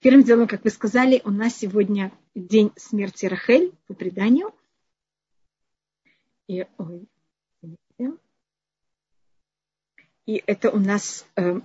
Первым 0.00 0.22
делом, 0.22 0.46
как 0.46 0.62
вы 0.64 0.70
сказали, 0.70 1.20
у 1.24 1.30
нас 1.30 1.56
сегодня 1.56 2.12
день 2.34 2.70
смерти 2.76 3.26
Рахель 3.26 3.72
по 3.86 3.94
преданию. 3.94 4.52
И, 6.46 6.66
ой, 6.78 7.08
и 10.28 10.42
это 10.46 10.70
у 10.70 10.78
нас 10.78 11.26
э, 11.36 11.60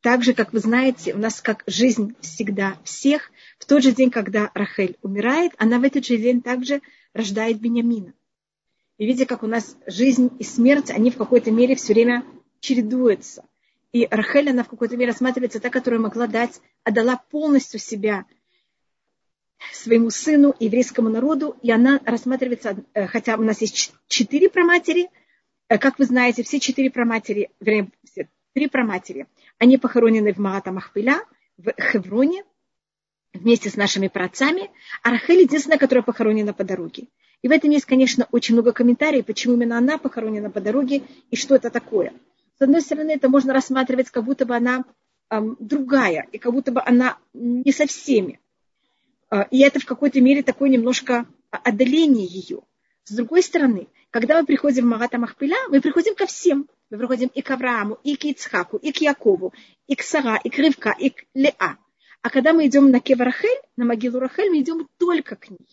так 0.00 0.22
же, 0.22 0.34
как 0.34 0.52
вы 0.52 0.58
знаете, 0.58 1.14
у 1.14 1.18
нас 1.18 1.40
как 1.40 1.62
жизнь 1.66 2.14
всегда 2.20 2.78
всех. 2.84 3.30
В 3.58 3.64
тот 3.64 3.82
же 3.82 3.92
день, 3.92 4.10
когда 4.10 4.50
Рахель 4.54 4.98
умирает, 5.02 5.52
она 5.56 5.78
в 5.78 5.84
этот 5.84 6.04
же 6.04 6.16
день 6.18 6.42
также 6.42 6.82
рождает 7.12 7.60
Бениамина. 7.60 8.12
И 8.98 9.06
видите, 9.06 9.24
как 9.24 9.42
у 9.42 9.46
нас 9.46 9.76
жизнь 9.86 10.30
и 10.38 10.42
смерть, 10.42 10.90
они 10.90 11.10
в 11.10 11.16
какой-то 11.16 11.50
мере 11.52 11.74
все 11.76 11.94
время 11.94 12.24
чередуются. 12.60 13.44
И 13.96 14.06
Рахель, 14.10 14.50
она 14.50 14.62
в 14.62 14.68
какой-то 14.68 14.94
мере 14.94 15.12
рассматривается 15.12 15.58
та, 15.58 15.70
которая 15.70 15.98
могла 15.98 16.26
дать, 16.26 16.60
отдала 16.84 17.16
полностью 17.30 17.80
себя 17.80 18.26
своему 19.72 20.10
сыну, 20.10 20.54
еврейскому 20.60 21.08
народу, 21.08 21.56
и 21.62 21.70
она 21.70 21.98
рассматривается, 22.04 22.76
э, 22.92 23.06
хотя 23.06 23.36
у 23.36 23.42
нас 23.42 23.62
есть 23.62 23.94
четыре 24.06 24.50
проматери, 24.50 25.08
э, 25.70 25.78
как 25.78 25.98
вы 25.98 26.04
знаете, 26.04 26.42
все 26.42 26.60
четыре 26.60 26.90
проматери, 26.90 27.48
вернее, 27.58 27.88
все 28.04 28.28
три 28.52 28.68
проматери, 28.68 29.28
они 29.56 29.78
похоронены 29.78 30.34
в 30.34 30.36
Маата 30.36 30.72
Махпиля, 30.72 31.22
в 31.56 31.72
Хевроне, 31.80 32.44
вместе 33.32 33.70
с 33.70 33.76
нашими 33.76 34.08
праотцами, 34.08 34.70
а 35.02 35.08
Рахель 35.08 35.40
единственная, 35.40 35.78
которая 35.78 36.02
похоронена 36.02 36.52
по 36.52 36.64
дороге. 36.64 37.08
И 37.40 37.48
в 37.48 37.50
этом 37.50 37.70
есть, 37.70 37.86
конечно, 37.86 38.28
очень 38.30 38.56
много 38.56 38.72
комментариев, 38.72 39.24
почему 39.24 39.54
именно 39.54 39.78
она 39.78 39.96
похоронена 39.96 40.50
по 40.50 40.60
дороге 40.60 41.02
и 41.30 41.36
что 41.36 41.54
это 41.54 41.70
такое. 41.70 42.12
С 42.58 42.62
одной 42.62 42.80
стороны, 42.80 43.10
это 43.10 43.28
можно 43.28 43.52
рассматривать, 43.52 44.10
как 44.10 44.24
будто 44.24 44.46
бы 44.46 44.56
она 44.56 44.84
эм, 45.30 45.56
другая, 45.60 46.26
и 46.32 46.38
как 46.38 46.52
будто 46.52 46.72
бы 46.72 46.82
она 46.84 47.18
не 47.34 47.72
со 47.72 47.86
всеми. 47.86 48.40
Э, 49.30 49.44
и 49.50 49.60
это 49.60 49.78
в 49.78 49.84
какой-то 49.84 50.20
мере 50.20 50.42
такое 50.42 50.70
немножко 50.70 51.26
отдаление 51.50 52.26
ее. 52.26 52.60
С 53.04 53.12
другой 53.12 53.42
стороны, 53.42 53.88
когда 54.10 54.40
мы 54.40 54.46
приходим 54.46 54.84
в 54.84 54.88
Магата 54.88 55.18
Махпиля, 55.18 55.56
мы 55.68 55.80
приходим 55.80 56.14
ко 56.14 56.26
всем. 56.26 56.68
Мы 56.90 56.98
приходим 56.98 57.28
и 57.34 57.42
к 57.42 57.50
Аврааму, 57.50 57.98
и 58.04 58.16
к 58.16 58.24
Ицхаку, 58.24 58.76
и 58.76 58.92
к 58.92 58.98
Якову, 58.98 59.52
и 59.86 59.94
к 59.94 60.02
Сара, 60.02 60.36
и 60.36 60.48
к 60.48 60.58
Ривка, 60.58 60.94
и 60.98 61.10
к 61.10 61.24
Леа. 61.34 61.76
А 62.22 62.30
когда 62.30 62.52
мы 62.52 62.66
идем 62.66 62.90
на 62.90 63.00
Кева 63.00 63.24
Рахель, 63.24 63.60
на 63.76 63.84
могилу 63.84 64.18
Рахель, 64.18 64.50
мы 64.50 64.60
идем 64.60 64.88
только 64.98 65.36
к 65.36 65.50
ней. 65.50 65.68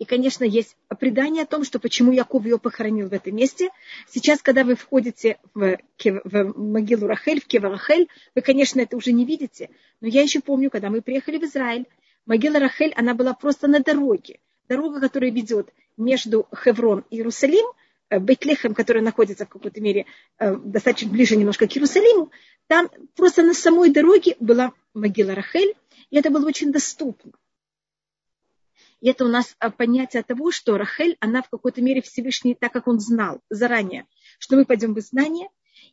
И, 0.00 0.06
конечно, 0.06 0.44
есть 0.44 0.78
предание 0.98 1.42
о 1.42 1.46
том, 1.46 1.62
что 1.62 1.78
почему 1.78 2.10
Яков 2.10 2.46
ее 2.46 2.58
похоронил 2.58 3.10
в 3.10 3.12
этом 3.12 3.36
месте. 3.36 3.68
Сейчас, 4.08 4.40
когда 4.40 4.64
вы 4.64 4.74
входите 4.74 5.38
в, 5.52 5.76
в 6.24 6.58
могилу 6.58 7.06
Рахель, 7.06 7.42
в 7.42 7.46
Кева 7.46 7.68
Рахель, 7.68 8.08
вы, 8.34 8.40
конечно, 8.40 8.80
это 8.80 8.96
уже 8.96 9.12
не 9.12 9.26
видите. 9.26 9.68
Но 10.00 10.08
я 10.08 10.22
еще 10.22 10.40
помню, 10.40 10.70
когда 10.70 10.88
мы 10.88 11.02
приехали 11.02 11.36
в 11.36 11.44
Израиль, 11.44 11.86
могила 12.24 12.58
Рахель, 12.58 12.94
она 12.96 13.12
была 13.12 13.34
просто 13.34 13.68
на 13.68 13.80
дороге. 13.80 14.40
Дорога, 14.70 15.00
которая 15.00 15.30
ведет 15.30 15.68
между 15.98 16.48
Хеврон 16.64 17.04
и 17.10 17.16
Иерусалим, 17.16 17.66
э, 18.08 18.18
Бейтлехем, 18.18 18.72
который 18.72 19.02
находится 19.02 19.44
в 19.44 19.50
какой-то 19.50 19.82
мере 19.82 20.06
э, 20.38 20.56
достаточно 20.56 21.10
ближе 21.10 21.36
немножко 21.36 21.66
к 21.66 21.76
Иерусалиму, 21.76 22.30
там 22.68 22.88
просто 23.16 23.42
на 23.42 23.52
самой 23.52 23.90
дороге 23.90 24.36
была 24.40 24.72
могила 24.94 25.34
Рахель, 25.34 25.74
и 26.08 26.16
это 26.16 26.30
было 26.30 26.46
очень 26.46 26.72
доступно. 26.72 27.32
И 29.00 29.08
это 29.08 29.24
у 29.24 29.28
нас 29.28 29.54
а, 29.58 29.70
понятие 29.70 30.22
того, 30.22 30.50
что 30.50 30.76
Рахель, 30.76 31.16
она 31.20 31.42
в 31.42 31.48
какой-то 31.48 31.80
мере 31.80 32.02
Всевышний, 32.02 32.54
так 32.54 32.72
как 32.72 32.86
он 32.86 33.00
знал 33.00 33.40
заранее, 33.48 34.06
что 34.38 34.56
мы 34.56 34.64
пойдем 34.64 34.94
в 34.94 35.00
знание, 35.00 35.48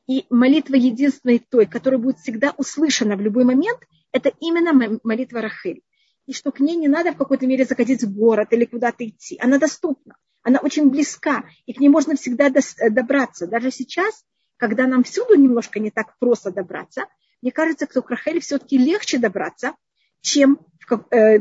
и 0.07 0.25
молитва 0.29 0.75
единственной 0.75 1.39
той, 1.39 1.65
которая 1.65 1.99
будет 1.99 2.19
всегда 2.19 2.53
услышана 2.57 3.15
в 3.15 3.21
любой 3.21 3.45
момент, 3.45 3.79
это 4.11 4.31
именно 4.39 4.99
молитва 5.03 5.41
Рахель. 5.41 5.81
И 6.25 6.33
что 6.33 6.51
к 6.51 6.59
ней 6.59 6.75
не 6.75 6.89
надо 6.89 7.13
в 7.13 7.17
какой-то 7.17 7.47
мере 7.47 7.65
заходить 7.65 8.03
в 8.03 8.13
город 8.13 8.49
или 8.51 8.65
куда-то 8.65 9.07
идти. 9.07 9.37
Она 9.39 9.57
доступна, 9.57 10.17
она 10.43 10.59
очень 10.59 10.89
близка, 10.89 11.45
и 11.65 11.73
к 11.73 11.79
ней 11.79 11.89
можно 11.89 12.15
всегда 12.15 12.49
добраться. 12.89 13.47
Даже 13.47 13.71
сейчас, 13.71 14.25
когда 14.57 14.87
нам 14.87 15.03
всюду 15.03 15.35
немножко 15.35 15.79
не 15.79 15.91
так 15.91 16.17
просто 16.19 16.51
добраться, 16.51 17.05
мне 17.41 17.51
кажется, 17.51 17.87
что 17.89 18.01
к 18.01 18.09
Рахель 18.09 18.41
все-таки 18.41 18.77
легче 18.77 19.19
добраться, 19.19 19.75
чем 20.21 20.59
в, 20.79 21.05
э, 21.11 21.39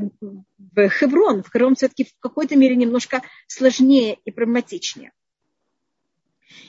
в 0.59 0.89
Хеврон. 0.89 1.43
В 1.43 1.53
Хеврон 1.53 1.75
все-таки 1.75 2.05
в 2.05 2.19
какой-то 2.19 2.57
мере 2.57 2.77
немножко 2.77 3.23
сложнее 3.47 4.19
и 4.25 4.31
проблематичнее. 4.31 5.13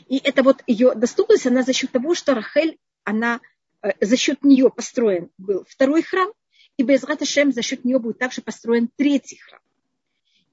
И 0.07 0.17
это 0.17 0.43
вот 0.43 0.63
ее 0.67 0.95
доступность, 0.95 1.47
она 1.47 1.63
за 1.63 1.73
счет 1.73 1.91
того, 1.91 2.15
что 2.15 2.33
Рахель, 2.33 2.77
она 3.03 3.41
э, 3.81 3.91
за 4.01 4.15
счет 4.15 4.43
нее 4.43 4.69
построен 4.69 5.29
был 5.37 5.65
второй 5.67 6.01
храм, 6.01 6.31
и 6.77 6.83
Безрат 6.83 7.27
Шем 7.27 7.51
за 7.51 7.61
счет 7.61 7.83
нее 7.83 7.99
будет 7.99 8.19
также 8.19 8.41
построен 8.41 8.89
третий 8.95 9.37
храм. 9.37 9.61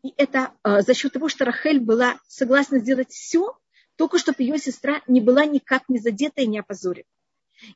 И 0.02 0.12
это 0.16 0.52
э, 0.64 0.82
за 0.82 0.94
счет 0.94 1.12
того, 1.12 1.28
что 1.28 1.44
Рахель 1.44 1.80
была 1.80 2.18
согласна 2.26 2.78
сделать 2.78 3.10
все, 3.10 3.56
только 3.96 4.18
чтобы 4.18 4.42
ее 4.42 4.58
сестра 4.58 5.02
не 5.06 5.20
была 5.20 5.44
никак 5.44 5.88
не 5.88 5.98
задета 5.98 6.42
и 6.42 6.46
не 6.46 6.58
опозорена. 6.58 7.06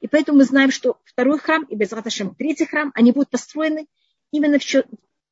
И 0.01 0.09
поэтому 0.09 0.39
мы 0.39 0.45
знаем, 0.45 0.71
что 0.71 0.99
второй 1.05 1.39
храм 1.39 1.65
и 1.65 1.75
Безраташем 1.77 2.35
третий 2.35 2.67
храм, 2.67 2.93
они 2.95 3.13
будут 3.13 3.31
построены 3.31 3.87
именно 4.31 4.59
в 4.59 4.65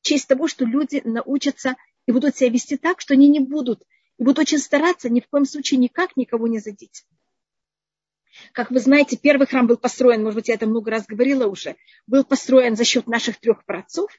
честь 0.01 0.27
того, 0.27 0.47
что 0.47 0.65
люди 0.65 1.01
научатся 1.03 1.75
и 2.05 2.11
будут 2.11 2.35
себя 2.35 2.49
вести 2.49 2.77
так, 2.77 3.01
что 3.01 3.13
они 3.13 3.27
не 3.27 3.39
будут, 3.39 3.83
и 4.17 4.23
будут 4.23 4.39
очень 4.39 4.59
стараться 4.59 5.09
ни 5.09 5.19
в 5.19 5.27
коем 5.27 5.45
случае 5.45 5.79
никак 5.79 6.17
никого 6.17 6.47
не 6.47 6.59
задеть. 6.59 7.05
Как 8.51 8.71
вы 8.71 8.79
знаете, 8.79 9.17
первый 9.17 9.47
храм 9.47 9.67
был 9.67 9.77
построен, 9.77 10.23
может 10.23 10.35
быть, 10.35 10.47
я 10.47 10.55
это 10.55 10.67
много 10.67 10.91
раз 10.91 11.05
говорила 11.05 11.47
уже, 11.47 11.75
был 12.05 12.23
построен 12.23 12.75
за 12.75 12.83
счет 12.83 13.07
наших 13.07 13.39
трех 13.39 13.65
працов. 13.65 14.11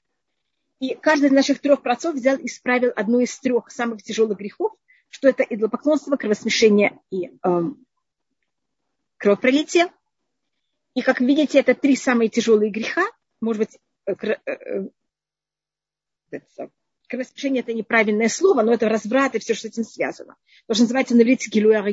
И 0.80 0.94
каждый 0.94 1.26
из 1.26 1.32
наших 1.32 1.60
трех 1.60 1.82
працов 1.82 2.14
взял 2.14 2.36
и 2.36 2.46
исправил 2.46 2.92
одну 2.94 3.20
из 3.20 3.36
трех 3.38 3.70
самых 3.70 4.02
тяжелых 4.02 4.38
грехов, 4.38 4.72
что 5.08 5.28
это 5.28 5.42
идолопоклонство, 5.42 6.16
кровосмешение 6.16 6.98
и 7.10 7.30
эм, 7.42 7.84
кровопролитие. 9.16 9.86
И, 10.94 11.02
как 11.02 11.20
видите, 11.20 11.60
это 11.60 11.74
три 11.74 11.96
самые 11.96 12.28
тяжелые 12.28 12.70
греха. 12.70 13.04
Может 13.40 13.60
быть, 13.60 13.78
э, 14.06 14.14
э, 14.46 14.88
э, 16.32 16.68
кровосмешение– 17.08 17.62
это 17.62 17.72
неправильное 17.72 18.28
слово, 18.28 18.62
но 18.62 18.72
это 18.72 18.88
разврат 18.88 19.34
и 19.34 19.38
все, 19.38 19.54
что 19.54 19.68
с 19.68 19.72
этим 19.72 19.84
связано. 19.84 20.36
То, 20.66 20.74
что 20.74 20.84
называется 20.84 21.14
на 21.14 21.22
иврите 21.22 21.50
гилуя 21.50 21.84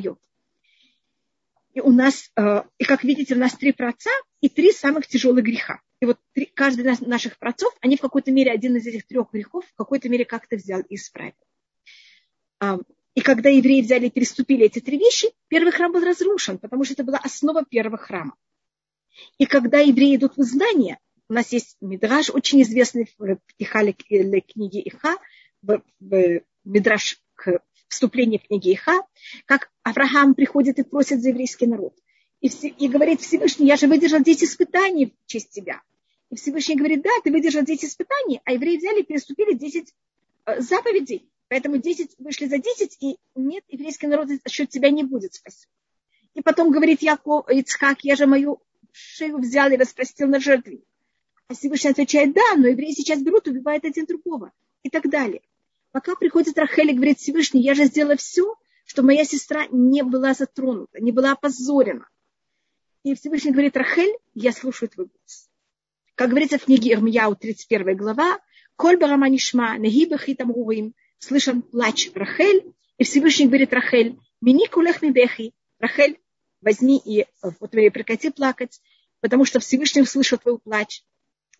И 1.72 1.80
у 1.80 1.92
нас, 1.92 2.30
и 2.78 2.84
как 2.84 3.04
видите, 3.04 3.34
у 3.34 3.38
нас 3.38 3.54
три 3.54 3.72
праца 3.72 4.10
и 4.40 4.48
три 4.48 4.72
самых 4.72 5.06
тяжелых 5.06 5.44
греха. 5.44 5.80
И 6.00 6.06
вот 6.06 6.18
три, 6.34 6.46
каждый 6.46 6.90
из 6.90 7.00
наших 7.00 7.38
працов, 7.38 7.74
они 7.80 7.96
в 7.96 8.00
какой-то 8.00 8.30
мере, 8.30 8.50
один 8.50 8.76
из 8.76 8.86
этих 8.86 9.06
трех 9.06 9.32
грехов 9.32 9.64
в 9.64 9.74
какой-то 9.74 10.08
мере 10.08 10.24
как-то 10.24 10.56
взял 10.56 10.80
и 10.82 10.96
исправил. 10.96 11.34
И 13.16 13.22
когда 13.22 13.48
евреи 13.48 13.80
взяли 13.80 14.06
и 14.06 14.10
переступили 14.10 14.66
эти 14.66 14.80
три 14.80 14.98
вещи, 14.98 15.28
первый 15.48 15.72
храм 15.72 15.90
был 15.90 16.04
разрушен, 16.04 16.58
потому 16.58 16.84
что 16.84 16.92
это 16.92 17.02
была 17.02 17.18
основа 17.18 17.64
первого 17.64 17.96
храма. 17.96 18.36
И 19.38 19.46
когда 19.46 19.80
евреи 19.80 20.16
идут 20.16 20.36
в 20.36 20.40
изгнание, 20.40 20.98
у 21.28 21.34
нас 21.34 21.52
есть 21.52 21.76
мидраж, 21.80 22.30
очень 22.30 22.62
известный 22.62 23.08
в 23.18 23.38
Тихале 23.58 23.92
книги 23.92 24.80
Иха, 24.84 25.16
в, 25.62 25.82
в 26.00 26.40
мидраж 26.64 27.20
к 27.34 27.60
вступлению 27.88 28.40
книги 28.40 28.72
Иха, 28.72 29.02
как 29.44 29.70
Авраам 29.82 30.34
приходит 30.34 30.78
и 30.78 30.82
просит 30.82 31.22
за 31.22 31.30
еврейский 31.30 31.66
народ. 31.66 31.94
И, 32.40 32.48
все, 32.48 32.68
и 32.68 32.88
говорит 32.88 33.20
Всевышний, 33.20 33.66
я 33.66 33.76
же 33.76 33.86
выдержал 33.86 34.20
10 34.20 34.44
испытаний 34.44 35.06
в 35.06 35.26
честь 35.26 35.50
тебя. 35.50 35.80
И 36.30 36.36
Всевышний 36.36 36.76
говорит, 36.76 37.02
да, 37.02 37.10
ты 37.24 37.30
выдержал 37.30 37.62
10 37.62 37.84
испытаний, 37.84 38.40
а 38.44 38.52
евреи 38.52 38.76
взяли 38.76 39.00
и 39.00 39.04
переступили 39.04 39.54
10 39.54 39.94
э, 40.46 40.60
заповедей. 40.60 41.30
Поэтому 41.48 41.78
10 41.78 42.16
вышли 42.18 42.46
за 42.46 42.58
10, 42.58 42.96
и 43.00 43.16
нет, 43.36 43.62
еврейский 43.68 44.08
народ 44.08 44.28
за 44.28 44.38
счет 44.48 44.68
тебя 44.68 44.90
не 44.90 45.04
будет 45.04 45.34
спасен. 45.34 45.68
И 46.34 46.42
потом 46.42 46.70
говорит 46.70 47.02
Яков, 47.02 47.48
Ицхак, 47.48 48.00
я 48.02 48.16
же 48.16 48.26
мою 48.26 48.60
шею 48.96 49.38
взял 49.38 49.70
и 49.70 49.76
распростил 49.76 50.28
на 50.28 50.40
жертве. 50.40 50.80
А 51.48 51.54
Всевышний 51.54 51.90
отвечает, 51.90 52.34
да, 52.34 52.56
но 52.56 52.68
евреи 52.68 52.92
сейчас 52.92 53.20
берут, 53.20 53.46
убивают 53.46 53.84
один 53.84 54.06
другого. 54.06 54.52
И 54.82 54.90
так 54.90 55.08
далее. 55.08 55.42
Пока 55.92 56.14
приходит 56.14 56.58
Рахель 56.58 56.90
и 56.90 56.94
говорит, 56.94 57.18
Всевышний, 57.18 57.62
я 57.62 57.74
же 57.74 57.84
сделала 57.84 58.16
все, 58.16 58.54
чтобы 58.84 59.06
моя 59.06 59.24
сестра 59.24 59.66
не 59.70 60.02
была 60.02 60.34
затронута, 60.34 61.00
не 61.00 61.12
была 61.12 61.32
опозорена. 61.32 62.08
И 63.02 63.14
Всевышний 63.14 63.52
говорит, 63.52 63.76
Рахель, 63.76 64.14
я 64.34 64.52
слушаю 64.52 64.88
твой 64.88 65.06
голос. 65.06 65.48
Как 66.14 66.30
говорится 66.30 66.58
в 66.58 66.64
книге 66.64 66.92
Ирмияу, 66.92 67.36
31 67.36 67.96
глава, 67.96 68.40
Коль 68.76 68.98
бараманишма, 68.98 69.78
нехиба 69.78 70.18
хитам 70.18 70.52
рурим, 70.52 70.94
слышен 71.18 71.62
плач 71.62 72.10
Рахель, 72.14 72.74
и 72.98 73.04
Всевышний 73.04 73.46
говорит 73.46 73.72
Рахель, 73.72 74.18
мини 74.42 74.66
кулех 74.66 75.00
мибехи, 75.00 75.54
Рахель, 75.78 76.18
возьми 76.60 77.00
и 77.02 77.26
вот, 77.42 77.70
прекрати 77.70 78.30
плакать, 78.30 78.80
потому 79.26 79.44
что 79.44 79.58
Всевышний 79.58 80.02
услышал 80.02 80.38
твой 80.38 80.56
плач. 80.60 81.02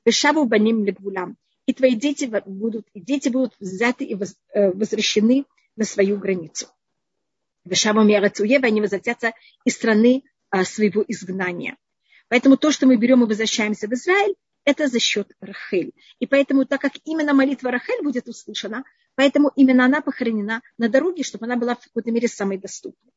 Вешаву 0.04 0.44
баним 0.44 0.84
легвулам. 0.84 1.36
И 1.66 1.74
твои 1.74 1.96
дети 1.96 2.30
будут, 2.46 2.86
и 2.94 3.00
дети 3.00 3.28
будут 3.28 3.54
взяты 3.58 4.04
и 4.04 4.14
э, 4.14 4.70
возвращены 4.70 5.46
на 5.74 5.84
свою 5.84 6.16
границу. 6.16 6.68
Вешаву 7.64 8.04
мерацуева, 8.04 8.68
они 8.68 8.80
возвратятся 8.80 9.32
из 9.64 9.74
страны 9.74 10.22
а, 10.50 10.62
своего 10.64 11.04
изгнания. 11.08 11.76
Поэтому 12.28 12.56
то, 12.56 12.70
что 12.70 12.86
мы 12.86 12.96
берем 12.98 13.24
и 13.24 13.26
возвращаемся 13.26 13.88
в 13.88 13.92
Израиль, 13.94 14.36
это 14.64 14.86
за 14.86 15.00
счет 15.00 15.32
Рахель. 15.40 15.92
И 16.20 16.26
поэтому, 16.28 16.66
так 16.66 16.80
как 16.80 16.92
именно 17.04 17.34
молитва 17.34 17.72
Рахель 17.72 18.04
будет 18.04 18.28
услышана, 18.28 18.84
поэтому 19.16 19.50
именно 19.56 19.86
она 19.86 20.02
похоронена 20.02 20.62
на 20.78 20.88
дороге, 20.88 21.24
чтобы 21.24 21.46
она 21.46 21.56
была 21.56 21.74
в 21.74 21.80
какой-то 21.80 22.12
мере 22.12 22.28
самой 22.28 22.58
доступной. 22.58 23.12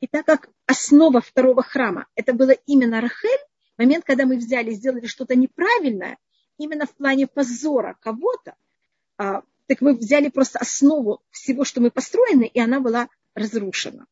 И 0.00 0.06
так 0.06 0.26
как 0.26 0.50
основа 0.66 1.22
второго 1.22 1.62
храма, 1.62 2.06
это 2.14 2.34
было 2.34 2.50
именно 2.66 3.00
Рахель, 3.00 3.40
момент, 3.78 4.04
когда 4.04 4.26
мы 4.26 4.36
взяли 4.36 4.70
и 4.70 4.74
сделали 4.74 5.06
что-то 5.06 5.34
неправильное, 5.34 6.18
именно 6.58 6.86
в 6.86 6.94
плане 6.94 7.26
позора 7.26 7.96
кого-то, 8.00 8.54
а, 9.18 9.42
так 9.66 9.80
мы 9.80 9.94
взяли 9.94 10.28
просто 10.28 10.58
основу 10.58 11.22
всего, 11.30 11.64
что 11.64 11.80
мы 11.80 11.90
построены, 11.90 12.44
и 12.44 12.60
она 12.60 12.80
была 12.80 13.08
разрушена. 13.34 14.06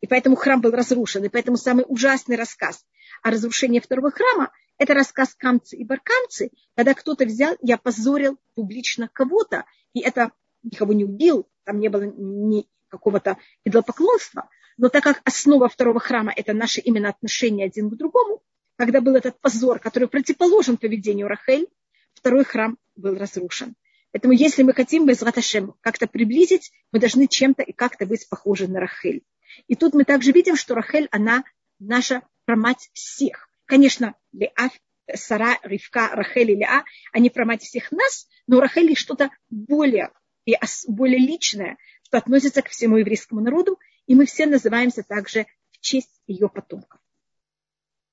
И 0.00 0.06
поэтому 0.06 0.36
храм 0.36 0.60
был 0.60 0.70
разрушен. 0.70 1.24
И 1.24 1.28
поэтому 1.28 1.56
самый 1.56 1.84
ужасный 1.88 2.36
рассказ 2.36 2.84
о 3.22 3.30
разрушении 3.30 3.80
второго 3.80 4.10
храма– 4.10 4.52
это 4.78 4.94
рассказ 4.94 5.34
Камцы 5.36 5.76
и 5.76 5.84
Баркамцы, 5.84 6.50
когда 6.76 6.94
кто-то 6.94 7.24
взял 7.24 7.54
и 7.54 7.72
опозорил 7.72 8.38
публично 8.54 9.10
кого-то, 9.12 9.64
и 9.92 10.00
это 10.00 10.30
никого 10.62 10.92
не 10.92 11.04
убил, 11.04 11.48
там 11.64 11.80
не 11.80 11.88
было 11.88 12.02
ни 12.02 12.68
какого-то 12.88 13.38
идолопоклонства, 13.64 14.48
но 14.76 14.88
так 14.88 15.02
как 15.02 15.20
основа 15.24 15.68
второго 15.68 15.98
храма– 15.98 16.32
это 16.36 16.52
наши 16.52 16.80
именно 16.80 17.08
отношения 17.08 17.64
один 17.64 17.90
к 17.90 17.96
другому, 17.96 18.42
когда 18.78 19.00
был 19.00 19.16
этот 19.16 19.40
позор, 19.40 19.80
который 19.80 20.08
противоположен 20.08 20.76
поведению 20.76 21.26
Рахель, 21.26 21.66
второй 22.14 22.44
храм 22.44 22.78
был 22.94 23.18
разрушен. 23.18 23.74
Поэтому 24.12 24.32
если 24.32 24.62
мы 24.62 24.72
хотим 24.72 25.04
без 25.04 25.20
Раташем 25.20 25.74
как-то 25.80 26.06
приблизить, 26.06 26.70
мы 26.92 27.00
должны 27.00 27.26
чем-то 27.26 27.62
и 27.62 27.72
как-то 27.72 28.06
быть 28.06 28.28
похожи 28.28 28.68
на 28.68 28.78
Рахель. 28.78 29.24
И 29.66 29.74
тут 29.74 29.94
мы 29.94 30.04
также 30.04 30.30
видим, 30.30 30.54
что 30.56 30.76
Рахель, 30.76 31.08
она 31.10 31.42
наша 31.80 32.22
промать 32.44 32.88
всех. 32.92 33.48
Конечно, 33.64 34.14
Леа, 34.32 34.70
Сара, 35.12 35.58
Ривка, 35.64 36.10
Рахель 36.12 36.52
и 36.52 36.56
Леа, 36.56 36.84
они 37.12 37.30
промать 37.30 37.62
всех 37.62 37.90
нас, 37.90 38.28
но 38.46 38.60
Рахель 38.60 38.94
что-то 38.96 39.30
более, 39.50 40.12
и 40.46 40.54
более 40.86 41.18
личное, 41.18 41.78
что 42.04 42.18
относится 42.18 42.62
к 42.62 42.68
всему 42.68 42.98
еврейскому 42.98 43.40
народу, 43.40 43.78
и 44.06 44.14
мы 44.14 44.24
все 44.24 44.46
называемся 44.46 45.02
также 45.02 45.46
в 45.72 45.80
честь 45.80 46.22
ее 46.28 46.48
потомков. 46.48 47.00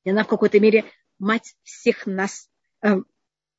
И 0.05 0.11
она 0.11 0.23
в 0.23 0.27
какой-то 0.27 0.59
мере 0.59 0.85
мать 1.19 1.55
всех 1.63 2.05
нас, 2.05 2.49
э, 2.81 2.95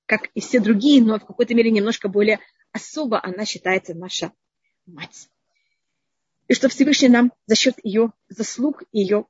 как 0.07 0.31
и 0.35 0.41
все 0.41 0.61
другие, 0.61 1.03
но 1.03 1.19
в 1.19 1.27
какой-то 1.27 1.55
мере 1.55 1.71
немножко 1.71 2.09
более 2.09 2.41
особо 2.73 3.23
она 3.23 3.45
считается 3.45 3.95
наша 3.95 4.33
мать. 4.87 5.29
И 6.49 6.55
что 6.55 6.69
Всевышний 6.69 7.09
нам 7.09 7.33
за 7.47 7.57
счет 7.57 7.75
ее 7.83 8.13
заслуг, 8.29 8.85
ее 8.93 9.27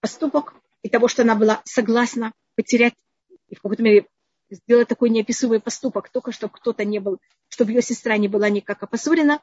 поступок 0.00 0.54
и 0.82 0.90
того, 0.90 1.08
что 1.08 1.22
она 1.22 1.34
была 1.34 1.62
согласна 1.64 2.32
потерять 2.54 2.94
и 3.48 3.54
в 3.54 3.62
какой-то 3.62 3.82
мере 3.82 4.06
сделать 4.50 4.88
такой 4.88 5.08
неописуемый 5.08 5.60
поступок, 5.60 6.10
только 6.10 6.32
чтобы 6.32 6.52
кто-то 6.54 6.84
не 6.84 6.98
был, 6.98 7.18
чтобы 7.48 7.72
ее 7.72 7.80
сестра 7.80 8.18
не 8.18 8.28
была 8.28 8.50
никак 8.50 8.82
опозорена, 8.82 9.40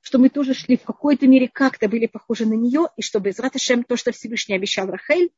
что 0.00 0.18
мы 0.18 0.30
тоже 0.30 0.54
шли 0.54 0.78
в 0.78 0.84
какой-то 0.84 1.26
мере 1.26 1.48
как-то 1.52 1.88
были 1.88 2.06
похожи 2.06 2.46
на 2.46 2.54
нее, 2.54 2.88
и 2.96 3.02
чтобы 3.02 3.28
из 3.28 3.38
Раташем 3.38 3.84
то, 3.84 3.96
что 3.96 4.12
Всевышний 4.12 4.54
обещал 4.54 4.86
Рахель, 4.86 5.30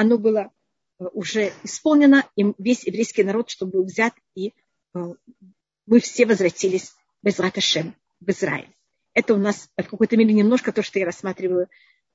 оно 0.00 0.16
было 0.16 0.50
э, 0.98 1.04
уже 1.12 1.52
исполнено, 1.62 2.26
и 2.34 2.54
весь 2.56 2.86
еврейский 2.86 3.22
народ, 3.22 3.50
чтобы 3.50 3.72
был 3.72 3.84
взят, 3.84 4.14
и 4.34 4.54
э, 4.94 4.98
мы 5.84 6.00
все 6.00 6.24
возвратились 6.24 6.94
без 7.22 7.38
Раташем 7.38 7.94
в 8.18 8.30
Израиль. 8.30 8.74
Это 9.12 9.34
у 9.34 9.36
нас 9.36 9.68
в 9.76 9.82
какой-то 9.82 10.16
мере 10.16 10.32
немножко 10.32 10.72
то, 10.72 10.82
что 10.82 10.98
я 10.98 11.04
рассматриваю, 11.04 11.68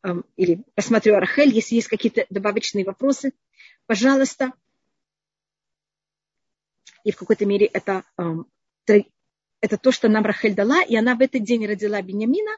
эм, 0.04 0.26
или 0.36 0.64
рассматриваю 0.76 1.20
Рахель. 1.20 1.54
Если 1.54 1.76
есть 1.76 1.88
какие-то 1.88 2.26
добавочные 2.30 2.86
вопросы, 2.86 3.34
пожалуйста. 3.86 4.54
И 7.04 7.12
в 7.12 7.18
какой-то 7.18 7.46
мере 7.46 7.68
это, 7.68 8.04
эм, 8.18 8.48
это 8.86 9.78
то, 9.78 9.92
что 9.92 10.10
нам 10.10 10.26
Рахель 10.26 10.56
дала, 10.56 10.82
и 10.82 10.96
она 10.96 11.16
в 11.16 11.22
этот 11.22 11.44
день 11.44 11.68
родила 11.68 12.02
Бениамина. 12.02 12.52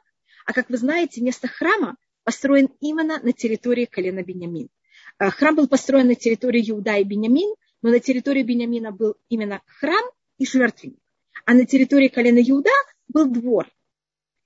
А 0.46 0.54
как 0.54 0.70
вы 0.70 0.78
знаете, 0.78 1.22
место 1.22 1.50
храма 1.50 1.98
построен 2.24 2.70
именно 2.80 3.20
на 3.22 3.34
территории 3.34 3.86
колена 3.86 4.24
Бениамин. 4.24 4.70
Э, 5.20 5.30
храм 5.30 5.56
был 5.56 5.68
построен 5.68 6.08
на 6.08 6.16
территории 6.16 6.70
Иуда 6.70 6.98
и 6.98 7.04
Бениамин, 7.04 7.56
но 7.82 7.90
на 7.90 8.00
территории 8.00 8.44
Бениамина 8.44 8.92
был 8.92 9.16
именно 9.30 9.62
храм 9.66 10.04
и 10.38 10.46
жертвенник. 10.46 11.00
А 11.46 11.54
на 11.54 11.66
территории 11.66 12.08
колена 12.08 12.40
Иуда 12.40 12.72
был 13.08 13.30
двор. 13.30 13.68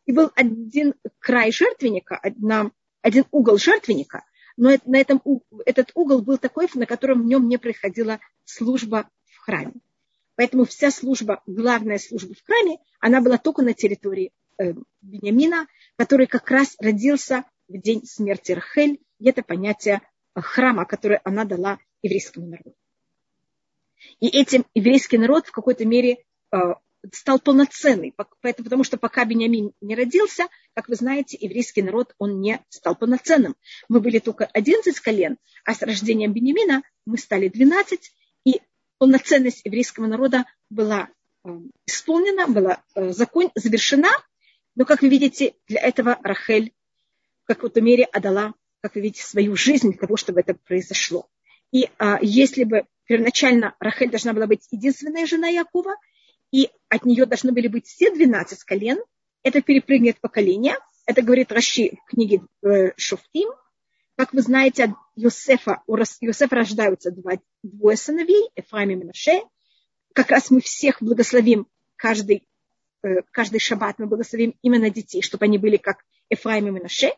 И 0.05 0.11
был 0.11 0.31
один 0.35 0.93
край 1.19 1.51
жертвенника, 1.51 2.17
одна, 2.17 2.71
один 3.01 3.25
угол 3.31 3.57
жертвенника, 3.57 4.23
но 4.57 4.71
на 4.85 4.97
этом, 4.97 5.21
этот 5.65 5.91
угол 5.93 6.21
был 6.21 6.37
такой, 6.37 6.67
на 6.73 6.85
котором 6.85 7.21
в 7.21 7.25
нем 7.25 7.47
не 7.47 7.57
происходила 7.57 8.19
служба 8.43 9.09
в 9.25 9.37
храме. 9.39 9.73
Поэтому 10.35 10.65
вся 10.65 10.91
служба, 10.91 11.41
главная 11.45 11.99
служба 11.99 12.33
в 12.33 12.43
храме, 12.45 12.79
она 12.99 13.21
была 13.21 13.37
только 13.37 13.61
на 13.61 13.73
территории 13.73 14.31
э, 14.57 14.73
Бениамина, 15.01 15.67
который 15.97 16.27
как 16.27 16.49
раз 16.49 16.75
родился 16.79 17.43
в 17.67 17.77
день 17.79 18.05
смерти 18.05 18.53
Рахель. 18.53 18.99
И 19.19 19.29
это 19.29 19.43
понятие 19.43 20.01
храма, 20.35 20.85
которое 20.85 21.21
она 21.23 21.45
дала 21.45 21.79
еврейскому 22.01 22.47
народу. 22.47 22.75
И 24.19 24.27
этим 24.27 24.65
еврейский 24.73 25.17
народ 25.17 25.47
в 25.47 25.51
какой-то 25.51 25.85
мере 25.85 26.23
э, 26.51 26.57
стал 27.11 27.39
полноценный, 27.39 28.13
поэтому, 28.41 28.65
потому 28.65 28.83
что 28.83 28.97
пока 28.97 29.25
Бениамин 29.25 29.73
не 29.81 29.95
родился, 29.95 30.47
как 30.73 30.87
вы 30.87 30.95
знаете, 30.95 31.37
еврейский 31.39 31.81
народ, 31.81 32.13
он 32.17 32.39
не 32.39 32.63
стал 32.69 32.95
полноценным. 32.95 33.55
Мы 33.89 33.99
были 33.99 34.19
только 34.19 34.45
11 34.45 34.99
колен, 34.99 35.37
а 35.65 35.73
с 35.73 35.81
рождением 35.81 36.33
Бениамина 36.33 36.83
мы 37.05 37.17
стали 37.17 37.47
12, 37.47 38.11
и 38.45 38.61
полноценность 38.97 39.61
еврейского 39.65 40.07
народа 40.07 40.45
была 40.69 41.09
э, 41.43 41.49
исполнена, 41.85 42.47
была 42.47 42.83
э, 42.95 43.11
закон, 43.11 43.51
завершена, 43.55 44.11
но, 44.75 44.85
как 44.85 45.01
вы 45.01 45.09
видите, 45.09 45.55
для 45.67 45.81
этого 45.81 46.17
Рахель 46.23 46.73
в 47.43 47.47
какой-то 47.47 47.81
мере 47.81 48.05
отдала 48.05 48.53
как 48.81 48.95
вы 48.95 49.01
видите, 49.01 49.23
свою 49.23 49.55
жизнь 49.55 49.91
для 49.91 49.97
того, 49.97 50.17
чтобы 50.17 50.41
это 50.41 50.55
произошло. 50.55 51.27
И 51.71 51.89
а, 51.97 52.17
если 52.21 52.63
бы 52.63 52.85
первоначально 53.05 53.75
Рахель 53.79 54.09
должна 54.09 54.33
была 54.33 54.47
быть 54.47 54.67
единственная 54.71 55.25
жена 55.25 55.47
Якова, 55.47 55.95
и 56.51 56.69
от 56.89 57.05
нее 57.05 57.25
должны 57.25 57.51
были 57.51 57.67
быть 57.67 57.85
все 57.87 58.11
12 58.11 58.63
колен, 58.63 58.99
это 59.43 59.61
перепрыгнет 59.61 60.19
поколение. 60.19 60.75
Это 61.05 61.21
говорит 61.21 61.51
Раши 61.51 61.91
в 62.05 62.09
книге 62.09 62.41
э, 62.63 62.91
Шуфтим. 62.97 63.49
Как 64.17 64.33
вы 64.33 64.41
знаете, 64.41 64.83
от 64.85 64.91
Йосефа, 65.15 65.81
у 65.87 65.97
Йосефа 65.97 66.55
рождаются 66.55 67.11
два, 67.11 67.33
двое 67.63 67.97
сыновей, 67.97 68.49
Ефраим 68.55 68.91
и 68.91 68.95
Менаше. 68.95 69.41
Как 70.13 70.29
раз 70.29 70.51
мы 70.51 70.59
всех 70.61 71.01
благословим 71.01 71.67
каждый, 71.95 72.47
э, 73.03 73.21
каждый 73.31 73.59
шаббат, 73.59 73.97
мы 73.97 74.07
благословим 74.07 74.55
именно 74.61 74.89
детей, 74.89 75.21
чтобы 75.21 75.45
они 75.45 75.57
были 75.57 75.77
как 75.77 76.03
Ефраим 76.29 76.67
и 76.67 76.71
Менаше 76.71 77.13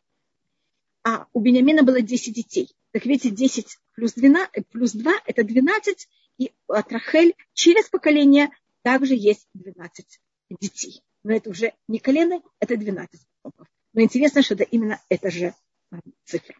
а 1.03 1.27
у 1.33 1.41
Бениамина 1.41 1.83
было 1.83 2.01
10 2.01 2.33
детей. 2.33 2.73
Так 2.91 3.05
видите, 3.05 3.29
10 3.29 3.77
плюс, 3.95 4.13
12, 4.13 4.67
плюс 4.67 4.93
2– 4.93 5.11
это 5.25 5.43
12, 5.43 6.07
и 6.37 6.51
от 6.67 6.91
Рахель 6.91 7.35
через 7.53 7.89
поколение 7.89 8.49
также 8.83 9.15
есть 9.15 9.47
12 9.53 10.19
детей. 10.61 11.01
Но 11.23 11.33
это 11.33 11.49
уже 11.49 11.73
не 11.87 11.99
колено, 11.99 12.41
это 12.59 12.77
12 12.77 13.21
потомков. 13.41 13.67
Но 13.93 14.01
интересно, 14.01 14.41
что 14.41 14.55
это 14.55 14.63
именно 14.63 15.01
эта 15.09 15.29
же 15.29 15.53
а, 15.91 15.99
цифра. 16.25 16.55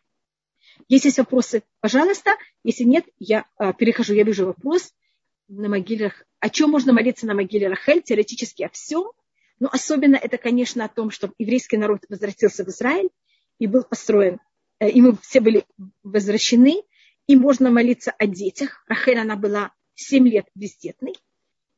Если 0.87 1.07
есть 1.07 1.17
вопросы, 1.17 1.63
пожалуйста. 1.79 2.35
Если 2.63 2.83
нет, 2.83 3.05
я 3.19 3.45
а, 3.57 3.73
перехожу. 3.73 4.13
Я 4.13 4.23
вижу 4.23 4.45
вопрос 4.45 4.93
на 5.47 5.69
могилах. 5.69 6.23
О 6.39 6.49
чем 6.49 6.71
можно 6.71 6.93
молиться 6.93 7.25
на 7.25 7.33
могиле 7.33 7.67
Рахель? 7.67 8.01
Теоретически 8.01 8.63
о 8.63 8.69
всем. 8.69 9.11
Но 9.59 9.69
особенно 9.71 10.15
это, 10.15 10.37
конечно, 10.37 10.85
о 10.85 10.89
том, 10.89 11.11
что 11.11 11.31
еврейский 11.37 11.77
народ 11.77 12.05
возвратился 12.09 12.63
в 12.63 12.69
Израиль 12.69 13.09
и 13.63 13.67
был 13.67 13.85
построен, 13.85 14.41
э, 14.81 14.89
и 14.89 15.01
мы 15.01 15.15
все 15.15 15.39
были 15.39 15.65
возвращены, 16.03 16.83
и 17.27 17.37
можно 17.37 17.71
молиться 17.71 18.11
о 18.11 18.27
детях. 18.27 18.83
Рахель, 18.87 19.19
она 19.19 19.37
была 19.37 19.71
7 19.95 20.27
лет 20.27 20.47
бездетной, 20.53 21.13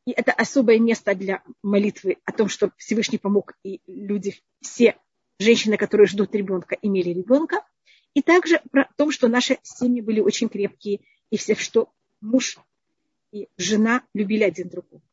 и 0.08 0.12
это 0.12 0.32
особое 0.32 0.80
место 0.80 1.14
для 1.14 1.44
молитвы 1.62 2.18
о 2.26 2.32
том, 2.32 2.50
что 2.50 2.72
Всевышний 2.78 3.20
помог, 3.20 3.54
и 3.64 3.82
люди, 3.86 4.34
все 4.62 4.98
женщины, 5.38 5.78
которые 5.78 6.08
ждут 6.08 6.34
ребенка, 6.34 6.76
имели 6.82 7.10
ребенка. 7.10 7.64
И 8.16 8.24
также 8.24 8.62
про 8.72 8.90
том, 8.98 9.12
что 9.12 9.28
наши 9.28 9.60
семьи 9.62 10.02
были 10.02 10.22
очень 10.22 10.50
крепкие, 10.50 11.02
и 11.30 11.38
все, 11.38 11.54
что 11.54 11.92
муж 12.20 12.58
и 13.32 13.48
жена 13.58 14.02
любили 14.16 14.44
один 14.44 14.70
другого. 14.70 15.04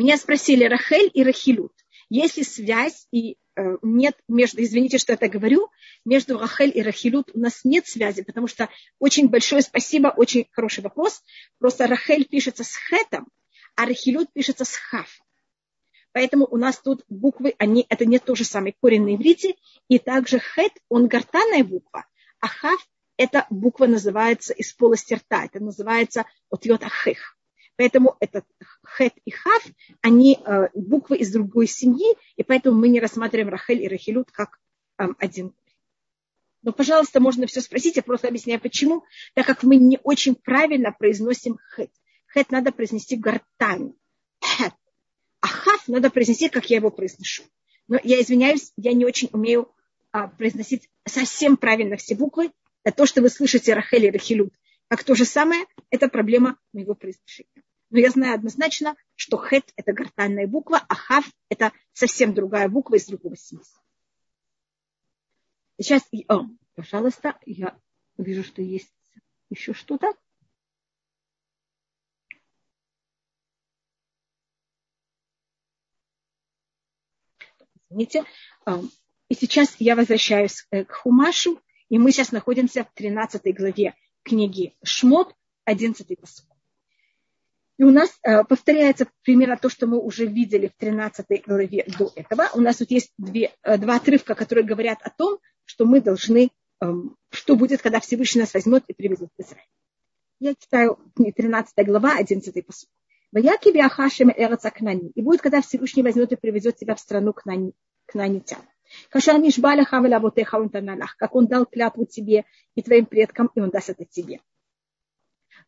Меня 0.00 0.16
спросили 0.16 0.64
Рахель 0.64 1.10
и 1.12 1.22
Рахилют. 1.22 1.74
Есть 2.08 2.38
ли 2.38 2.42
связь 2.42 3.06
и 3.12 3.36
э, 3.54 3.76
нет 3.82 4.16
между, 4.28 4.62
извините, 4.62 4.96
что 4.96 5.12
это 5.12 5.28
говорю, 5.28 5.68
между 6.06 6.38
Рахель 6.38 6.72
и 6.74 6.80
Рахилют 6.80 7.32
у 7.34 7.38
нас 7.38 7.64
нет 7.64 7.86
связи, 7.86 8.22
потому 8.22 8.46
что 8.46 8.70
очень 8.98 9.28
большое 9.28 9.60
спасибо, 9.60 10.08
очень 10.08 10.46
хороший 10.52 10.82
вопрос. 10.82 11.22
Просто 11.58 11.86
Рахель 11.86 12.24
пишется 12.24 12.64
с 12.64 12.74
хетом, 12.88 13.28
а 13.76 13.84
Рахилют 13.84 14.32
пишется 14.32 14.64
с 14.64 14.74
хав. 14.74 15.06
Поэтому 16.12 16.46
у 16.46 16.56
нас 16.56 16.78
тут 16.78 17.04
буквы, 17.10 17.54
они, 17.58 17.84
это 17.90 18.06
не 18.06 18.18
то 18.18 18.34
же 18.34 18.44
самое 18.44 18.74
корень 18.80 19.04
на 19.04 19.16
иврите. 19.16 19.54
И 19.88 19.98
также 19.98 20.38
хет, 20.38 20.72
он 20.88 21.08
гортанная 21.08 21.62
буква, 21.62 22.06
а 22.40 22.48
хав– 22.48 22.80
это 23.18 23.46
буква 23.50 23.84
называется 23.86 24.54
из 24.54 24.72
полости 24.72 25.12
рта. 25.12 25.44
Это 25.44 25.60
называется 25.60 26.24
отьет 26.48 26.84
ахех. 26.84 27.36
Поэтому 27.80 28.18
этот 28.20 28.44
хет 28.86 29.14
и 29.24 29.30
хав, 29.30 29.64
они 30.02 30.38
э, 30.44 30.68
буквы 30.74 31.16
из 31.16 31.32
другой 31.32 31.66
семьи, 31.66 32.14
и 32.36 32.42
поэтому 32.42 32.78
мы 32.78 32.90
не 32.90 33.00
рассматриваем 33.00 33.48
Рахель 33.48 33.82
и 33.82 33.88
Рахилют 33.88 34.30
как 34.30 34.58
э, 34.98 35.06
один. 35.18 35.54
Но, 36.60 36.72
пожалуйста, 36.72 37.20
можно 37.20 37.46
все 37.46 37.62
спросить, 37.62 37.96
я 37.96 38.02
просто 38.02 38.28
объясняю, 38.28 38.60
почему. 38.60 39.04
Так 39.32 39.46
как 39.46 39.62
мы 39.62 39.76
не 39.76 39.98
очень 40.02 40.34
правильно 40.34 40.92
произносим 40.92 41.58
хет. 41.74 41.90
Хет 42.34 42.50
надо 42.50 42.70
произнести 42.70 43.16
гортань. 43.16 43.94
Хет. 44.44 44.74
А 45.40 45.46
хав 45.46 45.88
надо 45.88 46.10
произнести, 46.10 46.50
как 46.50 46.68
я 46.68 46.76
его 46.76 46.90
произношу. 46.90 47.44
Но 47.88 47.98
я 48.04 48.20
извиняюсь, 48.20 48.74
я 48.76 48.92
не 48.92 49.06
очень 49.06 49.30
умею 49.32 49.74
а, 50.12 50.28
произносить 50.28 50.90
совсем 51.06 51.56
правильно 51.56 51.96
все 51.96 52.14
буквы. 52.14 52.52
Это 52.84 52.98
то, 52.98 53.06
что 53.06 53.22
вы 53.22 53.30
слышите 53.30 53.72
Рахель 53.72 54.04
и 54.04 54.10
Рахилют, 54.10 54.52
как 54.90 55.04
то 55.04 55.14
же 55.14 55.24
самое, 55.24 55.66
это 55.90 56.08
проблема 56.08 56.58
моего 56.72 56.96
произношения. 56.96 57.62
Но 57.90 57.98
я 57.98 58.10
знаю 58.10 58.34
однозначно, 58.34 58.96
что 59.16 59.36
хет– 59.36 59.72
это 59.76 59.92
гортанная 59.92 60.46
буква, 60.46 60.78
а 60.88 60.94
хав– 60.94 61.24
это 61.48 61.72
совсем 61.92 62.32
другая 62.34 62.68
буква 62.68 62.94
из 62.94 63.06
другого 63.06 63.34
смысла. 63.34 63.80
Сейчас, 65.78 66.02
о, 66.28 66.44
пожалуйста, 66.74 67.38
я 67.46 67.76
вижу, 68.16 68.44
что 68.44 68.62
есть 68.62 68.92
еще 69.48 69.74
что-то. 69.74 70.14
Извините. 77.88 78.24
И 79.28 79.34
сейчас 79.34 79.76
я 79.78 79.96
возвращаюсь 79.96 80.66
э, 80.70 80.84
к 80.84 80.92
Хумашу, 80.92 81.60
и 81.88 81.98
мы 81.98 82.12
сейчас 82.12 82.30
находимся 82.30 82.84
в 82.84 82.92
13 82.94 83.42
главе 83.56 83.94
книги 84.22 84.76
Шмот, 84.84 85.34
11 85.64 86.20
посуд. 86.20 86.49
И 87.80 87.82
у 87.82 87.90
нас 87.90 88.10
э, 88.22 88.44
повторяется 88.44 89.06
примерно 89.22 89.56
то, 89.56 89.70
что 89.70 89.86
мы 89.86 89.98
уже 89.98 90.26
видели 90.26 90.66
в 90.66 90.78
13 90.78 91.46
главе 91.46 91.86
до 91.98 92.12
этого. 92.14 92.50
У 92.52 92.60
нас 92.60 92.76
тут 92.76 92.90
есть 92.90 93.10
две, 93.16 93.52
э, 93.62 93.78
два 93.78 93.96
отрывка, 93.96 94.34
которые 94.34 94.66
говорят 94.66 94.98
о 95.02 95.08
том, 95.08 95.38
что 95.64 95.86
мы 95.86 96.02
должны, 96.02 96.50
э, 96.82 96.92
что 97.30 97.56
будет, 97.56 97.80
когда 97.80 98.00
Всевышний 98.00 98.42
нас 98.42 98.52
возьмет 98.52 98.84
и 98.88 98.92
приведет 98.92 99.30
в 99.34 99.40
Израиль. 99.40 99.66
Я 100.40 100.54
читаю 100.56 100.98
13 101.16 101.86
глава, 101.86 102.18
11 102.18 102.66
посуд. 102.66 102.90
Ваяки 103.32 103.72
биахашем 103.72 104.28
эраца 104.28 104.70
кнани. 104.70 105.12
И 105.14 105.22
будет, 105.22 105.40
когда 105.40 105.62
Всевышний 105.62 106.02
возьмет 106.02 106.32
и 106.32 106.36
приведет 106.36 106.76
тебя 106.76 106.94
в 106.94 107.00
страну 107.00 107.32
кнани, 107.32 107.72
кнанитян. 108.04 108.60
Кашар 109.08 109.38
нишбаля 109.38 109.84
хавеля 109.86 110.20
ботеха 110.20 110.58
как 111.16 111.34
он 111.34 111.46
дал 111.46 111.64
клятву 111.64 112.04
тебе 112.04 112.44
и 112.74 112.82
твоим 112.82 113.06
предкам, 113.06 113.50
и 113.54 113.60
он 113.60 113.70
даст 113.70 113.88
это 113.88 114.04
тебе 114.04 114.42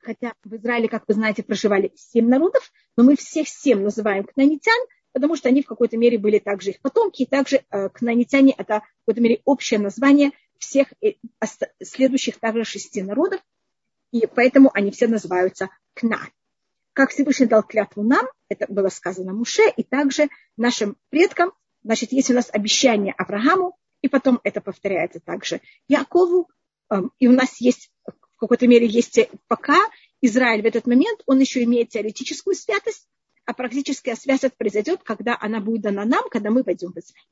хотя 0.03 0.35
в 0.45 0.55
Израиле, 0.57 0.89
как 0.89 1.05
вы 1.09 1.15
знаете, 1.15 1.43
проживали 1.43 1.93
семь 1.97 2.29
народов, 2.29 2.71
но 2.97 3.05
мы 3.05 3.17
всех 3.17 3.49
семь 3.49 3.81
называем 3.81 4.25
кнанитян, 4.25 4.79
потому 5.13 5.37
что 5.37 5.49
они 5.49 5.63
в 5.63 5.67
какой-то 5.67 5.97
мере 5.97 6.19
были 6.19 6.39
также 6.39 6.71
их 6.71 6.81
потомки, 6.81 7.23
и 7.23 7.27
также 7.27 7.65
э, 7.71 7.89
кнанитяне– 7.91 8.55
это 8.59 8.81
в 8.81 9.07
какой-то 9.07 9.21
мере 9.21 9.41
общее 9.45 9.79
название 9.79 10.33
всех 10.59 10.93
э, 11.03 11.13
следующих 11.83 12.39
также 12.39 12.65
шести 12.65 13.03
народов, 13.03 13.41
и 14.11 14.27
поэтому 14.27 14.71
они 14.75 14.91
все 14.91 15.07
называются 15.07 15.71
Кна. 15.95 16.21
Как 16.93 17.11
Всевышний 17.11 17.47
дал 17.47 17.63
клятву 17.63 18.03
нам, 18.03 18.27
это 18.49 18.67
было 18.69 18.89
сказано 18.89 19.33
Муше, 19.33 19.63
и 19.77 19.83
также 19.83 20.29
нашим 20.57 20.97
предкам, 21.09 21.53
значит, 21.83 22.13
есть 22.13 22.31
у 22.31 22.35
нас 22.35 22.51
обещание 22.53 23.15
Аврааму, 23.17 23.79
и 24.03 24.09
потом 24.09 24.41
это 24.45 24.61
повторяется 24.61 25.21
также 25.21 25.61
Якову, 25.89 26.51
эм, 26.91 27.13
и 27.19 27.29
у 27.29 27.33
нас 27.33 27.61
есть 27.61 27.92
какой-то 28.43 28.67
мере 28.67 28.87
есть 28.87 29.19
пока 29.49 29.79
Израиль 30.21 30.63
в 30.63 30.67
этот 30.67 30.87
момент, 30.87 31.23
он 31.27 31.39
еще 31.39 31.63
имеет 31.63 31.91
теоретическую 31.91 32.55
святость, 32.55 33.09
а 33.45 33.55
практическая 33.55 34.15
святость 34.15 34.57
произойдет, 34.57 35.03
когда 35.03 35.37
она 35.41 35.61
будет 35.61 35.83
дана 35.83 36.05
нам, 36.05 36.29
когда 36.29 36.51
мы 36.51 36.65
пойдем 36.65 36.93
в 36.93 36.99
Израиль. 36.99 37.27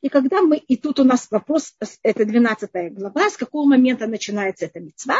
И 0.00 0.08
когда 0.08 0.42
мы, 0.42 0.56
и 0.56 0.76
тут 0.76 1.00
у 1.00 1.04
нас 1.04 1.30
вопрос, 1.30 1.74
это 2.02 2.24
12 2.24 2.94
глава, 2.94 3.28
с 3.28 3.36
какого 3.36 3.68
момента 3.68 4.06
начинается 4.06 4.66
эта 4.66 4.80
мецва. 4.80 5.18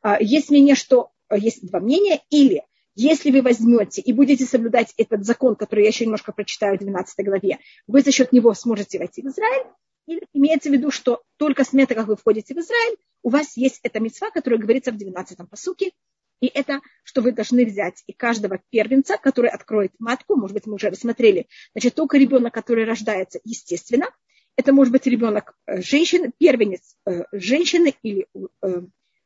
А, 0.00 0.20
есть 0.20 0.50
мнение, 0.50 0.74
что 0.74 1.10
а, 1.28 1.36
есть 1.36 1.66
два 1.66 1.80
мнения, 1.80 2.22
или 2.30 2.64
если 2.96 3.30
вы 3.30 3.42
возьмете 3.42 4.00
и 4.00 4.12
будете 4.12 4.44
соблюдать 4.44 4.92
этот 4.96 5.24
закон, 5.24 5.54
который 5.54 5.82
я 5.82 5.88
еще 5.88 6.04
немножко 6.04 6.32
прочитаю 6.32 6.76
в 6.76 6.80
12 6.80 7.24
главе, 7.24 7.58
вы 7.86 8.00
за 8.00 8.10
счет 8.10 8.32
него 8.32 8.52
сможете 8.54 8.98
войти 8.98 9.22
в 9.22 9.26
Израиль. 9.26 9.66
Или 10.06 10.22
имеется 10.32 10.70
в 10.70 10.72
виду, 10.72 10.90
что 10.90 11.22
только 11.36 11.64
с 11.64 11.72
момента, 11.72 11.94
как 11.94 12.06
вы 12.06 12.16
входите 12.16 12.54
в 12.54 12.58
Израиль, 12.58 12.96
у 13.22 13.30
вас 13.30 13.56
есть 13.56 13.80
эта 13.82 14.00
мецва, 14.00 14.30
которая 14.30 14.58
говорится 14.58 14.92
в 14.92 14.96
12 14.96 15.38
посуке. 15.48 15.92
И 16.40 16.46
это, 16.46 16.80
что 17.02 17.22
вы 17.22 17.32
должны 17.32 17.64
взять 17.64 18.02
и 18.06 18.12
каждого 18.12 18.60
первенца, 18.70 19.16
который 19.16 19.50
откроет 19.50 19.92
матку, 19.98 20.36
может 20.36 20.54
быть, 20.54 20.66
мы 20.66 20.74
уже 20.74 20.90
рассмотрели, 20.90 21.48
значит, 21.72 21.94
только 21.94 22.18
ребенок, 22.18 22.52
который 22.52 22.84
рождается 22.84 23.40
естественно, 23.44 24.10
это 24.56 24.72
может 24.72 24.92
быть 24.92 25.06
ребенок 25.06 25.54
э, 25.66 25.82
женщины, 25.82 26.32
первенец 26.38 26.96
э, 27.06 27.24
женщины 27.32 27.94
или 28.02 28.26
э, 28.62 28.82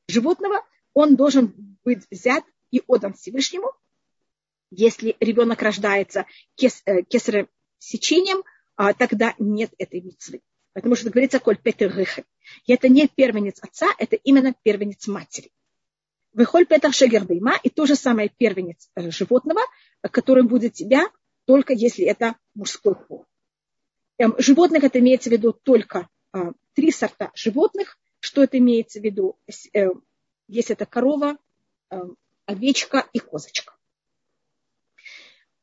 животного, 0.09 0.65
он 0.93 1.17
должен 1.17 1.79
быть 1.85 2.05
взят 2.11 2.45
и 2.71 2.83
отдан 2.87 3.15
Всевышнему. 3.15 3.73
Если 4.71 5.17
ребенок 5.21 5.63
рождается 5.63 6.27
кес, 6.55 6.83
э, 6.87 7.03
кесарем 7.03 7.49
сечением, 7.79 8.43
а, 8.77 8.95
тогда 8.95 9.35
нет 9.39 9.73
этой 9.79 10.01
митцвы. 10.01 10.41
Потому 10.73 10.95
что 10.95 11.11
говорится 11.11 11.41
коль 11.41 11.59
петер 11.59 11.93
И 12.67 12.73
это 12.73 12.89
не 12.89 13.09
первенец 13.09 13.59
отца, 13.61 13.89
это 13.99 14.17
именно 14.17 14.55
первенец 14.63 15.09
матери. 15.09 15.51
Выхоль 16.33 16.67
петер 16.67 16.93
шегербейма, 16.93 17.59
и 17.63 17.71
то 17.71 17.87
же 17.87 17.97
самое 17.97 18.29
первенец 18.29 18.89
э, 18.95 19.11
животного, 19.11 19.61
который 20.03 20.45
будет 20.45 20.75
тебя, 20.75 21.11
только 21.45 21.73
если 21.73 22.05
это 22.05 22.37
мужской 22.55 22.95
пол. 22.95 23.27
Эм, 24.19 24.37
животных 24.39 24.85
это 24.85 25.01
имеется 25.01 25.29
в 25.29 25.33
виду 25.33 25.53
только 25.53 26.09
а, 26.33 26.53
три 26.75 26.93
сорта 26.93 27.33
животных. 27.35 27.99
Что 28.21 28.45
это 28.45 28.59
имеется 28.59 29.01
в 29.01 29.03
виду? 29.03 29.39
Э, 29.75 29.89
если 30.47 30.75
это 30.75 30.87
корова, 30.87 31.37
овечка 32.51 33.09
и 33.13 33.21
козочка. 33.21 33.75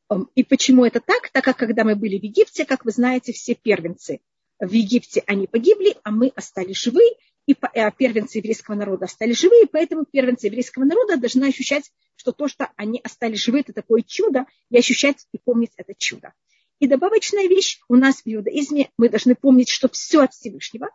Эм, 0.09 0.29
и 0.35 0.43
почему 0.43 0.85
это 0.85 1.01
так? 1.01 1.29
Так 1.31 1.43
как 1.43 1.57
когда 1.57 1.83
мы 1.83 1.95
были 1.95 2.17
в 2.17 2.23
Египте, 2.23 2.65
как 2.65 2.85
вы 2.85 2.91
знаете, 2.91 3.33
все 3.33 3.55
первенцы 3.55 4.21
в 4.59 4.71
Египте, 4.71 5.23
они 5.27 5.47
погибли, 5.47 5.97
а 6.03 6.11
мы 6.11 6.31
остались 6.35 6.77
живы, 6.77 7.01
и 7.45 7.55
а 7.61 7.91
первенцы 7.91 8.37
еврейского 8.39 8.75
народа 8.75 9.05
остались 9.05 9.39
живы, 9.39 9.63
и 9.63 9.67
поэтому 9.67 10.05
первенцы 10.05 10.47
еврейского 10.47 10.85
народа 10.85 11.17
должны 11.17 11.45
ощущать, 11.45 11.91
что 12.15 12.31
то, 12.31 12.47
что 12.47 12.71
они 12.75 12.99
остались 13.03 13.39
живы, 13.39 13.59
это 13.59 13.73
такое 13.73 14.01
чудо, 14.01 14.45
и 14.69 14.77
ощущать 14.77 15.27
и 15.33 15.37
помнить 15.37 15.71
это 15.75 15.93
чудо. 15.97 16.33
И 16.79 16.87
добавочная 16.87 17.47
вещь 17.47 17.79
у 17.89 17.95
нас 17.95 18.21
в 18.21 18.27
иудаизме, 18.27 18.91
мы 18.97 19.09
должны 19.09 19.35
помнить, 19.35 19.69
что 19.69 19.89
все 19.89 20.21
от 20.21 20.33
Всевышнего, 20.33 20.89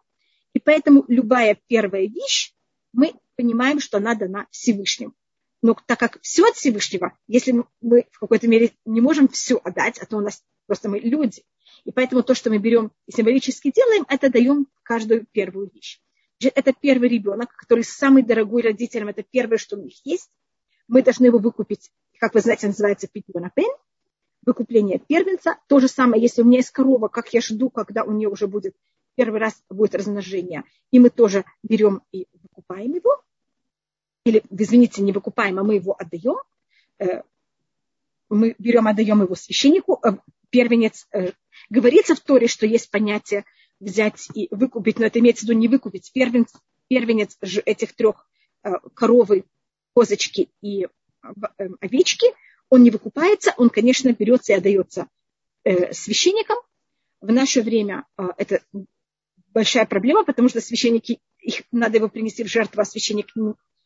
и 0.54 0.58
поэтому 0.58 1.04
любая 1.08 1.58
первая 1.66 2.06
вещь, 2.06 2.54
мы 2.92 3.14
понимаем, 3.36 3.80
что 3.80 3.98
она 3.98 4.14
дана 4.14 4.46
Всевышним. 4.50 5.14
Но 5.62 5.76
так 5.86 5.98
как 5.98 6.20
все 6.22 6.44
от 6.48 6.56
Всевышнего, 6.56 7.16
если 7.28 7.64
мы 7.80 8.06
в 8.10 8.18
какой-то 8.18 8.48
мере 8.48 8.72
не 8.84 9.00
можем 9.00 9.28
все 9.28 9.56
отдать, 9.62 9.98
а 9.98 10.06
то 10.06 10.16
у 10.16 10.20
нас 10.20 10.42
просто 10.66 10.88
мы 10.88 10.98
люди. 10.98 11.44
И 11.84 11.92
поэтому 11.92 12.24
то, 12.24 12.34
что 12.34 12.50
мы 12.50 12.58
берем 12.58 12.90
и 13.06 13.12
символически 13.12 13.72
делаем, 13.72 14.04
это 14.08 14.28
даем 14.28 14.66
каждую 14.82 15.24
первую 15.30 15.70
вещь. 15.72 16.00
Это 16.54 16.72
первый 16.72 17.08
ребенок, 17.08 17.54
который 17.54 17.84
самый 17.84 18.24
дорогой 18.24 18.62
родителям, 18.62 19.08
это 19.08 19.22
первое, 19.22 19.58
что 19.58 19.76
у 19.76 19.82
них 19.82 20.04
есть. 20.04 20.30
Мы 20.88 21.02
должны 21.02 21.26
его 21.26 21.38
выкупить, 21.38 21.92
как 22.18 22.34
вы 22.34 22.40
знаете, 22.40 22.66
называется 22.66 23.06
питьонапен, 23.06 23.70
выкупление 24.44 24.98
первенца. 24.98 25.58
То 25.68 25.78
же 25.78 25.86
самое, 25.86 26.20
если 26.20 26.42
у 26.42 26.44
меня 26.44 26.58
есть 26.58 26.70
корова, 26.70 27.06
как 27.06 27.32
я 27.32 27.40
жду, 27.40 27.70
когда 27.70 28.02
у 28.02 28.10
нее 28.10 28.28
уже 28.28 28.48
будет 28.48 28.74
первый 29.14 29.38
раз 29.38 29.62
будет 29.70 29.94
размножение, 29.94 30.64
и 30.90 30.98
мы 30.98 31.10
тоже 31.10 31.44
берем 31.62 32.02
и 32.10 32.26
выкупаем 32.32 32.94
его 32.94 33.22
или, 34.24 34.42
извините, 34.50 35.02
не 35.02 35.12
выкупаем, 35.12 35.58
а 35.58 35.64
мы 35.64 35.76
его 35.76 35.96
отдаем, 35.98 36.36
э, 36.98 37.22
мы 38.28 38.54
берем, 38.58 38.86
отдаем 38.86 39.22
его 39.22 39.34
священнику, 39.34 40.00
э, 40.02 40.16
первенец, 40.50 41.06
э, 41.12 41.32
говорится 41.70 42.14
в 42.14 42.20
Торе, 42.20 42.46
что 42.46 42.66
есть 42.66 42.90
понятие 42.90 43.44
взять 43.80 44.28
и 44.34 44.48
выкупить, 44.50 44.98
но 44.98 45.06
это 45.06 45.18
имеется 45.18 45.44
в 45.44 45.48
виду 45.48 45.58
не 45.58 45.68
выкупить, 45.68 46.12
первенец, 46.12 46.52
первенец 46.88 47.36
этих 47.40 47.94
трех 47.94 48.28
коровы, 48.94 49.44
козочки 49.92 50.50
и 50.60 50.86
овечки, 51.80 52.26
он 52.68 52.84
не 52.84 52.90
выкупается, 52.90 53.54
он, 53.56 53.70
конечно, 53.70 54.12
берется 54.12 54.52
и 54.52 54.56
отдается 54.56 55.08
священникам. 55.90 56.58
В 57.20 57.32
наше 57.32 57.60
время 57.62 58.06
это 58.36 58.62
большая 59.48 59.84
проблема, 59.84 60.24
потому 60.24 60.48
что 60.48 60.60
священники, 60.60 61.18
их, 61.40 61.62
надо 61.72 61.96
его 61.96 62.08
принести 62.08 62.44
в 62.44 62.48
жертву, 62.48 62.80
а 62.80 62.84
священник 62.84 63.34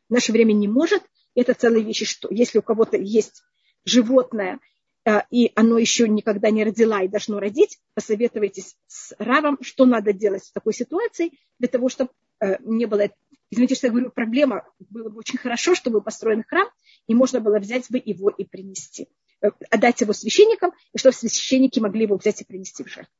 в 0.09 0.13
наше 0.13 0.33
время 0.33 0.53
не 0.53 0.69
может, 0.69 1.03
Это 1.35 1.53
целая 1.53 1.83
вещь, 1.83 2.09
что 2.09 2.29
если 2.31 2.59
у 2.59 2.63
кого-то 2.63 2.97
есть 2.97 3.43
животное, 3.85 4.59
э, 5.05 5.21
и 5.31 5.53
оно 5.55 5.79
еще 5.79 6.09
никогда 6.09 6.51
не 6.51 6.65
родила 6.65 7.03
и 7.03 7.09
должно 7.09 7.39
родить, 7.39 7.79
посоветуйтесь 7.95 8.77
с 8.87 9.15
Равом, 9.19 9.59
что 9.61 9.85
надо 9.85 10.13
делать 10.13 10.45
в 10.45 10.53
такой 10.53 10.73
ситуации, 10.73 11.33
для 11.59 11.69
того, 11.69 11.89
чтобы 11.89 12.11
э, 12.41 12.57
не 12.61 12.87
было, 12.87 13.11
извините, 13.51 13.75
что 13.75 13.89
я 13.89 13.93
говорю, 13.93 14.11
проблема, 14.11 14.65
было 14.79 15.11
бы 15.11 15.19
очень 15.19 15.39
хорошо, 15.39 15.75
чтобы 15.75 16.01
построен 16.01 16.43
храм, 16.43 16.69
и 17.07 17.15
можно 17.15 17.41
было 17.41 17.59
взять 17.59 17.91
бы 17.91 18.03
его 18.03 18.31
и 18.31 18.45
принести, 18.45 19.09
э, 19.43 19.51
отдать 19.71 20.01
его 20.01 20.15
священникам, 20.15 20.73
и 20.95 20.99
чтобы 20.99 21.15
священники 21.15 21.81
могли 21.81 22.03
его 22.05 22.17
взять 22.17 22.41
и 22.41 22.45
принести 22.45 22.83
в 22.83 22.89
жертву. 22.89 23.13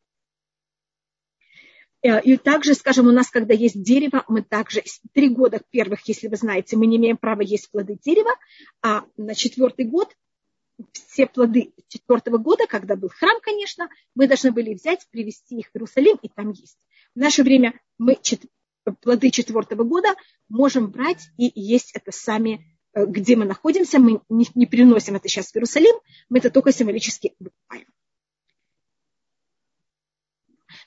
Э, 2.07 2.21
и 2.23 2.37
также, 2.37 2.75
скажем, 2.75 3.09
у 3.09 3.13
нас, 3.13 3.31
когда 3.31 3.53
есть 3.55 3.83
дерево, 3.83 4.25
мы 4.29 4.43
также 4.43 4.83
три 5.13 5.29
года 5.29 5.61
первых, 5.71 6.07
если 6.07 6.29
вы 6.29 6.37
знаете, 6.37 6.77
мы 6.77 6.87
не 6.87 6.97
имеем 6.97 7.17
права 7.17 7.43
есть 7.43 7.71
плоды 7.71 7.99
дерева, 8.03 8.31
а 8.83 9.05
на 9.17 9.35
четвертый 9.35 9.87
год 9.87 10.15
все 10.93 11.27
плоды 11.27 11.73
четвертого 11.89 12.37
года, 12.37 12.67
когда 12.69 12.97
был 12.97 13.09
храм, 13.09 13.41
конечно, 13.43 13.89
мы 14.15 14.29
должны 14.29 14.53
были 14.53 14.75
взять, 14.75 15.07
привезти 15.11 15.59
их 15.59 15.71
в 15.71 15.77
Иерусалим 15.77 16.19
и 16.23 16.29
там 16.29 16.51
есть. 16.51 16.79
В 17.15 17.19
наше 17.19 17.43
время 17.43 17.81
мы 17.99 18.17
чет... 18.21 18.43
плоды 19.01 19.31
четвертого 19.31 19.85
года 19.85 20.15
можем 20.49 20.91
брать 20.91 21.29
и 21.39 21.51
есть 21.55 21.93
это 21.95 22.13
сами, 22.13 22.67
э, 22.93 23.07
где 23.07 23.37
мы 23.37 23.47
находимся. 23.47 23.99
Мы 23.99 24.21
не, 24.29 24.47
не 24.55 24.67
приносим 24.67 25.17
это 25.17 25.29
сейчас 25.29 25.51
в 25.51 25.57
Иерусалим, 25.57 25.97
мы 26.29 26.39
это 26.39 26.51
только 26.51 26.73
символически 26.73 27.35
выкупаем. 27.41 27.87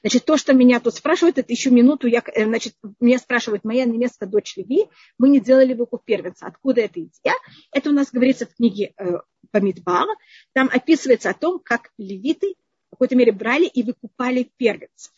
Значит, 0.02 0.26
то, 0.26 0.38
что 0.38 0.54
меня 0.54 0.80
тут 0.80 0.96
спрашивают, 0.96 1.38
это 1.38 1.52
еще 1.52 1.72
минуту, 1.72 2.08
я, 2.08 2.24
э, 2.34 2.46
значит, 2.46 2.74
меня 3.00 3.20
спрашивает 3.20 3.66
моя 3.66 3.86
немецкая 3.86 4.28
дочь 4.28 4.56
Леви, 4.56 4.86
мы 5.18 5.30
не 5.30 5.42
делали 5.42 5.74
выкуп 5.74 6.06
первенца. 6.06 6.48
Откуда 6.48 6.82
эта 6.82 7.02
идея? 7.02 7.36
Это 7.72 7.90
у 7.90 7.94
нас 7.94 8.10
говорится 8.12 8.46
в 8.46 8.56
книге 8.56 8.94
э, 8.98 9.18
Памидбар. 9.52 10.08
Там 10.54 10.70
описывается 10.72 11.30
о 11.30 11.34
том, 11.34 11.60
как 11.60 11.92
левиты 11.98 12.56
в 12.88 12.92
какой-то 12.92 13.16
мере 13.16 13.34
брали 13.34 13.66
и 13.66 13.84
выкупали 13.84 14.50
первенцев. 14.58 15.12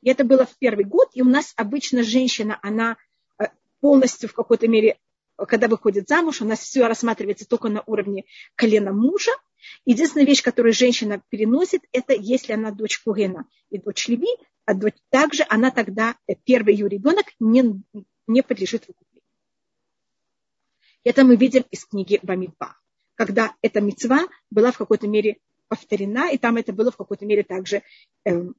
И 0.00 0.08
это 0.08 0.24
было 0.24 0.46
в 0.46 0.56
первый 0.58 0.86
год, 0.86 1.10
и 1.12 1.20
у 1.20 1.26
нас 1.26 1.52
обычно 1.56 2.02
женщина, 2.02 2.58
она 2.62 2.96
э, 3.38 3.44
полностью 3.80 4.30
в 4.30 4.32
какой-то 4.32 4.66
мере, 4.66 4.98
когда 5.36 5.68
выходит 5.68 6.08
замуж, 6.08 6.40
у 6.40 6.46
нас 6.46 6.60
все 6.60 6.86
рассматривается 6.86 7.46
только 7.46 7.68
на 7.68 7.82
уровне 7.86 8.24
колена 8.54 8.94
мужа, 8.94 9.32
Единственная 9.84 10.26
вещь, 10.26 10.42
которую 10.42 10.72
женщина 10.72 11.22
переносит, 11.28 11.82
это 11.92 12.14
если 12.14 12.52
она 12.52 12.70
дочь 12.70 12.98
Кугена 12.98 13.46
и 13.70 13.78
дочь 13.78 14.08
Леви, 14.08 14.28
а 14.64 14.74
дочь, 14.74 14.94
также 15.10 15.44
она 15.48 15.70
тогда, 15.70 16.16
э, 16.26 16.34
первый 16.44 16.74
ее 16.74 16.88
ребенок, 16.88 17.26
не, 17.38 17.82
не 18.26 18.42
подлежит 18.42 18.86
выкуплению. 18.88 19.22
Это 21.04 21.24
мы 21.24 21.36
видим 21.36 21.64
из 21.70 21.84
книги 21.84 22.20
Бамидба, 22.22 22.76
когда 23.14 23.54
эта 23.62 23.80
мецва 23.80 24.28
была 24.50 24.70
в 24.70 24.78
какой-то 24.78 25.08
мере 25.08 25.38
повторена, 25.68 26.30
и 26.30 26.38
там 26.38 26.56
это 26.56 26.72
было 26.72 26.90
в 26.90 26.96
какой-то 26.96 27.24
мере 27.24 27.42
также 27.42 27.82
эм, 28.24 28.54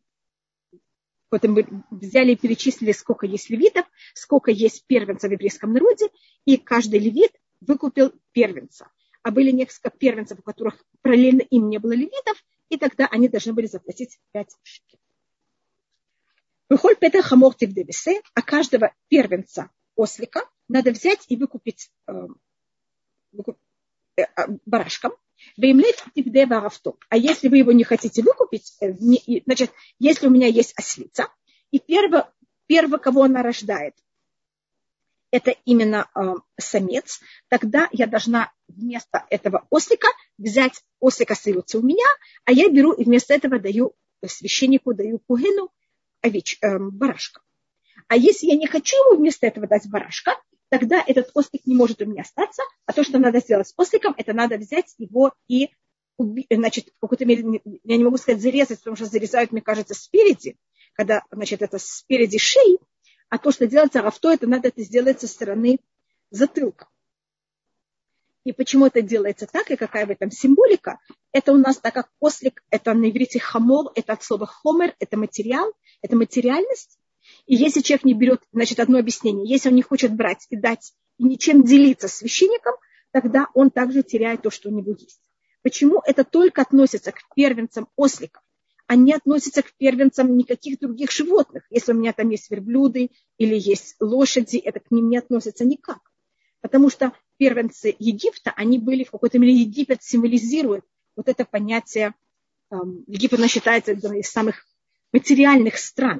вот 1.29 1.43
мы 1.43 1.65
взяли 1.91 2.33
и 2.33 2.35
перечислили, 2.35 2.91
сколько 2.91 3.25
есть 3.25 3.49
левитов, 3.49 3.85
сколько 4.13 4.51
есть 4.51 4.85
первенцев 4.85 5.29
в 5.29 5.33
еврейском 5.33 5.71
народе, 5.71 6.09
и 6.45 6.57
каждый 6.57 6.99
левит 6.99 7.31
выкупил 7.61 8.11
первенца 8.33 8.91
а 9.23 9.31
были 9.31 9.51
несколько 9.51 9.89
первенцев, 9.89 10.39
у 10.39 10.41
которых 10.41 10.83
параллельно 11.01 11.41
им 11.41 11.69
не 11.69 11.77
было 11.77 11.93
левитов, 11.93 12.43
и 12.69 12.77
тогда 12.77 13.07
они 13.07 13.27
должны 13.27 13.53
были 13.53 13.67
заплатить 13.67 14.19
5 14.31 14.57
шекелей. 14.63 14.99
Выходит 16.69 16.99
Петер 16.99 17.21
Хамор 17.21 17.53
Тивдевисе, 17.53 18.21
а 18.33 18.41
каждого 18.41 18.93
первенца 19.09 19.69
ослика 19.95 20.49
надо 20.69 20.91
взять 20.91 21.25
и 21.27 21.35
выкупить 21.35 21.91
э, 22.07 22.27
выкуп, 23.33 23.57
э, 24.15 24.23
а, 24.35 24.47
барашком. 24.65 25.11
А 27.09 27.17
если 27.17 27.49
вы 27.49 27.57
его 27.57 27.71
не 27.71 27.83
хотите 27.83 28.21
выкупить, 28.21 28.77
э, 28.79 28.93
значит, 29.45 29.71
если 29.99 30.27
у 30.27 30.29
меня 30.29 30.47
есть 30.47 30.73
ослица, 30.77 31.27
и 31.71 31.79
первого, 31.79 32.33
первого, 32.67 32.97
кого 32.97 33.23
она 33.23 33.43
рождает, 33.43 33.95
это 35.31 35.55
именно 35.65 36.09
э, 36.15 36.33
самец, 36.59 37.21
тогда 37.47 37.87
я 37.91 38.05
должна 38.05 38.51
вместо 38.67 39.25
этого 39.29 39.65
ослика 39.69 40.07
взять 40.37 40.83
ослика 40.99 41.33
остается 41.33 41.79
у 41.79 41.81
меня, 41.81 42.05
а 42.45 42.51
я 42.51 42.69
беру 42.69 42.91
и 42.91 43.03
вместо 43.03 43.33
этого 43.33 43.59
даю 43.59 43.95
священнику, 44.25 44.93
даю 44.93 45.19
кугену 45.19 45.71
овеч, 46.21 46.57
э, 46.61 46.77
барашка. 46.77 47.41
А 48.07 48.15
если 48.15 48.47
я 48.47 48.55
не 48.55 48.67
хочу 48.67 48.95
ему 48.97 49.17
вместо 49.17 49.47
этого 49.47 49.67
дать 49.67 49.89
барашка, 49.89 50.35
тогда 50.69 51.03
этот 51.05 51.31
ослик 51.33 51.65
не 51.65 51.75
может 51.75 52.01
у 52.01 52.05
меня 52.05 52.21
остаться, 52.21 52.63
а 52.85 52.93
то, 52.93 53.03
что 53.03 53.19
надо 53.19 53.39
сделать 53.39 53.67
с 53.67 53.73
осликом, 53.77 54.13
это 54.17 54.33
надо 54.33 54.57
взять 54.57 54.93
его 54.97 55.33
и 55.47 55.69
значит, 56.51 56.89
в 56.97 57.01
какой-то 57.01 57.25
мере, 57.25 57.61
я 57.83 57.97
не 57.97 58.03
могу 58.03 58.17
сказать 58.17 58.41
зарезать, 58.41 58.79
потому 58.79 58.95
что 58.95 59.05
зарезают, 59.05 59.51
мне 59.51 59.61
кажется, 59.61 59.95
спереди, 59.95 60.55
когда, 60.93 61.23
значит, 61.31 61.61
это 61.63 61.79
спереди 61.79 62.37
шеи, 62.37 62.79
а 63.31 63.37
то, 63.37 63.51
что 63.51 63.65
делается 63.65 64.01
равто, 64.01 64.29
это 64.29 64.45
надо 64.45 64.67
это 64.67 64.83
сделать 64.83 65.21
со 65.21 65.27
стороны 65.27 65.79
затылка. 66.31 66.89
И 68.43 68.51
почему 68.51 68.87
это 68.87 69.01
делается 69.01 69.47
так, 69.47 69.71
и 69.71 69.77
какая 69.77 70.05
в 70.05 70.09
этом 70.09 70.31
символика? 70.31 70.99
Это 71.31 71.53
у 71.53 71.57
нас, 71.57 71.77
так 71.77 71.93
как 71.93 72.09
ослик, 72.19 72.61
это 72.69 72.93
на 72.93 73.09
иврите 73.09 73.39
хамор, 73.39 73.93
это 73.95 74.13
от 74.13 74.23
слова 74.23 74.45
хомер, 74.45 74.95
это 74.99 75.15
материал, 75.15 75.71
это 76.01 76.17
материальность. 76.17 76.99
И 77.45 77.55
если 77.55 77.79
человек 77.79 78.03
не 78.03 78.13
берет, 78.13 78.41
значит, 78.51 78.81
одно 78.81 78.99
объяснение, 78.99 79.47
если 79.47 79.69
он 79.69 79.75
не 79.75 79.81
хочет 79.81 80.13
брать 80.13 80.45
и 80.49 80.57
дать, 80.57 80.93
и 81.17 81.23
ничем 81.23 81.63
делиться 81.63 82.09
с 82.09 82.15
священником, 82.15 82.73
тогда 83.11 83.47
он 83.53 83.69
также 83.69 84.03
теряет 84.03 84.41
то, 84.41 84.49
что 84.49 84.67
у 84.67 84.73
него 84.73 84.91
есть. 84.91 85.21
Почему 85.61 86.01
это 86.05 86.25
только 86.25 86.63
относится 86.63 87.13
к 87.13 87.21
первенцам 87.33 87.87
осликов? 87.95 88.43
Они 88.91 89.13
относятся 89.13 89.63
к 89.63 89.71
первенцам 89.77 90.35
никаких 90.35 90.77
других 90.77 91.11
животных. 91.11 91.63
Если 91.69 91.93
у 91.93 91.95
меня 91.95 92.11
там 92.11 92.29
есть 92.29 92.51
верблюды 92.51 93.11
или 93.37 93.55
есть 93.57 93.95
лошади, 94.01 94.57
это 94.57 94.81
к 94.81 94.91
ним 94.91 95.09
не 95.09 95.15
относится 95.15 95.63
никак. 95.63 95.99
Потому 96.59 96.89
что 96.89 97.13
первенцы 97.37 97.95
Египта, 97.99 98.51
они 98.53 98.79
были 98.79 99.05
в 99.05 99.11
какой-то 99.11 99.39
мере, 99.39 99.53
Египет 99.53 100.03
символизирует 100.03 100.83
вот 101.15 101.29
это 101.29 101.45
понятие, 101.45 102.15
эм, 102.69 103.05
Египет 103.07 103.39
она 103.39 103.47
считается 103.47 103.93
одной 103.93 104.19
из 104.19 104.29
самых 104.29 104.67
материальных 105.13 105.77
стран. 105.77 106.19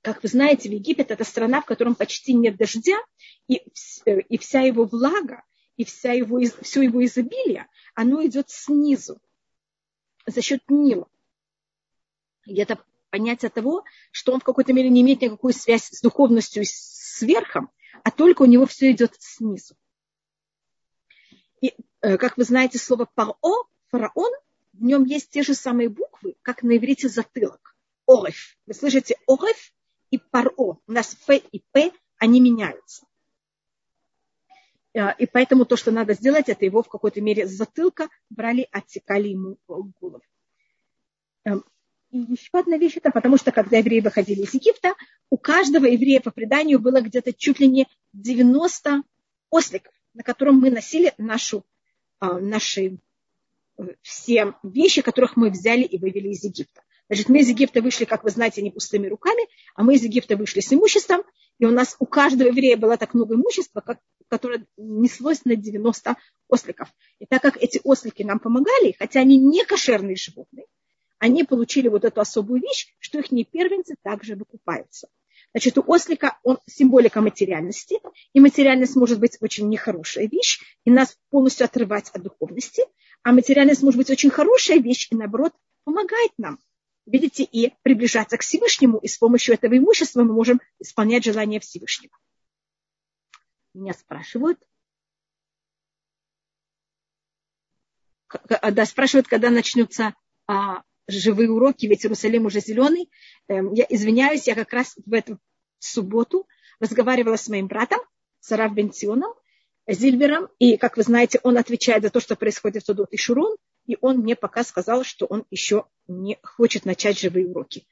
Как 0.00 0.24
вы 0.24 0.28
знаете, 0.28 0.68
в 0.68 0.72
Египет 0.72 1.12
это 1.12 1.22
страна, 1.22 1.60
в 1.60 1.66
котором 1.66 1.94
почти 1.94 2.34
нет 2.34 2.56
дождя, 2.56 2.98
и, 3.46 3.62
э, 4.06 4.22
и 4.22 4.38
вся 4.38 4.62
его 4.62 4.86
влага, 4.86 5.44
и 5.76 5.84
вся 5.84 6.14
его, 6.14 6.40
все 6.62 6.82
его 6.82 7.04
изобилие, 7.04 7.68
оно 7.94 8.26
идет 8.26 8.50
снизу 8.50 9.20
за 10.26 10.40
счет 10.42 10.62
Нила. 10.68 11.08
И 12.46 12.56
это 12.60 12.82
понятие 13.10 13.50
того, 13.50 13.84
что 14.10 14.32
он 14.32 14.40
в 14.40 14.44
какой-то 14.44 14.72
мере 14.72 14.88
не 14.90 15.02
имеет 15.02 15.20
никакой 15.20 15.52
связь 15.52 15.84
с 15.84 16.00
духовностью 16.00 16.62
и 16.62 16.66
с 16.66 17.22
верхом, 17.22 17.70
а 18.02 18.10
только 18.10 18.42
у 18.42 18.46
него 18.46 18.66
все 18.66 18.90
идет 18.90 19.14
снизу. 19.18 19.76
И, 21.60 21.74
э, 22.00 22.18
как 22.18 22.36
вы 22.36 22.44
знаете, 22.44 22.78
слово 22.78 23.08
паро, 23.14 23.34
фараон, 23.88 24.32
в 24.72 24.82
нем 24.82 25.04
есть 25.04 25.30
те 25.30 25.42
же 25.42 25.54
самые 25.54 25.88
буквы, 25.88 26.34
как 26.42 26.62
на 26.62 26.76
иврите 26.76 27.08
затылок. 27.08 27.76
Ореф. 28.06 28.56
Вы 28.66 28.74
слышите 28.74 29.16
ореф 29.26 29.72
и 30.10 30.18
паро. 30.18 30.52
У 30.56 30.80
нас 30.86 31.14
ф 31.14 31.42
и 31.52 31.62
п, 31.70 31.92
они 32.18 32.40
меняются. 32.40 33.06
Э, 34.94 35.12
и 35.18 35.26
поэтому 35.26 35.64
то, 35.64 35.76
что 35.76 35.90
надо 35.90 36.14
сделать, 36.14 36.48
это 36.48 36.64
его 36.64 36.82
в 36.82 36.88
какой-то 36.88 37.20
мере 37.20 37.46
с 37.46 37.50
затылка 37.50 38.08
брали, 38.30 38.68
отсекали 38.70 39.28
ему 39.28 39.58
голову. 39.66 40.22
Эм, 41.44 41.64
и 42.10 42.18
еще 42.18 42.50
одна 42.52 42.78
вещь, 42.78 42.96
это 42.96 43.10
потому 43.10 43.36
что, 43.36 43.50
когда 43.50 43.76
евреи 43.78 44.00
выходили 44.00 44.42
из 44.42 44.54
Египта, 44.54 44.94
у 45.30 45.36
каждого 45.36 45.86
еврея 45.86 46.20
по 46.20 46.30
преданию 46.30 46.78
было 46.78 47.00
где-то 47.00 47.32
чуть 47.32 47.58
ли 47.58 47.66
не 47.66 47.88
90 48.12 49.02
осликов, 49.50 49.92
на 50.14 50.22
котором 50.22 50.60
мы 50.60 50.70
носили 50.70 51.12
нашу, 51.18 51.64
а, 52.20 52.38
наши 52.38 52.98
э, 53.78 53.82
все 54.00 54.54
вещи, 54.62 55.02
которых 55.02 55.36
мы 55.36 55.50
взяли 55.50 55.82
и 55.82 55.98
вывели 55.98 56.28
из 56.28 56.44
Египта. 56.44 56.82
Значит, 57.08 57.28
мы 57.28 57.40
из 57.40 57.48
Египта 57.48 57.82
вышли, 57.82 58.04
как 58.04 58.22
вы 58.22 58.30
знаете, 58.30 58.62
не 58.62 58.70
пустыми 58.70 59.08
руками, 59.08 59.46
а 59.74 59.82
мы 59.82 59.96
из 59.96 60.04
Египта 60.04 60.36
вышли 60.36 60.60
с 60.60 60.72
имуществом, 60.72 61.22
и 61.58 61.66
у 61.66 61.70
нас 61.70 61.96
у 61.98 62.06
каждого 62.06 62.48
еврея 62.48 62.76
было 62.76 62.96
так 62.96 63.14
много 63.14 63.34
имущества, 63.34 63.80
как, 63.80 63.98
которое 64.28 64.66
неслось 64.76 65.44
на 65.44 65.56
90 65.56 66.16
осликов. 66.48 66.88
И 67.18 67.26
так 67.26 67.42
как 67.42 67.56
эти 67.62 67.80
ослики 67.84 68.22
нам 68.22 68.38
помогали, 68.38 68.94
хотя 68.98 69.20
они 69.20 69.36
не 69.36 69.64
кошерные 69.64 70.16
животные, 70.16 70.66
они 71.18 71.44
получили 71.44 71.88
вот 71.88 72.04
эту 72.04 72.20
особую 72.20 72.60
вещь, 72.60 72.94
что 72.98 73.18
их 73.18 73.30
не 73.30 73.44
первенцы 73.44 73.94
также 74.02 74.34
выкупаются. 74.34 75.08
Значит, 75.52 75.78
у 75.78 75.84
ослика 75.86 76.38
он 76.42 76.58
символика 76.66 77.20
материальности, 77.20 78.00
и 78.32 78.40
материальность 78.40 78.96
может 78.96 79.20
быть 79.20 79.38
очень 79.40 79.68
нехорошая 79.68 80.26
вещь, 80.26 80.60
и 80.84 80.90
нас 80.90 81.16
полностью 81.30 81.64
отрывать 81.64 82.10
от 82.10 82.22
духовности, 82.22 82.82
а 83.22 83.32
материальность 83.32 83.82
может 83.82 83.98
быть 83.98 84.10
очень 84.10 84.30
хорошая 84.30 84.78
вещь, 84.78 85.08
и 85.10 85.16
наоборот 85.16 85.52
помогает 85.84 86.32
нам 86.38 86.58
видите, 87.06 87.44
и 87.44 87.74
приближаться 87.82 88.38
к 88.38 88.42
Всевышнему, 88.42 88.98
и 88.98 89.08
с 89.08 89.18
помощью 89.18 89.54
этого 89.54 89.76
имущества 89.76 90.22
мы 90.22 90.32
можем 90.32 90.60
исполнять 90.78 91.24
желания 91.24 91.60
Всевышнего. 91.60 92.16
меня 93.74 93.92
спрашивают, 93.92 94.58
да, 98.48 98.86
спрашивают, 98.86 99.28
когда 99.28 99.50
начнутся 99.50 100.14
а, 100.46 100.82
живые 101.06 101.50
уроки, 101.50 101.86
ведь 101.86 102.04
Иерусалим 102.04 102.46
уже 102.46 102.60
зеленый. 102.60 103.10
Эм, 103.48 103.72
я 103.72 103.86
извиняюсь, 103.88 104.46
я 104.46 104.54
как 104.54 104.72
раз 104.72 104.96
в 105.04 105.12
эту 105.12 105.38
субботу 105.78 106.48
разговаривала 106.80 107.36
с 107.36 107.48
моим 107.48 107.66
братом, 107.66 108.00
Сарав 108.40 108.74
Бенционом, 108.74 109.32
Зильбером, 109.86 110.48
и, 110.58 110.76
как 110.76 110.96
вы 110.96 111.02
знаете, 111.02 111.40
он 111.42 111.58
отвечает 111.58 112.02
за 112.02 112.10
то, 112.10 112.20
что 112.20 112.36
происходит 112.36 112.82
в 112.82 112.86
Судот 112.86 113.12
и 113.12 113.16
Шурун, 113.16 113.56
и 113.86 113.96
он 114.00 114.18
мне 114.18 114.36
пока 114.36 114.64
сказал, 114.64 115.04
что 115.04 115.26
он 115.26 115.44
еще 115.50 115.86
не 116.06 116.38
хочет 116.42 116.84
начать 116.84 117.18
живые 117.18 117.48
уроки. 117.48 117.86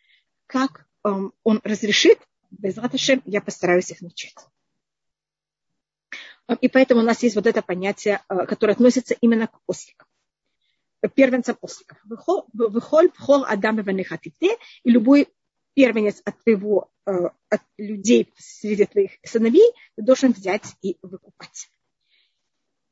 Как 0.46 0.86
эм, 1.04 1.32
он 1.42 1.60
разрешит, 1.64 2.18
без 2.50 2.76
Раташем, 2.76 3.22
я 3.24 3.40
постараюсь 3.40 3.90
их 3.90 4.00
начать. 4.00 4.34
Эм, 6.48 6.56
и 6.60 6.68
поэтому 6.68 7.00
у 7.00 7.04
нас 7.04 7.22
есть 7.22 7.36
вот 7.36 7.46
это 7.46 7.62
понятие, 7.62 8.22
э, 8.28 8.46
которое 8.46 8.72
относится 8.72 9.14
именно 9.20 9.46
к 9.48 9.58
осликам 9.66 10.06
первенцам 11.08 11.56
осликов. 11.60 11.98
Выхоль 12.04 13.10
пхол 13.10 13.44
адам 13.44 13.80
и 13.80 14.56
любой 14.84 15.28
первенец 15.74 16.20
от 16.24 16.40
твоего, 16.42 16.90
э, 17.06 17.12
от 17.48 17.62
людей 17.78 18.32
среди 18.36 18.84
твоих 18.84 19.12
сыновей 19.24 19.72
ты 19.96 20.02
должен 20.02 20.32
взять 20.32 20.76
и 20.82 20.98
выкупать. 21.02 21.68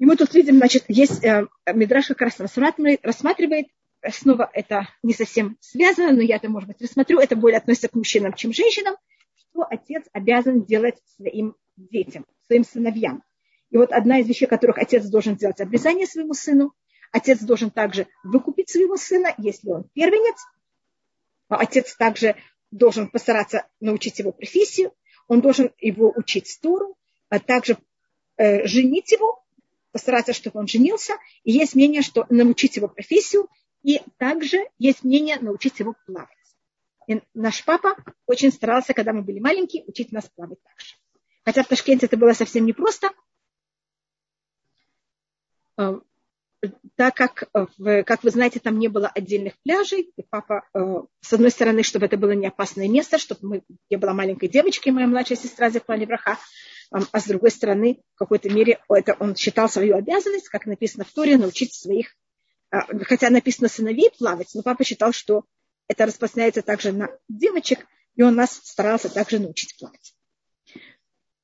И 0.00 0.04
мы 0.04 0.16
тут 0.16 0.34
видим, 0.34 0.56
значит, 0.56 0.84
есть 0.88 1.22
э, 1.24 1.46
Мидраш 1.72 2.08
как 2.08 2.22
раз 2.22 2.40
рассматривает, 2.40 3.04
рассматривает, 3.04 3.66
снова 4.10 4.50
это 4.52 4.88
не 5.04 5.12
совсем 5.12 5.56
связано, 5.60 6.12
но 6.12 6.22
я 6.22 6.36
это, 6.36 6.48
может 6.48 6.66
быть, 6.66 6.82
рассмотрю, 6.82 7.20
это 7.20 7.36
более 7.36 7.58
относится 7.58 7.88
к 7.88 7.94
мужчинам, 7.94 8.32
чем 8.32 8.52
женщинам, 8.52 8.96
что 9.36 9.62
отец 9.62 10.04
обязан 10.12 10.64
делать 10.64 10.96
своим 11.16 11.54
детям, 11.76 12.26
своим 12.46 12.64
сыновьям. 12.64 13.22
И 13.70 13.76
вот 13.76 13.92
одна 13.92 14.18
из 14.18 14.26
вещей, 14.26 14.46
которых 14.46 14.78
отец 14.78 15.06
должен 15.06 15.36
сделать 15.36 15.60
обрезание 15.60 16.08
своему 16.08 16.34
сыну, 16.34 16.74
Отец 17.12 17.40
должен 17.40 17.70
также 17.70 18.06
выкупить 18.22 18.70
своего 18.70 18.96
сына, 18.96 19.34
если 19.38 19.70
он 19.70 19.84
первенец. 19.94 20.38
Отец 21.48 21.96
также 21.96 22.36
должен 22.70 23.08
постараться 23.08 23.66
научить 23.80 24.18
его 24.20 24.32
профессию. 24.32 24.92
Он 25.26 25.40
должен 25.40 25.72
его 25.78 26.12
учить 26.16 26.48
стуру, 26.48 26.96
а 27.28 27.40
также 27.40 27.78
э, 28.36 28.66
женить 28.66 29.10
его, 29.10 29.42
постараться, 29.92 30.32
чтобы 30.32 30.60
он 30.60 30.66
женился. 30.66 31.14
И 31.44 31.52
есть 31.52 31.74
мнение, 31.74 32.02
что 32.02 32.26
научить 32.28 32.76
его 32.76 32.88
профессию. 32.88 33.48
И 33.82 34.02
также 34.18 34.58
есть 34.78 35.04
мнение 35.04 35.38
научить 35.38 35.78
его 35.80 35.94
плавать. 36.06 36.28
И 37.06 37.20
наш 37.34 37.64
папа 37.64 37.96
очень 38.26 38.52
старался, 38.52 38.94
когда 38.94 39.12
мы 39.12 39.22
были 39.22 39.40
маленькие, 39.40 39.84
учить 39.86 40.12
нас 40.12 40.28
плавать 40.34 40.62
также. 40.62 40.96
Хотя 41.44 41.62
в 41.62 41.68
Ташкенте 41.68 42.06
это 42.06 42.16
было 42.16 42.32
совсем 42.34 42.66
непросто 42.66 43.10
так 46.96 47.14
как, 47.14 47.44
э, 47.54 48.02
как 48.02 48.22
вы 48.22 48.30
знаете, 48.30 48.60
там 48.60 48.78
не 48.78 48.88
было 48.88 49.08
отдельных 49.08 49.54
пляжей, 49.62 50.12
и 50.14 50.22
папа, 50.28 50.64
э, 50.74 51.02
с 51.20 51.32
одной 51.32 51.50
стороны, 51.50 51.82
чтобы 51.82 52.06
это 52.06 52.18
было 52.18 52.32
не 52.32 52.46
опасное 52.46 52.88
место, 52.88 53.18
чтобы 53.18 53.48
мы, 53.48 53.62
я 53.88 53.98
была 53.98 54.12
маленькой 54.12 54.48
девочкой, 54.48 54.92
моя 54.92 55.06
младшая 55.06 55.38
сестра 55.38 55.70
Зефали 55.70 56.04
Браха, 56.04 56.38
а 56.90 57.20
с 57.20 57.26
другой 57.26 57.50
стороны, 57.50 58.00
в 58.14 58.18
какой-то 58.18 58.50
мере 58.50 58.80
это 58.88 59.16
он 59.20 59.36
считал 59.36 59.68
свою 59.68 59.96
обязанность, 59.96 60.48
как 60.48 60.66
написано 60.66 61.04
в 61.04 61.12
Торе, 61.12 61.36
научить 61.36 61.74
своих, 61.74 62.16
а, 62.70 62.86
хотя 63.04 63.30
написано 63.30 63.68
сыновей 63.68 64.10
плавать, 64.16 64.50
но 64.54 64.62
папа 64.62 64.84
считал, 64.84 65.12
что 65.12 65.44
это 65.88 66.06
распространяется 66.06 66.62
также 66.62 66.92
на 66.92 67.10
девочек, 67.28 67.86
и 68.16 68.22
он 68.22 68.34
нас 68.34 68.60
старался 68.64 69.08
также 69.08 69.38
научить 69.38 69.76
плавать. 69.78 70.14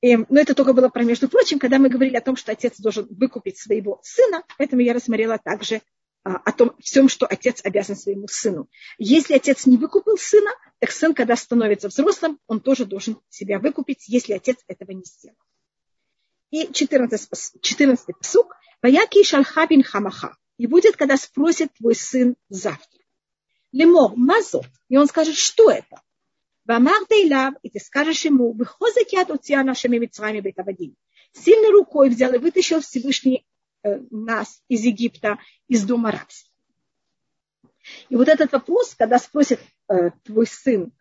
И, 0.01 0.15
но 0.15 0.39
это 0.39 0.53
только 0.53 0.73
было 0.73 0.89
про 0.89 1.03
между 1.03 1.27
прочим, 1.27 1.59
когда 1.59 1.79
мы 1.79 1.89
говорили 1.89 2.17
о 2.17 2.21
том, 2.21 2.35
что 2.35 2.51
отец 2.51 2.79
должен 2.79 3.07
выкупить 3.09 3.57
своего 3.57 3.99
сына, 4.03 4.43
поэтому 4.57 4.81
я 4.81 4.93
рассмотрела 4.93 5.37
также 5.37 5.81
а, 6.27 6.41
о 6.43 6.51
том 6.51 6.75
всем, 6.79 7.07
что 7.07 7.25
отец 7.25 7.61
обязан 7.63 7.95
своему 7.95 8.27
сыну. 8.27 8.67
Если 8.97 9.33
отец 9.33 9.65
не 9.65 9.77
выкупил 9.77 10.17
сына, 10.17 10.51
так 10.79 10.91
сын, 10.91 11.13
когда 11.13 11.37
становится 11.37 11.87
взрослым, 11.87 12.37
он 12.47 12.59
тоже 12.59 12.83
должен 12.83 13.17
себя 13.29 13.59
выкупить, 13.59 14.09
если 14.09 14.33
отец 14.33 14.57
этого 14.67 14.91
не 14.91 15.05
сделал. 15.05 15.37
И 16.51 16.67
14, 16.73 17.61
14 17.61 18.07
псук. 18.19 18.57
Ваяки 18.81 19.23
шалха 19.23 19.67
бин 19.67 19.83
хамаха. 19.83 20.35
И 20.57 20.67
будет, 20.67 20.97
когда 20.97 21.15
спросит 21.15 21.71
твой 21.77 21.95
сын 21.95 22.35
завтра. 22.49 22.99
Лемо 23.71 24.13
мазо. 24.17 24.63
И 24.89 24.97
он 24.97 25.07
скажет, 25.07 25.35
что 25.35 25.71
это? 25.71 26.01
Вамар 26.65 27.07
дейлав. 27.09 27.53
И 27.63 27.69
ты 27.69 27.79
скажешь 27.79 28.25
ему, 28.25 28.51
выхозак 28.51 29.13
яд 29.13 29.31
у 29.31 29.37
тебя 29.37 29.63
нашими 29.63 29.97
митцами 29.97 30.41
бетавадим. 30.41 30.97
Сильной 31.31 31.71
рукой 31.71 32.09
взял 32.09 32.33
и 32.33 32.37
вытащил 32.37 32.81
Всевышний 32.81 33.45
нас 33.83 34.61
из 34.67 34.83
Египта, 34.83 35.39
из 35.67 35.83
дома 35.83 36.11
рабства. 36.11 36.51
И 38.09 38.15
вот 38.15 38.27
этот 38.27 38.51
вопрос, 38.51 38.95
когда 38.95 39.17
спросит 39.17 39.59
э, 39.87 40.11
твой 40.23 40.45
сын 40.47 40.91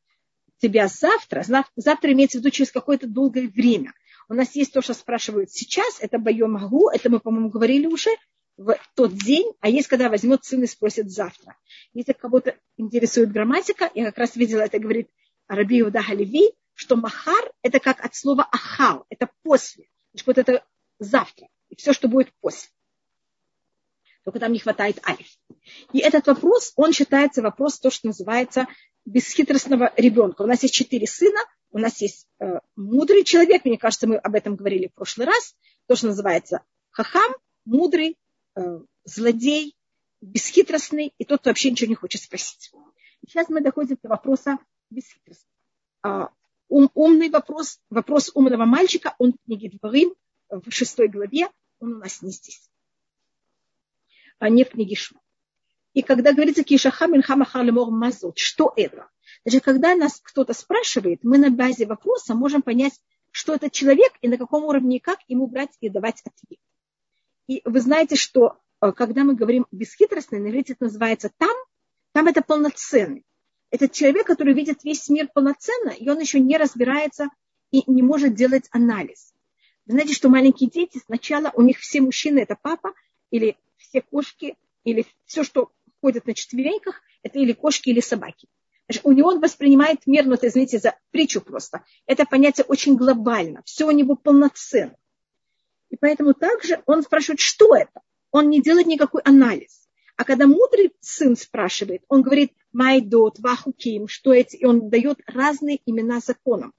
тебя 0.58 0.88
завтра, 0.88 1.44
завтра 1.76 2.12
имеется 2.12 2.38
в 2.38 2.40
виду 2.40 2.50
через 2.50 2.70
какое-то 2.70 3.06
долгое 3.06 3.48
время. 3.48 3.92
У 4.28 4.34
нас 4.34 4.54
есть 4.54 4.72
то, 4.72 4.82
что 4.82 4.94
спрашивают 4.94 5.50
сейчас, 5.50 5.98
это 6.00 6.18
боем 6.18 6.52
могу, 6.52 6.88
это 6.88 7.10
мы, 7.10 7.20
по-моему, 7.20 7.50
говорили 7.50 7.86
уже, 7.86 8.10
в 8.56 8.74
тот 8.94 9.12
день, 9.12 9.52
а 9.60 9.68
есть, 9.68 9.86
когда 9.86 10.08
возьмет 10.08 10.44
сын 10.44 10.62
и 10.62 10.66
спросит 10.66 11.10
завтра. 11.10 11.56
Если 11.92 12.12
кого-то 12.12 12.56
интересует 12.76 13.30
грамматика, 13.30 13.90
я 13.94 14.06
как 14.06 14.18
раз 14.18 14.36
видела, 14.36 14.62
это 14.62 14.78
говорит 14.78 15.10
Раби 15.46 15.80
Иуда 15.80 16.02
что 16.74 16.96
махар– 16.96 17.52
это 17.62 17.80
как 17.80 18.04
от 18.04 18.14
слова 18.14 18.48
ахал, 18.50 19.06
это 19.08 19.30
после. 19.42 19.88
Вот 20.24 20.38
это 20.38 20.64
завтра. 20.98 21.48
И 21.68 21.76
все, 21.76 21.92
что 21.92 22.08
будет 22.08 22.32
после. 22.40 22.70
Только 24.24 24.40
там 24.40 24.52
не 24.52 24.58
хватает 24.58 25.00
алиф. 25.06 25.28
И 25.92 26.00
этот 26.00 26.26
вопрос, 26.26 26.72
он 26.76 26.92
считается 26.92 27.42
вопрос, 27.42 27.78
то, 27.78 27.90
что 27.90 28.08
называется 28.08 28.66
бесхитростного 29.04 29.92
ребенка. 29.96 30.42
У 30.42 30.46
нас 30.46 30.62
есть 30.62 30.74
четыре 30.74 31.06
сына, 31.06 31.38
у 31.70 31.78
нас 31.78 32.00
есть 32.00 32.26
э, 32.40 32.58
мудрый 32.74 33.22
человек, 33.22 33.64
мне 33.64 33.78
кажется, 33.78 34.08
мы 34.08 34.16
об 34.16 34.34
этом 34.34 34.56
говорили 34.56 34.88
в 34.88 34.94
прошлый 34.94 35.26
раз, 35.26 35.54
то, 35.86 35.94
что 35.94 36.08
называется 36.08 36.62
хахам, 36.90 37.34
мудрый, 37.64 38.16
э, 38.56 38.80
злодей, 39.04 39.76
бесхитростный 40.20 41.12
и 41.18 41.24
тот, 41.24 41.40
кто 41.40 41.50
вообще 41.50 41.70
ничего 41.70 41.88
не 41.88 41.94
хочет 41.94 42.22
спросить. 42.22 42.72
Сейчас 43.26 43.48
мы 43.48 43.60
доходим 43.60 43.98
до 44.02 44.08
вопроса 44.08 44.58
бесхитростно. 44.90 45.48
А, 46.02 46.30
ум, 46.68 46.90
умный 46.94 47.28
вопрос, 47.30 47.80
вопрос 47.90 48.30
умного 48.34 48.64
мальчика, 48.64 49.14
он 49.18 49.32
в 49.32 49.44
книге 49.44 49.70
Дворим, 49.70 50.14
в 50.50 50.70
шестой 50.70 51.08
главе, 51.08 51.48
он 51.78 51.94
у 51.94 51.98
нас 51.98 52.22
не 52.22 52.30
здесь, 52.30 52.70
а 54.38 54.48
не 54.48 54.64
в 54.64 54.70
книге 54.70 54.96
Шма. 54.96 55.20
И 55.92 56.02
когда 56.02 56.32
говорится 56.32 56.62
Кишахамин 56.62 57.22
Хамахар 57.22 57.64
Мазот, 57.72 58.38
что 58.38 58.72
это? 58.76 59.08
Значит, 59.44 59.64
когда 59.64 59.94
нас 59.94 60.20
кто-то 60.20 60.52
спрашивает, 60.52 61.20
мы 61.22 61.38
на 61.38 61.50
базе 61.50 61.86
вопроса 61.86 62.34
можем 62.34 62.62
понять, 62.62 63.00
что 63.30 63.54
это 63.54 63.70
человек 63.70 64.12
и 64.20 64.28
на 64.28 64.36
каком 64.36 64.64
уровне 64.64 64.96
и 64.96 65.00
как 65.00 65.20
ему 65.28 65.46
брать 65.46 65.76
и 65.80 65.88
давать 65.88 66.22
ответ. 66.24 66.60
И 67.46 67.62
вы 67.64 67.80
знаете, 67.80 68.16
что 68.16 68.58
э, 68.80 68.92
когда 68.92 69.24
мы 69.24 69.34
говорим 69.34 69.66
бесхитростный, 69.70 70.40
на 70.40 70.54
это 70.54 70.74
называется 70.80 71.30
там, 71.38 71.56
там 72.12 72.26
это 72.26 72.42
полноценный 72.42 73.24
этот 73.70 73.92
человек, 73.92 74.26
который 74.26 74.54
видит 74.54 74.84
весь 74.84 75.08
мир 75.08 75.28
полноценно, 75.32 75.90
и 75.90 76.08
он 76.08 76.18
еще 76.18 76.40
не 76.40 76.56
разбирается 76.56 77.28
и 77.70 77.82
не 77.90 78.02
может 78.02 78.34
делать 78.34 78.68
анализ. 78.70 79.34
Вы 79.86 79.92
знаете, 79.92 80.14
что 80.14 80.28
маленькие 80.28 80.68
дети 80.68 81.00
сначала, 81.04 81.52
у 81.54 81.62
них 81.62 81.78
все 81.78 82.00
мужчины 82.00 82.40
это 82.40 82.56
папа, 82.60 82.92
или 83.30 83.56
все 83.76 84.00
кошки, 84.00 84.56
или 84.84 85.06
все, 85.24 85.44
что 85.44 85.70
ходит 86.00 86.26
на 86.26 86.34
четвереньках, 86.34 87.00
это 87.22 87.38
или 87.38 87.52
кошки, 87.52 87.90
или 87.90 88.00
собаки. 88.00 88.48
Значит, 88.88 89.04
у 89.04 89.12
него 89.12 89.28
он 89.28 89.40
воспринимает 89.40 90.06
мир, 90.06 90.26
ну 90.26 90.34
это, 90.34 90.48
извините, 90.48 90.78
за 90.78 90.96
притчу 91.10 91.40
просто. 91.40 91.84
Это 92.06 92.24
понятие 92.24 92.64
очень 92.68 92.96
глобально, 92.96 93.62
все 93.64 93.86
у 93.86 93.90
него 93.90 94.16
полноценно. 94.16 94.96
И 95.90 95.96
поэтому 95.96 96.34
также 96.34 96.82
он 96.86 97.02
спрашивает, 97.02 97.40
что 97.40 97.74
это? 97.74 98.02
Он 98.32 98.50
не 98.50 98.60
делает 98.60 98.86
никакой 98.86 99.22
анализ. 99.22 99.88
А 100.16 100.24
когда 100.24 100.46
мудрый 100.46 100.92
сын 101.00 101.36
спрашивает, 101.36 102.02
он 102.08 102.22
говорит 102.22 102.52
майдот, 102.72 103.38
вахуким, 103.38 104.08
что 104.08 104.32
эти, 104.32 104.56
и 104.56 104.64
он 104.64 104.88
дает 104.88 105.20
разные 105.26 105.80
имена 105.84 106.20
законам. 106.20 106.72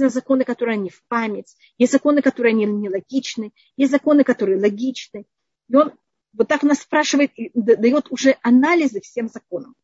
Есть 0.00 0.14
законы, 0.14 0.44
которые 0.44 0.78
не 0.78 0.88
в 0.88 1.02
память, 1.08 1.54
есть 1.76 1.92
законы, 1.92 2.22
которые 2.22 2.54
не, 2.54 2.64
не 2.64 2.88
логичны, 2.88 3.52
есть 3.76 3.92
законы, 3.92 4.24
которые 4.24 4.58
логичны. 4.58 5.26
И 5.68 5.76
он 5.76 5.92
вот 6.32 6.48
так 6.48 6.62
нас 6.62 6.78
спрашивает 6.78 7.32
и 7.36 7.50
дает 7.54 8.10
уже 8.10 8.38
анализы 8.42 9.00
всем 9.00 9.28
законам. 9.28 9.74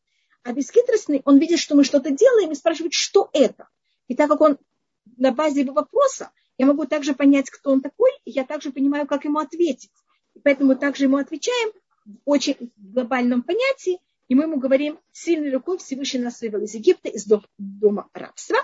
А 0.43 0.51
бесхитростный, 0.51 1.21
он 1.25 1.37
видит, 1.37 1.59
что 1.59 1.75
мы 1.75 1.83
что-то 1.83 2.09
делаем 2.09 2.51
и 2.51 2.55
спрашивает, 2.55 2.93
что 2.93 3.29
это. 3.33 3.67
И 4.07 4.15
так 4.15 4.29
как 4.29 4.41
он 4.41 4.57
на 5.17 5.31
базе 5.31 5.61
его 5.61 5.73
вопроса, 5.73 6.31
я 6.57 6.65
могу 6.65 6.85
также 6.85 7.13
понять, 7.13 7.51
кто 7.51 7.71
он 7.71 7.81
такой, 7.81 8.11
и 8.25 8.31
я 8.31 8.45
также 8.45 8.71
понимаю, 8.71 9.05
как 9.05 9.25
ему 9.25 9.37
ответить. 9.37 9.91
И 10.33 10.39
поэтому 10.39 10.75
также 10.75 11.03
ему 11.03 11.17
отвечаем, 11.17 11.71
в 12.05 12.17
очень 12.25 12.71
глобальном 12.77 13.43
понятии, 13.43 13.99
и 14.27 14.33
мы 14.33 14.43
ему 14.43 14.57
говорим, 14.57 14.99
сильной 15.11 15.51
рукой 15.53 15.77
Всевышний 15.77 16.21
нас 16.21 16.41
вывел 16.41 16.61
из 16.61 16.73
Египта, 16.73 17.09
из 17.09 17.27
дома 17.57 18.09
рабства. 18.13 18.57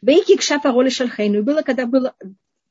Бейки 0.00 0.36
к 0.36 0.42
шафа 0.42 0.72
роли 0.72 0.88
шальхейну. 0.88 1.42
Было, 1.42 1.62
когда 1.62 1.86
был 1.86 2.10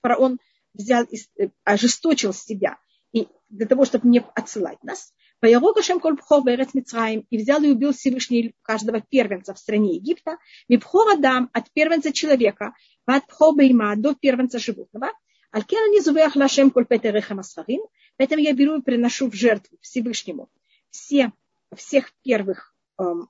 фараон 0.01 0.39
взял, 0.73 1.05
э, 1.05 1.49
ожесточил 1.63 2.33
себя 2.33 2.77
и 3.13 3.27
для 3.49 3.65
того, 3.65 3.85
чтобы 3.85 4.07
не 4.07 4.23
отсылать 4.35 4.83
нас. 4.83 5.13
Поярок 5.39 5.77
Ашем 5.77 5.99
коль 5.99 6.17
пхор 6.17 6.43
берец 6.43 6.73
Мицраим, 6.73 7.25
и 7.29 7.37
взял 7.37 7.61
и 7.61 7.69
убил 7.69 7.93
Всевышний 7.93 8.55
каждого 8.63 9.01
первенца 9.01 9.53
в 9.53 9.59
стране 9.59 9.95
Египта, 9.95 10.37
мипхор 10.67 11.09
Адам 11.13 11.49
от 11.53 11.71
первенца 11.71 12.11
человека, 12.11 12.73
от 13.05 13.27
пхор 13.27 13.55
бейма 13.55 13.95
до 13.95 14.15
первенца 14.15 14.57
животного, 14.57 15.11
Алькена 15.51 15.89
не 15.91 16.01
зувех 16.01 16.35
лашем 16.35 16.71
коль 16.71 16.85
петереха 16.85 17.35
масфарин, 17.35 17.81
поэтому 18.17 18.41
я 18.41 18.53
беру 18.53 18.79
и 18.79 18.81
приношу 18.81 19.29
в 19.29 19.33
жертву 19.33 19.77
Всевышнему 19.81 20.49
все, 20.89 21.31
всех 21.75 22.11
первых 22.23 22.75
эм, 22.99 23.29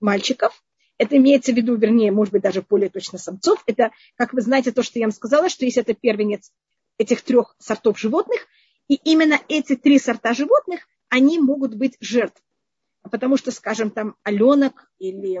мальчиков, 0.00 0.62
это 0.98 1.16
имеется 1.16 1.52
в 1.52 1.56
виду, 1.56 1.76
вернее, 1.76 2.12
может 2.12 2.32
быть, 2.32 2.42
даже 2.42 2.62
более 2.62 2.90
точно 2.90 3.18
самцов. 3.18 3.62
Это, 3.66 3.90
как 4.16 4.32
вы 4.32 4.40
знаете, 4.40 4.72
то, 4.72 4.82
что 4.82 4.98
я 4.98 5.06
вам 5.06 5.12
сказала, 5.12 5.48
что 5.48 5.64
если 5.64 5.82
это 5.82 5.94
первенец 5.94 6.52
этих 6.98 7.22
трех 7.22 7.56
сортов 7.58 7.98
животных, 7.98 8.46
и 8.88 8.94
именно 8.94 9.40
эти 9.48 9.76
три 9.76 9.98
сорта 9.98 10.34
животных, 10.34 10.86
они 11.08 11.38
могут 11.38 11.74
быть 11.74 11.96
жертв. 12.00 12.42
Потому 13.10 13.36
что, 13.36 13.50
скажем, 13.50 13.90
там 13.90 14.16
оленок 14.22 14.90
или 14.98 15.40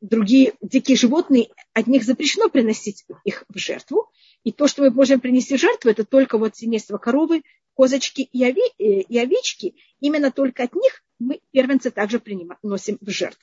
другие 0.00 0.54
дикие 0.60 0.96
животные, 0.96 1.48
от 1.72 1.86
них 1.86 2.04
запрещено 2.04 2.48
приносить 2.48 3.04
их 3.24 3.44
в 3.48 3.58
жертву. 3.58 4.10
И 4.44 4.52
то, 4.52 4.68
что 4.68 4.82
мы 4.82 4.90
можем 4.90 5.20
принести 5.20 5.56
в 5.56 5.60
жертву, 5.60 5.90
это 5.90 6.04
только 6.04 6.38
вот 6.38 6.56
семейство 6.56 6.98
коровы, 6.98 7.42
козочки 7.74 8.22
и, 8.22 8.42
э, 8.44 9.02
овечки. 9.18 9.74
Именно 10.00 10.30
только 10.30 10.64
от 10.64 10.74
них 10.74 11.02
мы 11.18 11.40
первенца 11.50 11.90
также 11.90 12.20
приносим 12.20 12.98
в 13.00 13.10
жертву. 13.10 13.42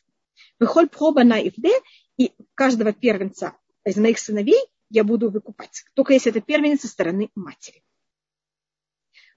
Выхоль 0.60 0.88
проба 0.88 1.24
на 1.24 1.40
Ивде, 1.40 1.74
и 2.18 2.34
каждого 2.56 2.94
первенца 2.94 3.58
из 3.86 3.98
моих 3.98 4.20
сыновей 4.20 4.60
я 4.90 5.04
буду 5.04 5.30
выкупать. 5.30 5.86
Только 5.94 6.14
если 6.14 6.32
это 6.32 6.42
первенец 6.42 6.82
со 6.82 6.88
стороны 6.88 7.30
матери. 7.36 7.84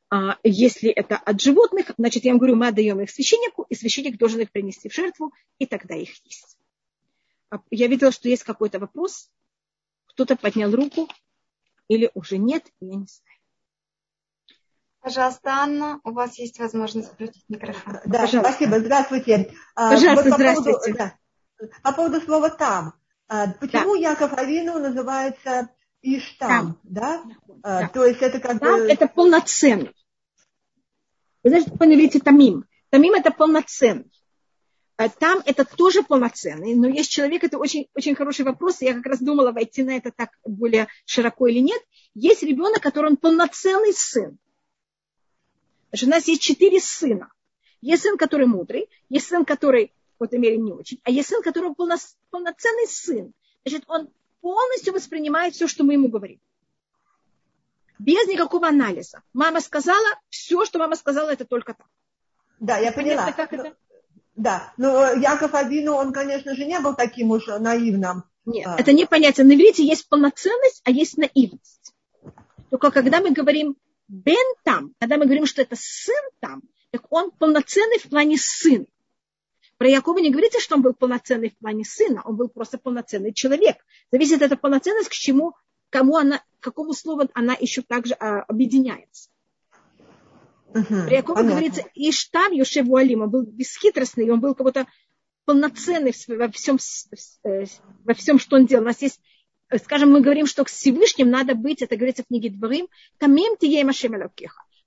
А 0.08 0.38
если 0.44 0.90
это 0.90 1.16
от 1.16 1.40
животных, 1.40 1.92
значит, 1.98 2.24
я 2.24 2.32
вам 2.32 2.38
говорю, 2.38 2.56
мы 2.56 2.68
отдаем 2.68 3.00
их 3.00 3.10
священнику, 3.10 3.66
и 3.68 3.74
священник 3.74 4.18
должен 4.18 4.40
их 4.40 4.52
принести 4.52 4.88
в 4.88 4.94
жертву, 4.94 5.32
и 5.58 5.66
тогда 5.66 5.96
их 5.96 6.10
есть. 6.24 6.58
А 7.50 7.58
я 7.70 7.88
видела, 7.88 8.12
что 8.12 8.28
есть 8.28 8.44
какой-то 8.44 8.78
вопрос. 8.78 9.30
Кто-то 10.06 10.36
поднял 10.36 10.70
руку, 10.70 11.08
или 11.88 12.10
уже 12.14 12.38
нет, 12.38 12.64
я 12.80 12.94
не 12.94 13.06
знаю. 13.06 13.25
Пожалуйста, 15.06 15.50
Анна, 15.50 16.00
у 16.02 16.10
вас 16.10 16.36
есть 16.36 16.58
возможность 16.58 17.12
включить 17.12 17.44
микрофон. 17.48 18.00
Да, 18.06 18.22
Пожалуйста. 18.22 18.40
спасибо. 18.40 18.80
Здравствуйте. 18.80 19.54
А, 19.76 19.90
Пожалуйста, 19.90 20.14
вот 20.16 20.30
по 20.30 20.34
здравствуйте. 20.34 20.80
Поводу, 20.80 20.98
да, 20.98 21.68
по 21.84 21.92
поводу 21.92 22.20
слова 22.22 22.50
«там». 22.50 22.94
А, 23.28 23.46
почему 23.52 23.94
да. 23.94 24.00
Яков 24.00 24.32
Авину 24.32 24.80
называется 24.80 25.70
Иштам? 26.02 26.80
Да? 26.82 27.22
да? 27.46 27.82
да. 27.82 27.88
То 27.90 28.04
есть 28.04 28.20
это 28.20 28.40
как 28.40 28.58
там 28.58 28.80
бы... 28.80 28.90
это 28.90 29.06
полноценный. 29.06 29.94
Вы 31.44 31.50
знаете, 31.50 31.70
по 31.70 31.84
иврите 31.84 32.18
тамим. 32.18 32.64
Тамим 32.90 33.14
это 33.14 33.30
полноценный. 33.30 34.10
Там 35.20 35.40
это 35.46 35.64
тоже 35.64 36.02
полноценный, 36.02 36.74
но 36.74 36.88
есть 36.88 37.12
человек, 37.12 37.44
это 37.44 37.58
очень, 37.58 37.86
очень 37.94 38.16
хороший 38.16 38.44
вопрос, 38.44 38.80
я 38.80 38.94
как 38.94 39.06
раз 39.06 39.20
думала, 39.20 39.52
войти 39.52 39.84
на 39.84 39.90
это 39.90 40.10
так 40.10 40.30
более 40.44 40.88
широко 41.04 41.46
или 41.46 41.60
нет. 41.60 41.80
Есть 42.14 42.42
ребенок, 42.42 42.82
который 42.82 43.10
он 43.12 43.16
полноценный 43.16 43.92
сын. 43.92 44.36
Значит, 45.96 46.08
у 46.08 46.10
нас 46.10 46.28
есть 46.28 46.42
четыре 46.42 46.78
сына. 46.78 47.32
Есть 47.80 48.02
сын, 48.02 48.18
который 48.18 48.46
мудрый, 48.46 48.90
есть 49.08 49.28
сын, 49.28 49.46
который 49.46 49.94
в 50.10 50.18
какой-то 50.18 50.36
мере 50.36 50.58
не 50.58 50.70
очень, 50.70 51.00
а 51.04 51.10
есть 51.10 51.28
сын, 51.28 51.40
который 51.40 51.74
полно, 51.74 51.96
полноценный 52.30 52.86
сын. 52.86 53.32
Значит, 53.64 53.84
он 53.88 54.10
полностью 54.42 54.92
воспринимает 54.92 55.54
все, 55.54 55.66
что 55.66 55.84
мы 55.84 55.94
ему 55.94 56.08
говорим. 56.08 56.38
Без 57.98 58.26
никакого 58.28 58.68
анализа. 58.68 59.22
Мама 59.32 59.62
сказала, 59.62 60.06
все, 60.28 60.66
что 60.66 60.78
мама 60.78 60.96
сказала, 60.96 61.30
это 61.30 61.46
только 61.46 61.72
так. 61.72 61.86
Да, 62.60 62.76
я 62.76 62.92
поняла. 62.92 63.32
Как 63.32 63.54
это? 63.54 63.74
Да, 64.34 64.74
но 64.76 65.14
Яков 65.14 65.54
Абину, 65.54 65.94
он, 65.94 66.12
конечно 66.12 66.54
же, 66.54 66.66
не 66.66 66.78
был 66.78 66.94
таким 66.94 67.30
уж 67.30 67.46
наивным. 67.46 68.24
Нет, 68.44 68.66
а. 68.66 68.76
это 68.78 68.92
не 68.92 69.06
понятие. 69.06 69.46
На 69.46 69.54
иврите 69.54 69.82
есть 69.82 70.10
полноценность, 70.10 70.82
а 70.84 70.90
есть 70.90 71.16
наивность. 71.16 71.94
Только 72.68 72.90
когда 72.90 73.20
мы 73.20 73.30
говорим 73.30 73.78
Бен 74.08 74.54
там, 74.64 74.94
когда 74.98 75.16
мы 75.16 75.24
говорим, 75.24 75.46
что 75.46 75.62
это 75.62 75.76
сын 75.78 76.22
там, 76.40 76.62
так 76.90 77.02
он 77.10 77.30
полноценный 77.30 77.98
в 77.98 78.08
плане 78.08 78.36
сын. 78.38 78.86
Про 79.78 79.88
Якова 79.88 80.18
не 80.18 80.30
говорится, 80.30 80.60
что 80.60 80.76
он 80.76 80.82
был 80.82 80.94
полноценный 80.94 81.50
в 81.50 81.58
плане 81.58 81.84
сына, 81.84 82.22
он 82.24 82.36
был 82.36 82.48
просто 82.48 82.78
полноценный 82.78 83.34
человек. 83.34 83.76
Зависит 84.10 84.40
эта 84.40 84.56
полноценность, 84.56 85.08
к 85.08 85.12
чему, 85.12 85.54
кому 85.90 86.16
она, 86.16 86.38
к 86.38 86.64
какому 86.64 86.94
слову 86.94 87.28
она 87.34 87.54
еще 87.58 87.82
также 87.82 88.14
а, 88.14 88.40
объединяется. 88.42 89.28
Uh-huh, 90.72 91.06
Про 91.06 91.14
Якова 91.14 91.36
понятно. 91.36 91.60
говорится, 91.60 91.84
Иштав 91.94 92.52
Йошеву 92.52 92.96
Алим, 92.96 93.22
он 93.22 93.30
был 93.30 93.42
бесхитростный, 93.42 94.30
он 94.30 94.40
был 94.40 94.54
как-то 94.54 94.86
полноценный 95.44 96.14
во 96.28 96.50
всем, 96.50 96.78
э, 97.44 97.64
во 98.04 98.14
всем, 98.14 98.38
что 98.38 98.56
он 98.56 98.66
делал. 98.66 98.82
У 98.82 98.86
нас 98.86 99.00
есть 99.02 99.20
скажем, 99.82 100.12
мы 100.12 100.20
говорим, 100.20 100.46
что 100.46 100.64
к 100.64 100.68
Всевышним 100.68 101.30
надо 101.30 101.54
быть, 101.54 101.82
это 101.82 101.96
говорится 101.96 102.22
в 102.22 102.28
книге 102.28 102.50
Дворим, 102.50 102.88
камим 103.18 103.56
тие 103.56 103.84
машем 103.84 104.12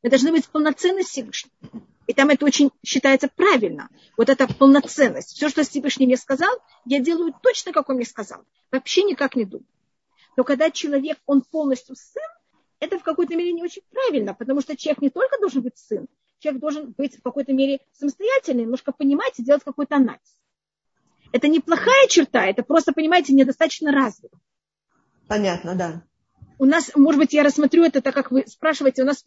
Мы 0.03 0.09
должны 0.09 0.31
быть 0.31 0.47
полноценны 0.47 1.03
Всевышним. 1.03 1.51
И 2.07 2.13
там 2.13 2.29
это 2.29 2.45
очень 2.45 2.71
считается 2.83 3.29
правильно. 3.35 3.89
Вот 4.17 4.29
эта 4.29 4.47
полноценность. 4.47 5.35
Все, 5.35 5.49
что 5.49 5.63
Всевышний 5.63 6.07
мне 6.07 6.17
сказал, 6.17 6.49
я 6.85 6.99
делаю 6.99 7.35
точно, 7.43 7.71
как 7.71 7.89
он 7.89 7.97
мне 7.97 8.05
сказал. 8.05 8.43
Вообще 8.71 9.03
никак 9.03 9.35
не 9.35 9.45
думаю. 9.45 9.67
Но 10.35 10.43
когда 10.43 10.71
человек, 10.71 11.19
он 11.25 11.41
полностью 11.41 11.95
сын, 11.95 12.23
это 12.79 12.97
в 12.97 13.03
какой-то 13.03 13.35
мере 13.35 13.51
не 13.51 13.61
очень 13.61 13.81
правильно, 13.91 14.33
потому 14.33 14.61
что 14.61 14.75
человек 14.75 15.01
не 15.01 15.09
только 15.09 15.37
должен 15.39 15.61
быть 15.61 15.77
сын, 15.77 16.07
человек 16.39 16.61
должен 16.61 16.95
быть 16.97 17.17
в 17.17 17.21
какой-то 17.21 17.53
мере 17.53 17.81
самостоятельный, 17.91 18.63
немножко 18.63 18.91
понимать 18.91 19.33
и 19.37 19.43
делать 19.43 19.63
какой-то 19.63 19.97
анализ. 19.97 20.39
Это 21.31 21.47
неплохая 21.47 22.07
черта, 22.07 22.45
это 22.45 22.63
просто, 22.63 22.93
понимаете, 22.93 23.33
недостаточно 23.33 23.91
развито. 23.91 24.39
Понятно, 25.29 25.75
да. 25.75 26.01
У 26.57 26.65
нас, 26.65 26.91
может 26.95 27.19
быть, 27.21 27.33
я 27.33 27.43
рассмотрю 27.43 27.83
это, 27.83 28.01
так 28.01 28.15
как 28.15 28.31
вы 28.31 28.45
спрашиваете, 28.47 29.03
у 29.03 29.05
нас 29.05 29.17
в 29.17 29.23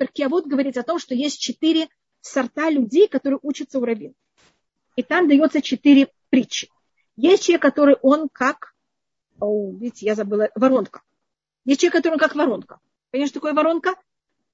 говорится 0.47 0.81
о 0.81 0.85
том, 0.85 0.99
что 0.99 1.15
есть 1.15 1.41
четыре 1.41 1.89
сорта 2.21 2.71
людей, 2.71 3.07
которые 3.07 3.39
учатся 3.41 3.79
у 3.79 3.85
раввин. 3.85 4.13
И 4.97 5.05
там 5.05 5.29
дается 5.29 5.63
четыре 5.63 6.09
притчи. 6.29 6.69
Есть 7.17 7.45
человек, 7.45 7.63
который 7.63 7.97
он 8.03 8.29
как, 8.29 8.75
о, 9.39 9.71
видите, 9.71 10.07
я 10.07 10.17
забыла, 10.17 10.51
воронка. 10.57 11.03
Есть 11.65 11.81
человек, 11.81 11.95
который 11.95 12.15
он 12.15 12.19
как 12.19 12.35
воронка. 12.35 12.81
Что 13.15 13.35
такое 13.35 13.53
воронка? 13.53 13.95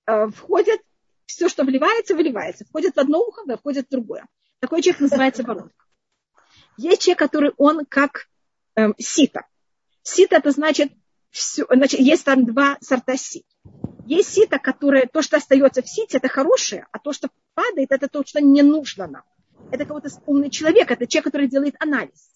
Э, 0.07 0.27
входит, 0.27 0.83
все, 1.25 1.49
что 1.49 1.65
вливается, 1.65 2.15
выливается. 2.15 2.67
Входит 2.67 2.95
в 2.95 2.99
одно 2.99 3.21
ухо, 3.21 3.43
входит 3.57 3.87
в 3.87 3.91
другое. 3.91 4.27
Такой 4.61 4.83
человек 4.83 5.01
называется 5.01 5.45
воронка. 5.45 5.85
Есть 6.77 7.03
человек, 7.03 7.19
который 7.19 7.53
он 7.57 7.87
как 7.87 8.29
э, 8.77 8.93
сито. 8.99 9.47
Сито 10.03 10.37
это 10.37 10.51
значит 10.51 10.93
все, 11.31 11.67
значит, 11.71 12.01
есть 12.01 12.25
там 12.25 12.45
два 12.47 12.79
сорта 12.81 13.17
сит. 13.17 13.47
Есть 14.07 14.33
сито, 14.33 14.59
которое, 14.59 15.07
то, 15.07 15.21
что 15.23 15.37
остается 15.37 15.83
в 15.83 15.89
сите, 15.89 16.17
это 16.17 16.29
хорошее, 16.29 16.87
а 16.93 16.99
то, 16.99 17.13
что 17.13 17.29
падает, 17.55 17.93
это 17.93 18.09
то, 18.09 18.25
что 18.25 18.41
не 18.41 18.63
нужно 18.63 19.07
нам. 19.07 19.25
Это 19.71 19.85
какой-то 19.85 20.09
умный 20.27 20.51
человек, 20.51 20.91
это 20.91 21.07
человек, 21.07 21.25
который 21.25 21.49
делает 21.49 21.75
анализ. 21.79 22.31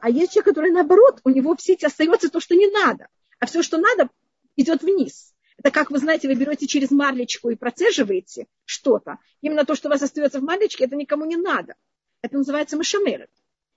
А 0.00 0.10
есть 0.10 0.32
человек, 0.32 0.46
который 0.46 0.72
наоборот, 0.72 1.20
у 1.24 1.30
него 1.30 1.54
в 1.54 1.62
сите 1.62 1.86
остается 1.86 2.28
то, 2.28 2.40
что 2.40 2.54
не 2.54 2.66
надо, 2.66 3.08
а 3.38 3.46
все, 3.46 3.62
что 3.62 3.78
надо, 3.78 4.10
идет 4.56 4.82
вниз. 4.82 5.32
Это 5.58 5.70
как 5.70 5.90
вы 5.90 5.98
знаете, 5.98 6.28
вы 6.28 6.34
берете 6.34 6.66
через 6.66 6.90
марлечку 6.90 7.50
и 7.50 7.54
процеживаете 7.54 8.46
что-то. 8.64 9.18
Именно 9.40 9.64
то, 9.64 9.74
что 9.74 9.88
у 9.88 9.90
вас 9.90 10.02
остается 10.02 10.40
в 10.40 10.42
марлечке, 10.42 10.84
это 10.84 10.96
никому 10.96 11.24
не 11.24 11.36
надо. 11.36 11.76
Это 12.20 12.36
называется 12.36 12.76
машамеры. 12.76 13.28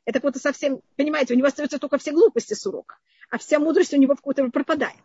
Это 0.06 0.20
какой-то 0.20 0.40
совсем, 0.40 0.82
понимаете, 0.96 1.36
у 1.36 1.38
него 1.38 1.48
остается 1.48 1.78
только 1.78 2.00
все 2.00 2.12
глупости 2.12 2.54
с 2.54 2.66
урока 2.66 2.98
а 3.30 3.38
вся 3.38 3.60
мудрость 3.60 3.94
у 3.94 3.98
него 3.98 4.14
в 4.14 4.18
какой-то 4.18 4.50
пропадает. 4.50 5.00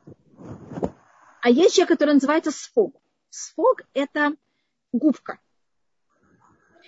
А 1.41 1.51
есть 1.51 1.75
человек, 1.75 1.99
который 1.99 2.15
называется 2.15 2.51
сфог. 2.51 3.01
Сфог– 3.29 3.83
это 3.95 4.35
губка. 4.93 5.41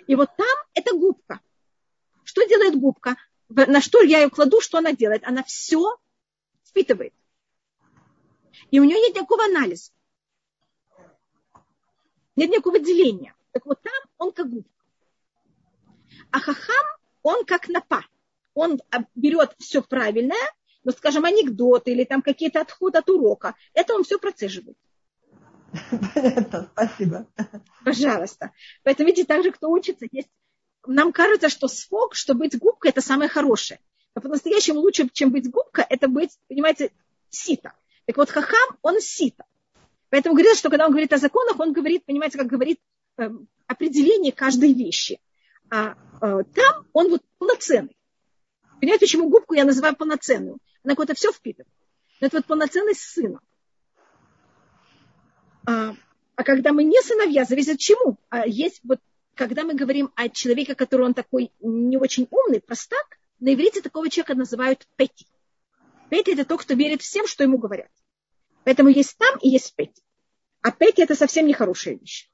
И 0.06 0.14
вот 0.14 0.30
там 0.36 0.56
это 0.74 0.96
губка. 0.96 1.40
Что 2.24 2.46
делает 2.46 2.76
губка? 2.76 3.16
На 3.48 3.80
что 3.80 4.02
я 4.02 4.22
ее 4.22 4.30
кладу, 4.30 4.60
что 4.60 4.78
она 4.78 4.92
делает? 4.92 5.24
Она 5.24 5.42
все 5.42 5.96
впитывает. 6.64 7.12
И 8.70 8.80
у 8.80 8.84
нее 8.84 8.98
нет 8.98 9.14
никакого 9.14 9.44
анализа. 9.44 9.92
Нет 12.34 12.50
никакого 12.50 12.78
деления. 12.78 13.34
Так 13.52 13.66
вот 13.66 13.80
там 13.82 13.92
он 14.18 14.32
как 14.32 14.48
губка. 14.50 14.70
А 16.30 16.40
хахам, 16.40 16.86
он 17.22 17.44
как 17.44 17.68
напа. 17.68 18.04
Он 18.54 18.80
берет 19.14 19.54
все 19.58 19.82
правильное 19.82 20.52
ну, 20.86 20.92
скажем, 20.92 21.24
анекдоты 21.24 21.90
или 21.90 22.04
там 22.04 22.22
какие-то 22.22 22.60
отходы 22.60 22.98
от 22.98 23.10
урока, 23.10 23.56
это 23.74 23.94
он 23.94 24.04
все 24.04 24.20
процеживает. 24.20 24.76
Понятно, 26.14 26.70
спасибо. 26.72 27.26
Пожалуйста. 27.84 28.52
Поэтому, 28.84 29.08
видите, 29.08 29.26
так 29.26 29.42
же, 29.42 29.50
кто 29.50 29.68
учится, 29.68 30.06
есть... 30.12 30.28
Нам 30.86 31.12
кажется, 31.12 31.48
что 31.48 31.66
сфок, 31.66 32.14
что 32.14 32.34
быть 32.34 32.56
губкой, 32.56 32.92
это 32.92 33.00
самое 33.00 33.28
хорошее. 33.28 33.80
Но 34.14 34.22
по-настоящему 34.22 34.78
лучше, 34.78 35.08
чем 35.12 35.32
быть 35.32 35.50
губкой, 35.50 35.84
это 35.88 36.06
быть, 36.06 36.38
понимаете, 36.46 36.92
сито. 37.30 37.72
Так 38.04 38.16
вот, 38.16 38.30
хахам, 38.30 38.78
он 38.82 39.00
сито. 39.00 39.44
Поэтому 40.10 40.36
говорится, 40.36 40.60
что 40.60 40.70
когда 40.70 40.86
он 40.86 40.92
говорит 40.92 41.12
о 41.12 41.18
законах, 41.18 41.58
он 41.58 41.72
говорит, 41.72 42.04
понимаете, 42.04 42.38
как 42.38 42.46
говорит 42.46 42.78
э, 43.18 43.28
определение 43.66 44.30
каждой 44.30 44.72
вещи. 44.72 45.18
А 45.68 45.96
э, 46.22 46.44
там 46.54 46.86
он 46.92 47.10
вот 47.10 47.22
полноценный. 47.38 47.95
Понимаете, 48.80 49.06
почему 49.06 49.28
губку 49.28 49.54
я 49.54 49.64
называю 49.64 49.96
полноценную? 49.96 50.58
Она 50.84 50.94
куда-то 50.94 51.14
все 51.14 51.32
впитывает. 51.32 51.72
Но 52.20 52.26
это 52.26 52.38
вот 52.38 52.46
полноценность 52.46 53.00
сына. 53.00 53.40
А, 55.66 55.94
а 56.36 56.44
когда 56.44 56.72
мы 56.72 56.84
не 56.84 57.00
сыновья, 57.02 57.44
зависит 57.44 57.74
от 57.74 57.80
чему. 57.80 58.18
А 58.28 58.46
есть 58.46 58.80
вот, 58.84 59.00
когда 59.34 59.64
мы 59.64 59.74
говорим 59.74 60.12
о 60.14 60.28
человеке, 60.28 60.74
который 60.74 61.06
он 61.06 61.14
такой 61.14 61.52
не 61.60 61.96
очень 61.96 62.28
умный, 62.30 62.60
простак, 62.60 63.18
на 63.40 63.52
иврите 63.52 63.82
такого 63.82 64.08
человека 64.08 64.34
называют 64.34 64.86
пети. 64.96 65.26
Пети 66.08 66.32
это 66.32 66.44
тот, 66.44 66.62
кто 66.62 66.74
верит 66.74 67.02
всем, 67.02 67.26
что 67.26 67.42
ему 67.44 67.58
говорят. 67.58 67.90
Поэтому 68.64 68.88
есть 68.88 69.16
там 69.18 69.38
и 69.40 69.48
есть 69.48 69.74
пети. 69.74 70.02
А 70.62 70.70
пети 70.70 71.02
это 71.02 71.14
совсем 71.14 71.46
не 71.46 71.52
хорошая 71.52 71.94
вещь. 71.94 72.30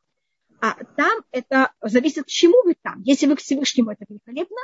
А 0.61 0.77
там 0.97 1.25
это 1.33 1.73
зависит, 1.81 2.27
чему 2.27 2.63
вы 2.65 2.77
там. 2.81 3.03
Если 3.03 3.27
вы 3.27 3.37
к 3.37 3.41
Всевышнему, 3.41 3.91
это 3.91 4.05
великолепно. 4.09 4.59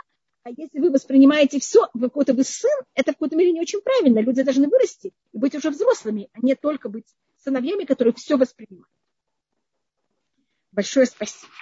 А 0.48 0.50
если 0.56 0.80
вы 0.80 0.90
воспринимаете 0.90 1.61
все, 1.61 1.90
вы 1.92 2.08
какой-то 2.08 2.32
вы 2.32 2.42
сын, 2.42 2.70
это 2.94 3.12
в 3.12 3.16
какой-то 3.16 3.37
мере 3.37 3.52
не 3.52 3.61
очень 3.61 3.82
правильно. 3.82 4.20
Люди 4.20 4.42
должны 4.42 4.66
вырасти 4.66 5.12
и 5.32 5.38
быть 5.38 5.54
уже 5.54 5.68
взрослыми, 5.68 6.30
а 6.32 6.38
не 6.40 6.54
только 6.54 6.88
быть 6.88 7.04
сыновьями, 7.37 7.84
которые 7.84 8.14
все 8.14 8.38
воспринимают. 8.38 8.88
Большое 10.72 11.04
спасибо. 11.04 11.52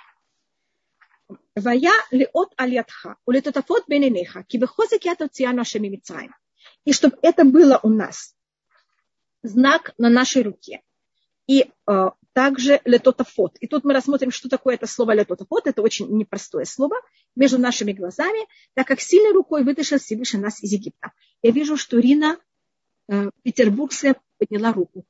Вая 1.57 1.91
леот 2.13 2.53
алятха, 2.57 3.17
улетотафот 3.25 3.89
бененеха, 3.89 4.45
кибехозек 4.45 5.05
ятоциану 5.05 5.63
ашеми 5.63 5.89
мицраем. 5.89 6.33
И 6.85 6.93
чтобы 6.93 7.19
это 7.23 7.45
было 7.45 7.81
у 7.83 7.89
нас 7.89 8.37
знак 9.43 9.95
на 9.99 10.11
нашей 10.11 10.43
руке. 10.43 10.83
И 11.49 11.73
э, 11.89 12.11
также 12.37 12.83
летотафот. 12.85 13.57
И 13.61 13.67
тут 13.67 13.85
мы 13.85 13.95
рассмотрим, 13.95 14.31
что 14.31 14.51
такое 14.51 14.75
это 14.75 14.87
слово 14.87 15.15
летотафот. 15.15 15.67
Это 15.67 15.81
очень 15.81 16.07
непростое 16.19 16.67
слово 16.67 16.97
между 17.35 17.57
нашими 17.57 17.93
глазами, 17.93 18.47
так 18.75 18.87
как 18.87 19.01
сильной 19.01 19.33
рукой 19.33 19.65
вытащил 19.65 19.99
Всевышний 19.99 20.41
нас 20.41 20.63
из 20.63 20.71
Египта. 20.71 21.13
Я 21.41 21.51
вижу, 21.51 21.79
что 21.79 21.99
Рина 21.99 22.39
э, 23.09 23.31
Петербургская 23.43 24.17
подняла 24.37 24.75
руку. 24.75 25.07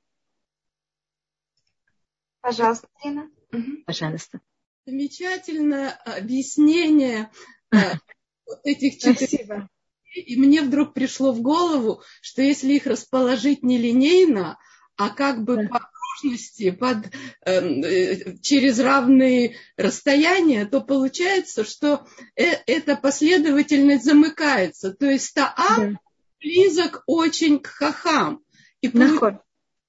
Пожалуйста, 2.43 2.87
Рина. 3.03 3.29
Пожалуйста. 3.87 4.41
Замечательное 4.87 5.91
объяснение 6.05 7.33
э, 7.73 7.77
этих 8.63 8.99
четырех. 8.99 9.67
И 10.15 10.37
мне 10.37 10.63
вдруг 10.63 10.95
пришло 10.95 11.33
в 11.33 11.43
голову, 11.43 12.03
что 12.21 12.41
если 12.41 12.75
их 12.75 12.87
расположить 12.87 13.65
не 13.65 13.79
линейно, 13.79 14.61
а 14.95 15.11
как 15.11 15.43
бы 15.43 15.67
по 15.67 15.91
окружности 16.17 16.71
под, 16.71 16.99
эм, 17.45 17.83
э, 17.83 18.37
через 18.41 18.79
равные 18.79 19.57
расстояния, 19.77 20.67
то 20.67 20.81
получается, 20.81 21.65
что 21.65 22.07
э, 22.35 22.45
эта 22.67 22.97
последовательность 22.97 24.05
замыкается. 24.05 24.93
То 24.93 25.07
есть 25.07 25.35
Таа 25.35 25.55
да. 25.57 25.93
близок 26.41 27.03
очень 27.07 27.59
к 27.61 27.67
Хахам. 27.69 28.41
И 28.81 28.89
Наход. 28.89 29.35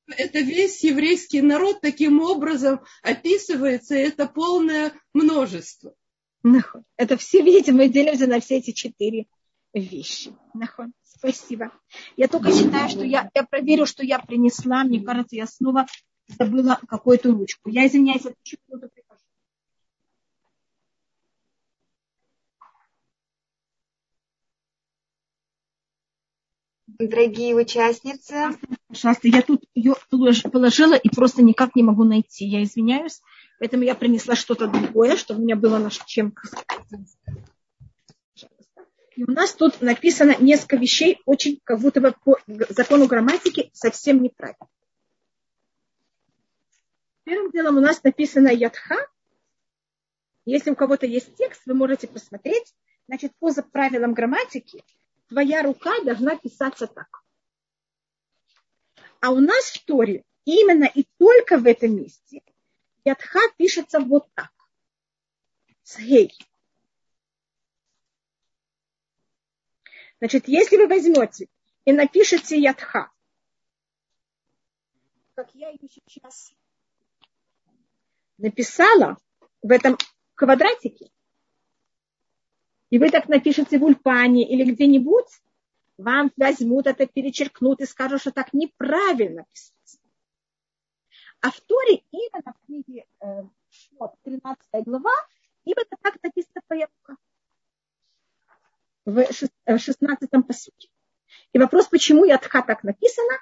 это 0.08 0.40
весь 0.40 0.84
еврейский 0.84 1.42
народ 1.42 1.82
таким 1.82 2.22
образом 2.22 2.82
описывается, 3.04 3.96
и 3.96 4.00
это 4.00 4.28
полное 4.28 4.94
множество. 5.14 5.94
Наход. 6.44 6.84
Это 6.96 7.18
все, 7.18 7.42
видите, 7.42 7.72
мы 7.72 7.90
делимся 7.90 8.28
на 8.28 8.40
все 8.40 8.58
эти 8.58 8.72
четыре 8.72 9.26
вещи. 9.74 10.32
Наход. 10.54 10.88
Спасибо. 11.04 11.72
Я 12.16 12.28
только 12.28 12.52
считаю, 12.52 12.90
что 12.90 13.04
я, 13.04 13.30
я 13.34 13.44
проверю, 13.44 13.86
что 13.86 14.06
я 14.06 14.20
принесла. 14.20 14.84
Мне 14.84 15.02
кажется, 15.02 15.36
я 15.36 15.48
снова 15.48 15.88
забыла 16.28 16.80
какую-то 16.88 17.32
ручку. 17.32 17.70
Я 17.70 17.88
извиняюсь, 17.88 18.26
я 18.26 18.34
чуть 18.44 18.60
минуту 18.68 18.90
прихожу. 18.94 19.22
Дорогие 26.88 27.56
участницы. 27.56 28.58
Пожалуйста, 28.88 29.28
я 29.28 29.42
тут 29.42 29.64
ее 29.76 29.96
положила 30.52 30.96
и 30.96 31.10
просто 31.10 31.44
никак 31.44 31.76
не 31.76 31.84
могу 31.84 32.04
найти. 32.04 32.46
Я 32.46 32.64
извиняюсь. 32.64 33.22
Поэтому 33.60 33.84
я 33.84 33.96
принесла 33.96 34.36
что-то 34.36 34.68
другое, 34.68 35.16
чтобы 35.16 35.42
у 35.42 35.44
меня 35.44 35.56
было 35.56 35.78
на 35.78 35.90
чем 35.90 36.34
и 39.18 39.24
у 39.24 39.32
нас 39.32 39.56
тут 39.56 39.82
написано 39.82 40.36
несколько 40.40 40.78
вещей, 40.78 41.20
очень 41.26 41.60
как 41.64 41.80
будто 41.80 42.00
бы 42.00 42.14
по 42.24 42.38
закону 42.70 43.08
грамматики 43.08 43.72
совсем 43.74 44.22
неправильно. 44.22 44.68
Первым 47.28 47.52
делом 47.52 47.76
у 47.76 47.82
нас 47.82 48.02
написано 48.06 48.48
ядха. 48.48 48.96
Если 50.46 50.72
у 50.72 50.78
кого-то 50.78 51.06
есть 51.06 51.36
текст, 51.36 51.62
вы 51.66 51.74
можете 51.74 52.08
посмотреть. 52.08 52.74
Значит, 53.08 53.34
по 53.38 53.52
правилам 53.64 54.14
грамматики 54.14 54.82
твоя 55.28 55.62
рука 55.62 55.92
должна 56.06 56.38
писаться 56.38 56.88
так. 56.88 57.22
А 59.20 59.32
у 59.32 59.42
нас 59.42 59.72
в 59.72 59.84
Торе 59.84 60.24
именно 60.46 60.86
и 60.86 61.06
только 61.18 61.58
в 61.58 61.68
этом 61.68 61.98
месте 61.98 62.44
ядха 63.04 63.42
пишется 63.58 64.00
вот 64.00 64.34
так. 64.34 64.54
С 65.84 66.00
гей. 66.00 66.34
Значит, 70.20 70.48
если 70.48 70.78
вы 70.78 70.88
возьмете 70.88 71.50
и 71.84 71.92
напишете 71.92 72.58
ядха, 72.58 73.12
как 75.36 75.54
я 75.56 75.72
ее 75.72 75.90
сейчас 75.90 76.54
написала 78.38 79.18
в 79.62 79.72
этом 79.72 79.98
квадратике, 80.36 81.10
и 82.90 83.00
вы 83.00 83.10
так 83.10 83.28
напишете 83.28 83.80
в 83.80 83.84
ульпане 83.84 84.48
или 84.48 84.72
где-нибудь, 84.72 85.28
вам 85.98 86.32
возьмут 86.38 86.88
это, 86.88 87.06
перечеркнут 87.08 87.82
и 87.82 87.86
скажут, 87.86 88.22
что 88.22 88.32
так 88.32 88.54
неправильно 88.54 89.46
писать. 89.52 90.00
А 91.42 91.52
в 91.52 91.60
Торе 91.62 92.04
именно 92.12 92.54
в 92.54 92.66
книге 92.66 93.06
э, 93.20 93.44
13 94.24 94.86
глава, 94.86 95.14
именно 95.66 95.98
так 96.02 96.22
написано 96.24 96.62
появка 96.68 97.18
в 99.06 99.20
16-м 99.20 100.44
посуке. 100.44 100.90
И 101.54 101.60
вопрос, 101.60 101.88
почему 101.88 102.26
Ядха 102.26 102.62
так 102.62 102.84
написано, 102.84 103.38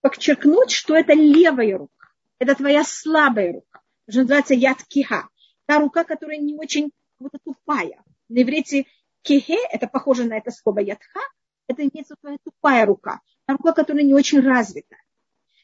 подчеркнуть, 0.00 0.70
что 0.70 0.94
это 0.94 1.14
левая 1.14 1.78
рука. 1.78 2.08
Это 2.38 2.54
твоя 2.54 2.84
слабая 2.84 3.54
рука. 3.54 3.80
Что 4.08 4.20
называется 4.20 4.54
яд 4.54 4.82
киха. 4.84 5.28
Та 5.66 5.80
рука, 5.80 6.04
которая 6.04 6.38
не 6.38 6.54
очень 6.54 6.90
вот 7.18 7.32
тупая. 7.44 8.02
На 8.28 8.42
иврите 8.42 8.86
кихе, 9.22 9.58
это 9.70 9.88
похоже 9.88 10.24
на 10.24 10.36
это 10.36 10.50
слово 10.50 10.80
ядха, 10.80 11.20
это 11.68 11.82
имеется 11.82 12.14
твоя 12.20 12.38
тупая 12.44 12.86
рука. 12.86 13.20
Та 13.46 13.54
рука, 13.54 13.72
которая 13.72 14.04
не 14.04 14.14
очень 14.14 14.40
развита. 14.40 14.96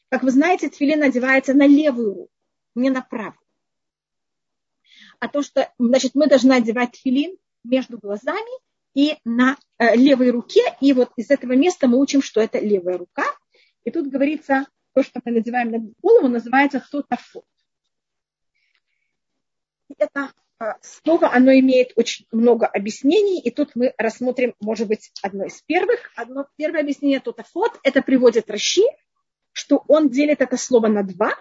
Как 0.09 0.23
вы 0.23 0.31
знаете, 0.31 0.69
тфилин 0.69 0.99
надевается 0.99 1.53
на 1.53 1.65
левую 1.65 2.13
руку, 2.13 2.31
не 2.75 2.89
на 2.89 3.01
правую. 3.01 3.39
А 5.19 5.27
то, 5.27 5.41
что, 5.41 5.71
значит, 5.79 6.11
мы 6.15 6.27
должны 6.27 6.53
одевать 6.53 6.91
тфилин 6.91 7.37
между 7.63 7.97
глазами 7.97 8.51
и 8.93 9.17
на 9.23 9.57
э, 9.77 9.95
левой 9.95 10.31
руке. 10.31 10.61
И 10.81 10.93
вот 10.93 11.11
из 11.15 11.31
этого 11.31 11.53
места 11.53 11.87
мы 11.87 11.97
учим, 11.97 12.21
что 12.21 12.41
это 12.41 12.59
левая 12.59 12.97
рука. 12.97 13.25
И 13.85 13.91
тут 13.91 14.07
говорится, 14.07 14.67
то, 14.93 15.01
что 15.01 15.21
мы 15.23 15.31
называем 15.31 15.71
на 15.71 15.79
голову, 16.01 16.27
называется 16.27 16.85
тотафот. 16.91 17.45
Это 19.97 20.31
э, 20.59 20.65
слово, 20.81 21.33
оно 21.33 21.51
имеет 21.53 21.93
очень 21.95 22.25
много 22.31 22.67
объяснений, 22.67 23.39
и 23.41 23.51
тут 23.51 23.71
мы 23.75 23.93
рассмотрим, 23.97 24.55
может 24.59 24.87
быть, 24.87 25.11
одно 25.21 25.45
из 25.45 25.61
первых. 25.61 26.11
Одно, 26.15 26.47
первое 26.55 26.81
объяснение 26.81 27.19
тотафот, 27.19 27.79
это 27.83 28.01
приводит 28.01 28.49
Раши, 28.49 28.83
что 29.51 29.83
он 29.87 30.09
делит 30.09 30.41
это 30.41 30.57
слово 30.57 30.87
на 30.87 31.03
два, 31.03 31.33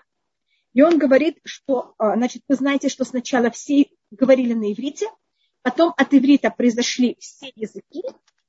и 0.73 0.83
он 0.83 0.99
говорит, 0.99 1.39
что, 1.45 1.95
э, 1.99 2.15
значит, 2.17 2.43
вы 2.49 2.55
знаете, 2.57 2.89
что 2.89 3.05
сначала 3.05 3.51
все 3.51 3.87
говорили 4.11 4.55
на 4.55 4.73
иврите, 4.73 5.09
Потом 5.63 5.95
от 5.97 6.13
иврита 6.13 6.51
произошли 6.51 7.17
все 7.21 7.53
языки, 7.55 8.03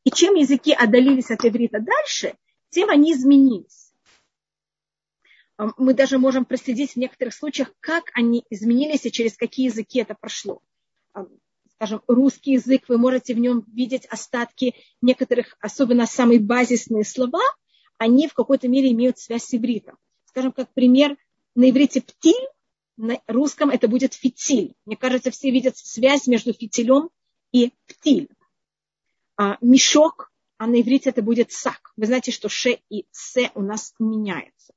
и 0.03 0.11
чем 0.11 0.33
языки 0.33 0.73
отдалились 0.73 1.29
от 1.29 1.45
иврита 1.45 1.79
дальше, 1.79 2.35
тем 2.69 2.89
они 2.89 3.13
изменились. 3.13 3.92
Мы 5.77 5.93
даже 5.93 6.17
можем 6.17 6.45
проследить 6.45 6.93
в 6.93 6.97
некоторых 6.97 7.33
случаях, 7.33 7.73
как 7.79 8.11
они 8.13 8.43
изменились 8.49 9.05
и 9.05 9.11
через 9.11 9.37
какие 9.37 9.67
языки 9.67 9.99
это 9.99 10.15
прошло. 10.15 10.61
Скажем, 11.75 12.01
русский 12.07 12.53
язык, 12.53 12.83
вы 12.87 12.97
можете 12.97 13.33
в 13.33 13.39
нем 13.39 13.63
видеть 13.73 14.05
остатки 14.05 14.75
некоторых, 15.01 15.57
особенно 15.59 16.05
самые 16.05 16.39
базисные 16.39 17.03
слова, 17.03 17.41
они 17.97 18.27
в 18.27 18.33
какой-то 18.33 18.67
мере 18.67 18.91
имеют 18.91 19.19
связь 19.19 19.43
с 19.43 19.53
ивритом. 19.53 19.97
Скажем, 20.25 20.51
как 20.51 20.73
пример, 20.73 21.17
на 21.55 21.69
иврите 21.69 22.01
птиль 22.01 22.47
на 22.97 23.19
русском 23.27 23.69
это 23.69 23.87
будет 23.87 24.13
фитиль. 24.13 24.75
Мне 24.85 24.97
кажется, 24.97 25.31
все 25.31 25.51
видят 25.51 25.77
связь 25.77 26.27
между 26.27 26.53
фитилем 26.53 27.09
и 27.51 27.73
птиль. 27.87 28.29
А, 29.35 29.57
мешок, 29.61 30.31
а 30.57 30.67
на 30.67 30.79
иврите 30.79 31.09
это 31.09 31.21
будет 31.21 31.51
сак. 31.51 31.91
Вы 31.97 32.05
знаете, 32.05 32.31
что 32.31 32.49
ше 32.49 32.79
и 32.89 33.05
се 33.11 33.51
у 33.55 33.61
нас 33.61 33.93
меняются. 33.99 34.73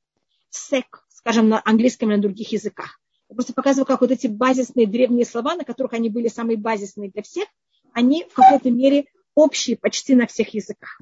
Сек, 0.51 1.05
скажем, 1.09 1.49
на 1.49 1.61
английском 1.65 2.11
или 2.11 2.17
на 2.17 2.23
других 2.23 2.53
языках. 2.53 3.01
Я 3.29 3.35
просто 3.35 3.53
показываю, 3.53 3.87
как 3.87 4.01
вот 4.01 4.11
эти 4.11 4.27
базисные 4.27 4.87
древние 4.87 5.25
слова, 5.25 5.55
на 5.57 5.65
которых 5.65 5.93
они 5.95 6.11
были 6.11 6.29
самые 6.29 6.57
базисные 6.57 7.11
для 7.11 7.23
всех, 7.23 7.49
они 7.93 8.25
в 8.25 8.35
какой-то 8.35 8.71
мере 8.71 9.07
общие 9.35 9.77
почти 9.77 10.15
на 10.15 10.27
всех 10.27 10.55
языках. 10.55 11.01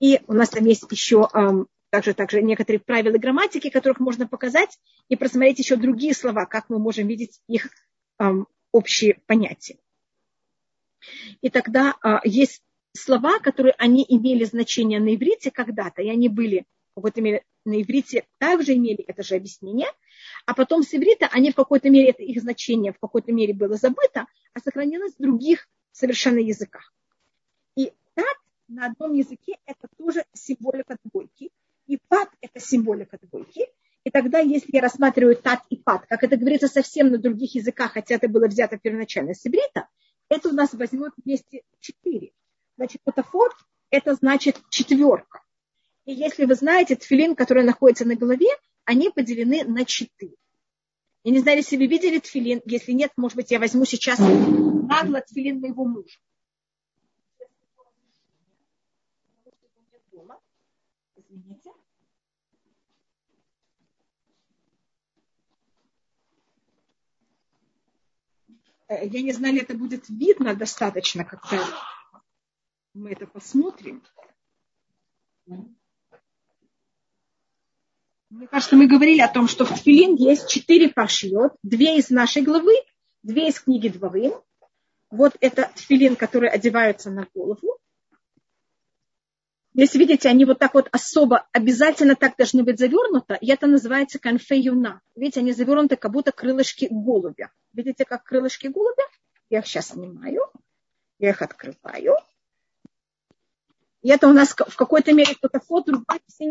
И 0.00 0.20
у 0.26 0.32
нас 0.32 0.50
там 0.50 0.64
есть 0.64 0.84
еще 0.90 1.28
эм, 1.34 1.66
также, 1.90 2.14
также 2.14 2.42
некоторые 2.42 2.80
правила 2.80 3.18
грамматики, 3.18 3.70
которых 3.70 4.00
можно 4.00 4.26
показать, 4.26 4.78
и 5.08 5.16
просмотреть 5.16 5.58
еще 5.58 5.76
другие 5.76 6.14
слова, 6.14 6.46
как 6.46 6.68
мы 6.68 6.78
можем 6.78 7.06
видеть 7.06 7.40
их 7.48 7.68
эм, 8.18 8.46
общие 8.72 9.20
понятия. 9.26 9.78
И 11.40 11.50
тогда 11.50 11.96
э, 12.02 12.16
есть 12.24 12.62
слова, 12.92 13.38
которые 13.38 13.74
они 13.78 14.04
имели 14.08 14.44
значение 14.44 15.00
на 15.00 15.14
иврите 15.14 15.50
когда-то, 15.50 16.02
и 16.02 16.08
они 16.08 16.28
были 16.28 16.66
в 16.92 16.94
какой-то 16.96 17.20
мере 17.20 17.44
на 17.68 17.80
иврите 17.82 18.26
также 18.38 18.74
имели 18.74 19.04
это 19.06 19.22
же 19.22 19.36
объяснение, 19.36 19.88
а 20.46 20.54
потом 20.54 20.82
с 20.82 20.92
иврита 20.94 21.28
они 21.30 21.50
в 21.52 21.54
какой-то 21.54 21.90
мере, 21.90 22.10
это 22.10 22.22
их 22.22 22.40
значение 22.40 22.92
в 22.92 22.98
какой-то 22.98 23.32
мере 23.32 23.54
было 23.54 23.76
забыто, 23.76 24.26
а 24.54 24.60
сохранилось 24.60 25.14
в 25.14 25.22
других 25.22 25.68
совершенно 25.92 26.38
языках. 26.38 26.92
И 27.76 27.92
тат 28.14 28.36
на 28.68 28.86
одном 28.86 29.12
языке 29.12 29.58
это 29.66 29.88
тоже 29.96 30.24
символика 30.32 30.96
двойки, 31.04 31.50
и 31.86 31.98
пат 32.08 32.30
это 32.40 32.60
символика 32.60 33.18
двойки. 33.22 33.66
И 34.04 34.10
тогда, 34.10 34.38
если 34.38 34.70
я 34.72 34.80
рассматриваю 34.80 35.36
тат 35.36 35.62
и 35.68 35.76
пат, 35.76 36.06
как 36.06 36.24
это 36.24 36.36
говорится 36.36 36.68
совсем 36.68 37.10
на 37.10 37.18
других 37.18 37.54
языках, 37.54 37.92
хотя 37.92 38.14
это 38.14 38.28
было 38.28 38.46
взято 38.46 38.78
первоначально 38.78 39.34
с 39.34 39.44
иврита, 39.46 39.88
это 40.28 40.48
у 40.48 40.52
нас 40.52 40.72
возьмет 40.72 41.12
вместе 41.22 41.62
четыре. 41.80 42.32
Значит, 42.76 43.02
фотофор 43.04 43.54
это 43.90 44.14
значит 44.14 44.60
четверка. 44.70 45.42
И 46.08 46.14
если 46.14 46.46
вы 46.46 46.54
знаете, 46.54 46.96
тфилин, 46.96 47.36
который 47.36 47.64
находится 47.64 48.06
на 48.06 48.16
голове, 48.16 48.48
они 48.86 49.10
поделены 49.10 49.64
на 49.64 49.84
четыре. 49.84 50.36
Я 51.22 51.32
не 51.32 51.40
знаю, 51.40 51.58
если 51.58 51.76
вы 51.76 51.86
видели 51.86 52.18
тфилин. 52.18 52.62
Если 52.64 52.92
нет, 52.92 53.12
может 53.18 53.36
быть, 53.36 53.50
я 53.50 53.58
возьму 53.58 53.84
сейчас 53.84 54.18
нагло 54.18 55.20
тфилин 55.20 55.60
моего 55.60 55.84
мужа. 55.84 56.18
Извините. 61.14 61.72
Э, 68.88 69.06
я 69.06 69.20
не 69.20 69.32
знаю, 69.34 69.60
это 69.60 69.74
будет 69.74 70.08
видно 70.08 70.56
достаточно, 70.56 71.26
когда 71.26 71.62
мы 72.94 73.12
это 73.12 73.26
посмотрим. 73.26 74.02
Мне 78.30 78.46
кажется, 78.46 78.76
мы 78.76 78.86
говорили 78.86 79.20
о 79.22 79.28
том, 79.28 79.48
что 79.48 79.64
в 79.64 79.72
Тфилин 79.72 80.14
есть 80.16 80.50
четыре 80.50 80.90
паршиот, 80.90 81.54
две 81.62 81.96
из 81.96 82.10
нашей 82.10 82.42
главы, 82.42 82.74
две 83.22 83.48
из 83.48 83.58
книги 83.58 83.88
Дворым. 83.88 84.34
Вот 85.10 85.34
это 85.40 85.70
Тфилин, 85.74 86.14
который 86.14 86.50
одевается 86.50 87.10
на 87.10 87.26
голову. 87.34 87.78
Если 89.72 89.98
видите, 89.98 90.28
они 90.28 90.44
вот 90.44 90.58
так 90.58 90.74
вот 90.74 90.88
особо, 90.92 91.48
обязательно 91.52 92.16
так 92.16 92.36
должны 92.36 92.64
быть 92.64 92.78
завернуты, 92.78 93.38
и 93.40 93.50
это 93.50 93.66
называется 93.66 94.18
конфеюна. 94.18 95.00
Видите, 95.16 95.40
они 95.40 95.52
завернуты, 95.52 95.96
как 95.96 96.12
будто 96.12 96.30
крылышки 96.30 96.88
голубя. 96.90 97.50
Видите, 97.72 98.04
как 98.04 98.24
крылышки 98.24 98.66
голубя? 98.66 99.04
Я 99.48 99.60
их 99.60 99.66
сейчас 99.66 99.88
снимаю, 99.90 100.42
я 101.18 101.30
их 101.30 101.40
открываю. 101.40 102.16
И 104.02 104.10
это 104.10 104.28
у 104.28 104.32
нас 104.32 104.50
в 104.50 104.76
какой-то 104.76 105.14
мере 105.14 105.34
кто-то 105.34 105.60
фото, 105.60 105.92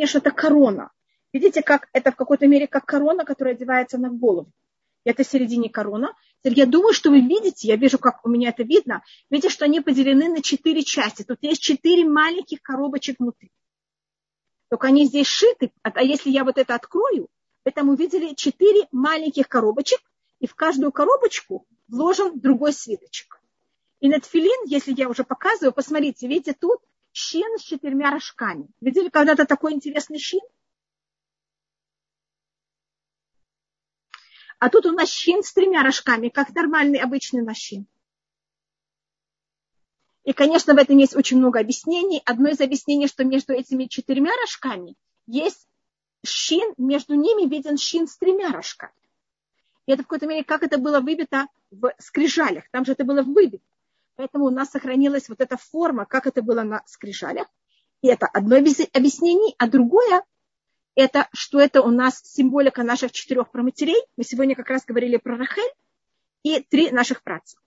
что 0.06 0.18
это 0.18 0.32
корона. 0.32 0.92
Видите, 1.40 1.62
как 1.62 1.88
это 1.94 2.12
в 2.12 2.16
какой-то 2.16 2.48
мере 2.48 2.68
как 2.68 2.86
корона, 2.86 3.24
которая 3.24 3.54
одевается 3.54 3.98
на 3.98 4.10
голову. 4.10 4.52
Это 5.04 5.24
в 5.24 5.28
середине 5.28 5.70
корона. 5.70 6.16
Я 6.44 6.66
думаю, 6.66 6.94
что 6.94 7.10
вы 7.10 7.22
видите, 7.22 7.68
я 7.68 7.76
вижу, 7.76 8.00
как 8.00 8.26
у 8.26 8.30
меня 8.30 8.50
это 8.50 8.64
видно, 8.64 9.04
видите, 9.30 9.50
что 9.50 9.66
они 9.66 9.80
поделены 9.80 10.30
на 10.30 10.42
четыре 10.42 10.84
части. 10.84 11.24
Тут 11.24 11.38
есть 11.42 11.62
четыре 11.62 12.06
маленьких 12.06 12.62
коробочек 12.62 13.20
внутри. 13.20 13.52
Только 14.70 14.88
они 14.88 15.06
здесь 15.06 15.28
шиты, 15.28 15.72
а 15.84 16.02
если 16.02 16.30
я 16.30 16.44
вот 16.44 16.58
это 16.58 16.76
открою, 16.76 17.28
вы 17.64 17.72
там 17.72 17.90
увидели 17.90 18.34
четыре 18.34 18.88
маленьких 18.92 19.48
коробочек, 19.48 20.00
и 20.40 20.48
в 20.48 20.56
каждую 20.56 20.92
коробочку 20.92 21.66
вложен 21.88 22.40
другой 22.40 22.74
свиточек. 22.74 23.40
И 24.00 24.10
на 24.10 24.20
тфилин, 24.20 24.66
если 24.66 24.94
я 24.94 25.08
уже 25.08 25.24
показываю, 25.24 25.72
посмотрите, 25.72 26.28
видите, 26.28 26.54
тут 26.60 26.80
щин 27.14 27.58
с 27.58 27.62
четырьмя 27.62 28.12
рожками. 28.12 28.68
Видели 28.82 29.10
когда-то 29.10 29.46
такой 29.46 29.74
интересный 29.74 30.20
щин? 30.20 30.42
А 34.60 34.70
тут 34.70 34.86
у 34.86 34.92
нас 34.92 35.10
щин 35.10 35.44
с 35.44 35.54
тремя 35.54 35.84
рожками, 35.84 36.30
как 36.30 36.54
нормальный 36.54 37.00
обычный 37.00 37.42
нащин. 37.42 37.86
И, 40.24 40.34
конечно, 40.34 40.74
в 40.74 40.78
этом 40.78 40.98
есть 40.98 41.16
очень 41.16 41.38
много 41.38 41.60
объяснений. 41.60 42.22
Одно 42.26 42.50
из 42.50 42.60
объяснений, 42.60 43.08
что 43.08 43.24
между 43.24 43.54
этими 43.54 43.86
четырьмя 43.86 44.32
рожками 44.42 44.96
есть 45.26 45.68
щин, 46.26 46.74
между 46.78 47.14
ними 47.14 47.48
виден 47.48 47.78
щин 47.78 48.08
с 48.08 48.18
тремя 48.18 48.52
рожками. 48.52 48.92
И 49.86 49.92
это 49.92 50.04
в 50.04 50.08
какой-то 50.08 50.28
мере, 50.28 50.44
как 50.44 50.64
это 50.64 50.78
было 50.78 51.00
выбито 51.00 51.48
в 51.72 51.94
скрижалях. 52.00 52.70
Там 52.72 52.84
же 52.84 52.92
это 52.92 53.06
было 53.06 53.22
выбито. 53.22 53.64
Поэтому 54.16 54.46
у 54.46 54.50
нас 54.50 54.72
сохранилась 54.72 55.30
вот 55.30 55.40
эта 55.40 55.56
форма, 55.56 56.06
как 56.06 56.28
это 56.28 56.42
было 56.42 56.64
на 56.64 56.82
скрижалях. 56.88 57.48
И 58.02 58.08
это 58.08 58.26
одно 58.28 58.58
из 58.58 58.82
объяснений, 58.94 59.56
а 59.58 59.68
другое 59.70 60.24
это, 60.98 61.30
что 61.32 61.60
это 61.60 61.84
у 61.84 61.92
нас 61.92 62.20
символика 62.24 62.82
наших 62.82 63.12
четырех 63.12 63.52
проматерей. 63.52 64.02
Мы 64.18 64.24
сегодня 64.24 64.56
как 64.56 64.68
раз 64.70 64.84
говорили 64.84 65.18
про 65.18 65.38
Рахель 65.38 65.72
и 66.42 66.60
три 66.60 66.90
наших 66.90 67.22
працев. 67.22 67.62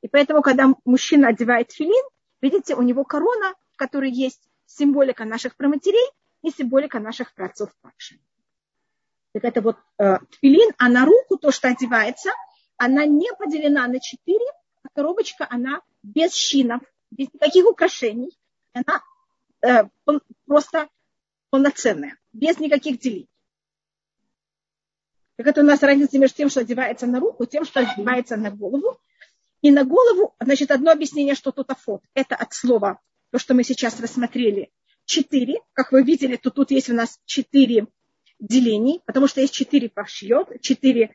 И 0.00 0.08
поэтому, 0.08 0.42
когда 0.42 0.72
мужчина 0.84 1.28
одевает 1.28 1.72
филин, 1.72 2.04
видите, 2.40 2.76
у 2.76 2.82
него 2.82 3.04
корона, 3.04 3.54
в 3.72 3.76
которой 3.76 4.12
есть 4.12 4.40
символика 4.64 5.24
наших 5.24 5.56
проматерей 5.56 6.08
и 6.42 6.50
символика 6.50 7.00
наших 7.00 7.34
працов 7.34 7.70
также. 7.82 8.20
Так 9.32 9.44
это 9.44 9.60
вот 9.60 9.76
э, 9.98 10.18
тфилин, 10.30 10.72
а 10.78 10.88
на 10.88 11.04
руку 11.04 11.38
то, 11.38 11.50
что 11.50 11.66
одевается, 11.66 12.30
она 12.76 13.06
не 13.06 13.28
поделена 13.36 13.88
на 13.88 13.98
четыре, 13.98 14.46
а 14.84 14.88
коробочка, 14.94 15.48
она 15.50 15.80
без 16.04 16.32
шинов, 16.36 16.80
без 17.10 17.26
никаких 17.34 17.66
украшений. 17.66 18.38
Она 18.72 19.02
э, 19.62 19.88
просто 20.46 20.88
полноценная, 21.50 22.16
без 22.36 22.58
никаких 22.58 22.98
делений. 22.98 23.28
Так 25.36 25.46
это 25.46 25.60
у 25.60 25.64
нас 25.64 25.82
разница 25.82 26.18
между 26.18 26.36
тем, 26.36 26.48
что 26.48 26.60
одевается 26.60 27.06
на 27.06 27.20
руку, 27.20 27.44
тем, 27.46 27.64
что 27.64 27.80
одевается 27.80 28.36
на 28.36 28.50
голову. 28.50 28.98
И 29.62 29.70
на 29.70 29.84
голову, 29.84 30.34
значит, 30.40 30.70
одно 30.70 30.92
объяснение, 30.92 31.34
что 31.34 31.50
тут 31.50 31.70
афот. 31.70 32.02
Это 32.14 32.36
от 32.36 32.52
слова, 32.52 33.00
то, 33.30 33.38
что 33.38 33.54
мы 33.54 33.64
сейчас 33.64 34.00
рассмотрели, 34.00 34.70
четыре. 35.04 35.60
Как 35.72 35.92
вы 35.92 36.02
видели, 36.02 36.36
то 36.36 36.50
тут 36.50 36.70
есть 36.70 36.88
у 36.88 36.94
нас 36.94 37.20
четыре 37.24 37.86
делений, 38.38 39.02
потому 39.06 39.26
что 39.26 39.40
есть 39.40 39.54
четыре 39.54 39.88
пашьет, 39.88 40.60
четыре 40.60 41.14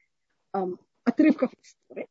эм, 0.53 0.79
отрывков 1.03 1.51
истории. 1.61 2.07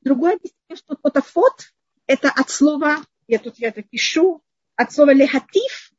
Другое 0.00 0.34
объяснение, 0.34 0.76
что 0.76 0.96
тут 0.96 1.16
афот, 1.16 1.72
это 2.06 2.30
от 2.30 2.50
слова, 2.50 2.98
я 3.28 3.38
тут 3.38 3.58
я 3.58 3.68
это 3.68 3.82
пишу, 3.82 4.42
от 4.76 4.92
слова 4.92 5.12
лехатив, 5.14 5.93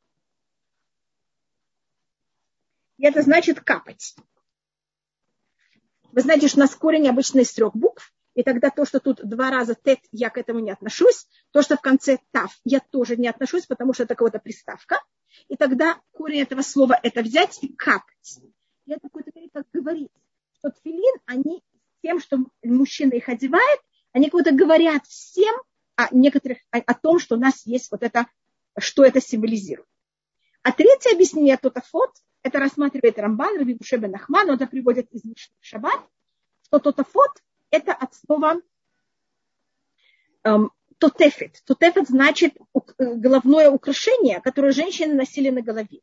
и 2.98 3.06
это 3.06 3.22
значит 3.22 3.60
капать. 3.60 4.16
Вы 6.12 6.20
знаете, 6.20 6.48
что 6.48 6.58
у 6.58 6.60
нас 6.60 6.74
корень 6.74 7.08
обычно 7.08 7.40
из 7.40 7.52
трех 7.52 7.74
букв, 7.74 8.12
и 8.34 8.42
тогда 8.42 8.70
то, 8.70 8.84
что 8.84 9.00
тут 9.00 9.26
два 9.26 9.50
раза 9.50 9.74
тет, 9.74 10.00
я 10.12 10.30
к 10.30 10.38
этому 10.38 10.60
не 10.60 10.70
отношусь. 10.70 11.26
То, 11.52 11.62
что 11.62 11.76
в 11.76 11.80
конце 11.80 12.18
тав, 12.32 12.54
я 12.64 12.80
тоже 12.80 13.16
не 13.16 13.28
отношусь, 13.28 13.66
потому 13.66 13.94
что 13.94 14.02
это 14.02 14.14
какая-то 14.14 14.38
приставка. 14.38 15.02
И 15.48 15.56
тогда 15.56 16.00
корень 16.12 16.42
этого 16.42 16.62
слова 16.62 16.98
это 17.02 17.22
взять 17.22 17.58
и 17.62 17.68
капать. 17.68 18.40
И 18.84 18.92
это 18.92 19.00
какой-то 19.02 19.30
как 19.52 19.66
говорить, 19.72 20.10
что 20.58 20.70
тфилин, 20.70 21.20
они 21.24 21.62
тем, 22.02 22.20
что 22.20 22.38
мужчина 22.62 23.14
их 23.14 23.28
одевает, 23.28 23.80
они 24.12 24.28
как-то 24.28 24.52
говорят 24.52 25.06
всем 25.06 25.54
о 25.94 26.14
некоторых, 26.14 26.58
о 26.70 26.94
том, 26.94 27.18
что 27.18 27.36
у 27.36 27.38
нас 27.38 27.64
есть 27.64 27.90
вот 27.90 28.02
это, 28.02 28.26
что 28.78 29.02
это 29.02 29.20
символизирует. 29.20 29.88
А 30.66 30.72
третье 30.72 31.12
объяснение 31.12 31.56
тотафот, 31.56 32.10
это 32.42 32.58
рассматривает 32.58 33.20
Рамбан, 33.20 33.56
Раби 33.56 33.74
Бушебе 33.74 34.08
Нахман, 34.08 34.50
это 34.50 34.66
приводит 34.66 35.08
из 35.12 35.24
Мишны 35.24 35.54
Шаббат, 35.60 36.00
что 36.64 36.80
тотафот– 36.80 37.30
это 37.70 37.92
от 37.92 38.12
слова 38.16 38.60
эм, 40.42 40.72
тотефет. 40.98 41.62
Тотефет 41.66 42.08
значит 42.08 42.56
головное 42.98 43.70
украшение, 43.70 44.40
которое 44.40 44.72
женщины 44.72 45.14
носили 45.14 45.50
на 45.50 45.62
голове. 45.62 46.00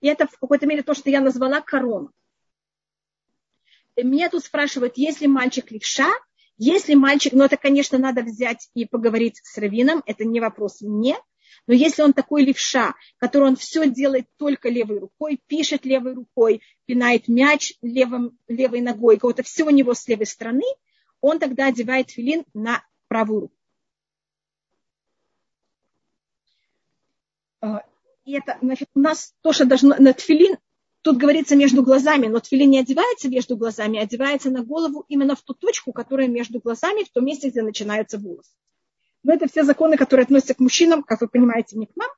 И 0.00 0.08
это 0.08 0.26
в 0.26 0.36
какой-то 0.40 0.66
мере 0.66 0.82
то, 0.82 0.94
что 0.94 1.08
я 1.08 1.20
назвала 1.20 1.60
корона. 1.60 2.10
Меня 3.96 4.28
тут 4.28 4.42
спрашивают, 4.44 4.94
если 4.96 5.28
мальчик 5.28 5.70
левша, 5.70 6.10
если 6.58 6.94
мальчик, 6.94 7.32
ну 7.32 7.44
это, 7.44 7.56
конечно, 7.56 7.96
надо 7.96 8.22
взять 8.22 8.70
и 8.74 8.86
поговорить 8.86 9.38
с 9.44 9.56
раввином, 9.56 10.02
это 10.04 10.24
не 10.24 10.40
вопрос 10.40 10.80
мне, 10.80 11.16
Но 11.66 11.74
если 11.74 12.02
он 12.02 12.12
такой 12.12 12.44
левша, 12.44 12.94
который 13.18 13.48
он 13.48 13.56
все 13.56 13.88
делает 13.88 14.26
только 14.36 14.68
левой 14.68 14.98
рукой, 14.98 15.40
пишет 15.46 15.84
левой 15.84 16.14
рукой, 16.14 16.62
пинает 16.86 17.28
мяч 17.28 17.74
левым, 17.82 18.38
левой 18.48 18.80
ногой, 18.80 19.18
кого-то 19.18 19.42
все 19.42 19.64
у 19.64 19.70
него 19.70 19.94
с 19.94 20.06
левой 20.08 20.26
стороны, 20.26 20.64
он 21.20 21.38
тогда 21.38 21.66
одевает 21.66 22.10
филин 22.10 22.44
на 22.54 22.82
правую 23.08 23.40
руку. 23.42 23.54
А, 27.60 27.84
и 28.24 28.32
это, 28.32 28.58
значит, 28.62 28.88
у 28.94 29.00
нас 29.00 29.34
тоже 29.42 29.64
должно, 29.64 29.96
на 29.98 30.12
тфилин, 30.12 30.56
тут 31.02 31.18
говорится 31.18 31.56
между 31.56 31.82
глазами, 31.82 32.26
но 32.26 32.40
тфилин 32.40 32.70
не 32.70 32.78
одевается 32.78 33.28
между 33.28 33.56
глазами, 33.56 33.98
а 33.98 34.02
одевается 34.02 34.50
на 34.50 34.62
голову 34.62 35.04
именно 35.08 35.36
в 35.36 35.42
ту 35.42 35.54
точку, 35.54 35.92
которая 35.92 36.28
между 36.28 36.60
глазами, 36.60 37.04
в 37.04 37.10
том 37.10 37.24
месте, 37.24 37.50
где 37.50 37.62
начинаются 37.62 38.18
волосы. 38.18 38.52
Но 39.22 39.34
это 39.34 39.46
все 39.48 39.64
законы, 39.64 39.96
которые 39.96 40.24
относятся 40.24 40.54
к 40.54 40.60
мужчинам, 40.60 41.02
как 41.02 41.20
вы 41.20 41.28
понимаете, 41.28 41.76
не 41.76 41.86
к 41.86 41.96
нам. 41.96 42.10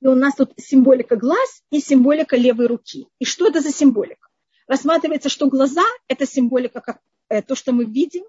И 0.00 0.06
у 0.06 0.14
нас 0.14 0.34
тут 0.34 0.52
символика 0.56 1.16
глаз 1.16 1.62
и 1.70 1.80
символика 1.80 2.36
левой 2.36 2.66
руки. 2.66 3.08
И 3.18 3.24
что 3.24 3.48
это 3.48 3.60
за 3.60 3.70
символика? 3.70 4.28
Рассматривается, 4.66 5.28
что 5.28 5.48
глаза– 5.48 5.84
это 6.08 6.26
символика, 6.26 6.80
как 6.80 7.00
э, 7.28 7.42
то, 7.42 7.54
что 7.54 7.72
мы 7.72 7.84
видим. 7.84 8.24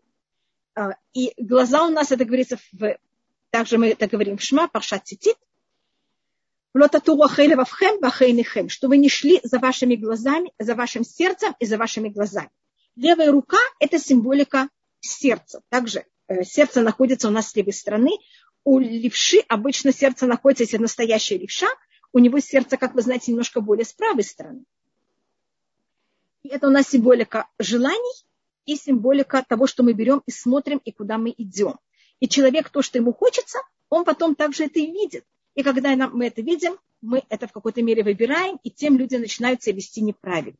А, 0.75 0.95
и 1.13 1.33
глаза 1.37 1.83
у 1.85 1.89
нас, 1.89 2.11
это 2.11 2.25
говорится, 2.25 2.57
в, 2.71 2.97
также 3.49 3.77
мы 3.77 3.89
это 3.89 4.07
говорим 4.07 4.37
в 4.37 4.43
Шма, 4.43 4.67
Паршат 4.67 5.03
Титит, 5.03 5.37
что 8.69 8.87
вы 8.87 8.97
не 8.97 9.09
шли 9.09 9.39
за 9.43 9.57
вашими 9.57 9.95
глазами, 9.95 10.53
за 10.59 10.75
вашим 10.75 11.03
сердцем 11.03 11.55
и 11.59 11.65
за 11.65 11.77
вашими 11.77 12.09
глазами. 12.09 12.51
Левая 12.95 13.31
рука– 13.31 13.57
это 13.79 13.97
символика 13.97 14.69
сердца. 14.99 15.61
Также 15.69 15.99
э, 15.99 16.05
сердце 16.43 16.81
находится 16.81 17.27
у 17.27 17.31
нас 17.31 17.49
с 17.49 17.55
левой 17.55 17.73
стороны. 17.73 18.11
У 18.63 18.79
левши 18.79 19.39
обычно 19.47 19.93
сердце 19.93 20.25
находится, 20.25 20.63
если 20.63 20.77
настоящая 20.77 21.37
левша, 21.37 21.67
у 22.13 22.19
него 22.19 22.39
сердце, 22.39 22.77
как 22.77 22.95
вы 22.95 23.01
знаете, 23.01 23.31
немножко 23.31 23.61
более 23.61 23.85
с 23.85 23.93
правой 23.93 24.23
стороны. 24.23 24.63
И 26.43 26.49
это 26.49 26.67
у 26.67 26.71
нас 26.71 26.89
символика 26.89 27.47
желаний 27.59 28.25
и 28.65 28.75
символика 28.75 29.43
того, 29.47 29.67
что 29.67 29.83
мы 29.83 29.93
берем 29.93 30.21
и 30.25 30.31
смотрим, 30.31 30.81
и 30.83 30.91
куда 30.91 31.17
мы 31.17 31.33
идем. 31.37 31.77
И 32.19 32.27
человек, 32.27 32.69
то, 32.69 32.81
что 32.81 32.97
ему 32.97 33.13
хочется, 33.13 33.59
он 33.89 34.03
потом 34.03 34.35
также 34.35 34.65
это 34.65 34.79
и 34.79 34.91
видит. 34.91 35.25
И 35.55 35.63
когда 35.63 35.95
мы 35.95 36.27
это 36.27 36.41
видим, 36.41 36.77
мы 37.01 37.23
это 37.29 37.47
в 37.47 37.51
какой-то 37.51 37.81
мере 37.81 38.03
выбираем, 38.03 38.59
и 38.63 38.71
тем 38.71 38.97
люди 38.97 39.15
начинают 39.15 39.63
себя 39.63 39.75
вести 39.75 40.01
неправильно. 40.01 40.57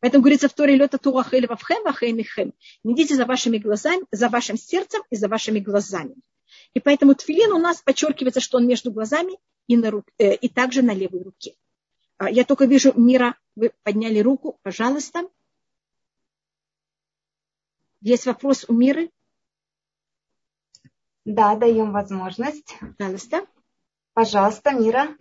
Поэтому 0.00 0.22
говорится 0.22 0.48
в 0.48 0.54
Торе 0.54 0.76
лета 0.76 0.98
турахель 0.98 1.46
вавхем 1.46 1.82
вахем 1.84 2.52
Не 2.84 2.94
идите 2.94 3.14
за 3.14 3.26
вашими 3.26 3.58
глазами, 3.58 4.04
за 4.10 4.28
вашим 4.28 4.56
сердцем 4.56 5.02
и 5.10 5.16
за 5.16 5.28
вашими 5.28 5.60
глазами. 5.60 6.14
И 6.74 6.80
поэтому 6.80 7.14
тфилин 7.14 7.52
у 7.52 7.58
нас 7.58 7.82
подчеркивается, 7.82 8.40
что 8.40 8.58
он 8.58 8.66
между 8.66 8.90
глазами 8.90 9.38
и, 9.66 9.76
на 9.76 9.90
рук, 9.90 10.06
э, 10.18 10.34
и 10.34 10.48
также 10.48 10.82
на 10.82 10.92
левой 10.92 11.22
руке. 11.22 11.54
А, 12.16 12.30
я 12.30 12.44
только 12.44 12.64
вижу, 12.64 12.92
Мира, 12.98 13.36
вы 13.56 13.72
подняли 13.82 14.20
руку, 14.20 14.58
пожалуйста. 14.62 15.28
Есть 18.00 18.26
вопрос 18.26 18.64
у 18.68 18.72
Миры? 18.72 19.10
Да, 21.24 21.54
даем 21.56 21.92
возможность. 21.92 22.76
Пожалуйста. 22.98 23.46
Пожалуйста, 24.14 24.70
Мира. 24.72 25.16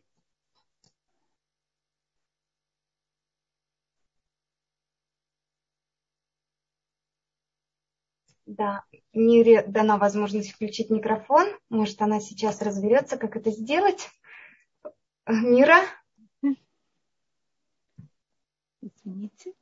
Да, 8.50 8.84
Мире 9.14 9.62
дана 9.62 10.00
возможность 10.00 10.54
включить 10.54 10.90
микрофон. 10.90 11.48
Может, 11.70 12.02
она 12.02 12.20
сейчас 12.20 12.64
разберется, 12.64 13.16
как 13.16 13.36
это 13.36 13.52
сделать. 13.52 14.10
Мира? 15.28 15.82
Извините. 18.82 19.54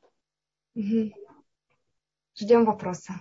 Угу. 0.74 1.12
Ждем 2.34 2.64
вопроса. 2.64 3.20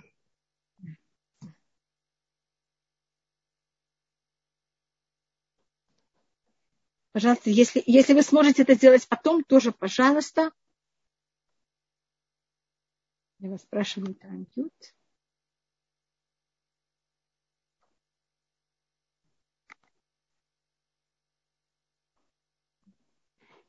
Пожалуйста, 7.12 7.50
если, 7.50 7.84
если 7.86 8.14
вы 8.14 8.22
сможете 8.22 8.62
это 8.62 8.76
сделать 8.76 9.06
потом, 9.10 9.44
тоже, 9.44 9.74
пожалуйста. 9.74 10.52
Я 13.40 13.50
вас 13.50 13.64
спрашиваю, 13.64 14.16
unmute. 14.24 14.97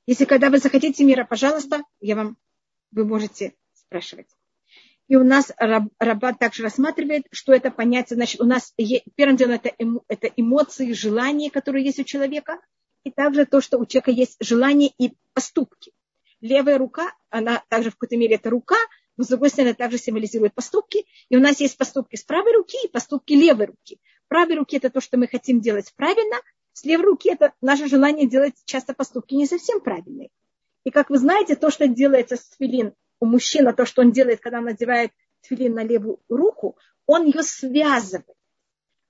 Если 0.08 0.24
когда 0.24 0.50
вы 0.50 0.58
захотите 0.58 1.04
мира, 1.04 1.24
пожалуйста, 1.24 1.82
я 2.00 2.16
вам, 2.16 2.36
вы 2.90 3.04
можете 3.04 3.54
спрашивать. 3.74 4.26
И 5.06 5.16
у 5.16 5.22
нас 5.22 5.52
Раббат 5.58 6.38
также 6.38 6.64
рассматривает, 6.64 7.26
что 7.30 7.52
это 7.52 7.70
понятие, 7.70 8.16
значит, 8.16 8.40
у 8.40 8.44
нас 8.44 8.74
первым 9.14 9.36
делом 9.36 9.60
это, 9.62 9.70
это 10.08 10.26
эмоции, 10.36 10.92
желания, 10.92 11.50
которые 11.50 11.84
есть 11.84 12.00
у 12.00 12.04
человека– 12.04 12.58
и 13.04 13.10
также 13.10 13.46
то, 13.46 13.60
что 13.60 13.78
у 13.78 13.86
человека 13.86 14.10
есть 14.10 14.36
желание 14.40 14.92
и 14.98 15.14
поступки. 15.32 15.92
Левая 16.40 16.78
рука, 16.78 17.14
она 17.30 17.64
также 17.68 17.90
в 17.90 17.94
какой-то 17.94 18.16
мере 18.16 18.36
это 18.36 18.50
рука, 18.50 18.76
но 19.16 19.24
с 19.24 19.28
другой 19.28 19.48
стороны 19.48 19.74
также 19.74 19.98
символизирует 19.98 20.54
поступки. 20.54 21.04
И 21.28 21.36
у 21.36 21.40
нас 21.40 21.58
есть 21.60 21.76
поступки 21.76 22.16
с 22.16 22.22
правой 22.22 22.54
руки 22.54 22.76
и 22.84 22.88
поступки 22.88 23.32
левой 23.32 23.66
руки. 23.66 23.98
Правой 24.28 24.56
руки 24.56 24.76
это 24.76 24.90
то, 24.90 25.00
что 25.00 25.16
мы 25.16 25.26
хотим 25.26 25.60
делать 25.60 25.92
правильно, 25.96 26.36
с 26.78 26.84
левой 26.84 27.06
руки 27.06 27.28
это 27.28 27.52
наше 27.60 27.88
желание 27.88 28.28
делать 28.28 28.54
часто 28.64 28.94
поступки 28.94 29.34
не 29.34 29.46
совсем 29.46 29.80
правильные. 29.80 30.30
И 30.84 30.90
как 30.90 31.10
вы 31.10 31.18
знаете, 31.18 31.56
то, 31.56 31.70
что 31.70 31.88
делается 31.88 32.36
с 32.36 32.50
тфилин 32.50 32.94
у 33.18 33.26
мужчины, 33.26 33.72
то, 33.72 33.84
что 33.84 34.02
он 34.02 34.12
делает, 34.12 34.38
когда 34.38 34.58
он 34.58 34.66
надевает 34.66 35.10
тфилин 35.40 35.74
на 35.74 35.82
левую 35.82 36.20
руку, 36.28 36.78
он 37.04 37.26
ее 37.26 37.42
связывает. 37.42 38.36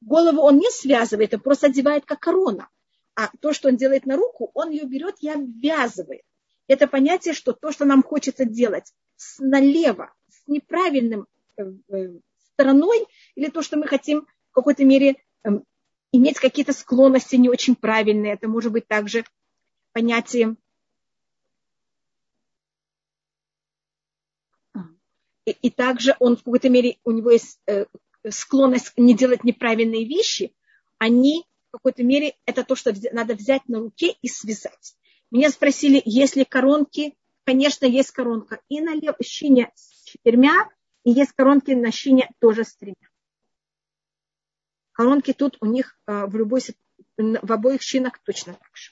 Голову 0.01 0.41
он 0.41 0.57
не 0.57 0.71
связывает, 0.71 1.35
а 1.35 1.39
просто 1.39 1.67
одевает 1.67 2.07
как 2.07 2.21
корона. 2.21 2.71
А 3.15 3.29
то, 3.41 3.53
что 3.53 3.69
он 3.69 3.77
делает 3.77 4.07
на 4.07 4.17
руку, 4.17 4.51
он 4.55 4.71
ее 4.71 4.87
берет 4.87 5.17
и 5.21 5.29
обвязывает. 5.29 6.23
Это 6.69 6.87
понятие, 6.87 7.35
что 7.35 7.53
то, 7.53 7.71
что 7.71 7.85
нам 7.85 8.03
хочется 8.03 8.47
делать 8.47 8.95
с 9.17 9.41
налево, 9.41 10.15
с 10.31 10.49
неправильным 10.49 11.27
э, 11.59 11.65
э, 11.91 12.19
стороной, 12.55 13.07
или 13.35 13.51
то, 13.51 13.61
что 13.61 13.77
мы 13.77 13.87
хотим 13.87 14.27
в 14.53 14.55
какой-то 14.55 14.87
мере 14.87 15.17
эм, 15.43 15.65
иметь 16.13 16.39
какие-то 16.39 16.73
склонности 16.73 17.37
не 17.37 17.49
очень 17.49 17.77
правильные. 17.77 18.35
Это 18.35 18.49
может 18.49 18.73
быть 18.73 18.87
также 18.87 19.25
понятие 19.93 20.57
и, 25.49 25.69
и 25.69 25.71
также 25.71 26.15
он 26.21 26.37
в 26.37 26.43
какой-то 26.43 26.69
мере, 26.69 26.99
у 27.05 27.11
него 27.11 27.31
есть 27.31 27.59
э, 27.67 27.87
склонность 28.29 28.93
не 28.97 29.15
делать 29.15 29.45
неправильные 29.45 30.05
вещи, 30.05 30.53
они 30.99 31.45
в 31.69 31.73
какой-то 31.73 32.05
мере 32.05 32.35
это 32.45 32.65
то, 32.65 32.75
что 32.75 32.93
надо 33.13 33.35
взять 33.35 33.67
на 33.69 33.79
руке 33.79 34.15
и 34.21 34.29
связать. 34.29 34.95
Меня 35.31 35.51
спросили, 35.51 36.01
есть 36.05 36.37
ли 36.37 36.45
коронки. 36.45 37.15
Конечно, 37.45 37.87
есть 37.87 38.11
коронка 38.11 38.61
и 38.69 38.81
на 38.81 38.95
щине 39.23 39.71
с 39.75 40.05
четырьмя, 40.05 40.69
и 41.05 41.11
есть 41.13 41.33
коронки 41.33 41.71
на 41.71 41.91
щине 41.91 42.31
тоже 42.41 42.65
с 42.65 42.75
тремя. 42.77 43.09
Коронки 44.99 45.33
тут 45.33 45.57
у 45.61 45.67
них 45.67 45.97
а, 46.07 46.27
в, 46.27 46.35
любой, 46.35 46.61
в 47.17 47.53
обоих 47.53 47.83
щинах 47.83 48.19
точно 48.25 48.55
так 48.55 48.77
же. 48.77 48.91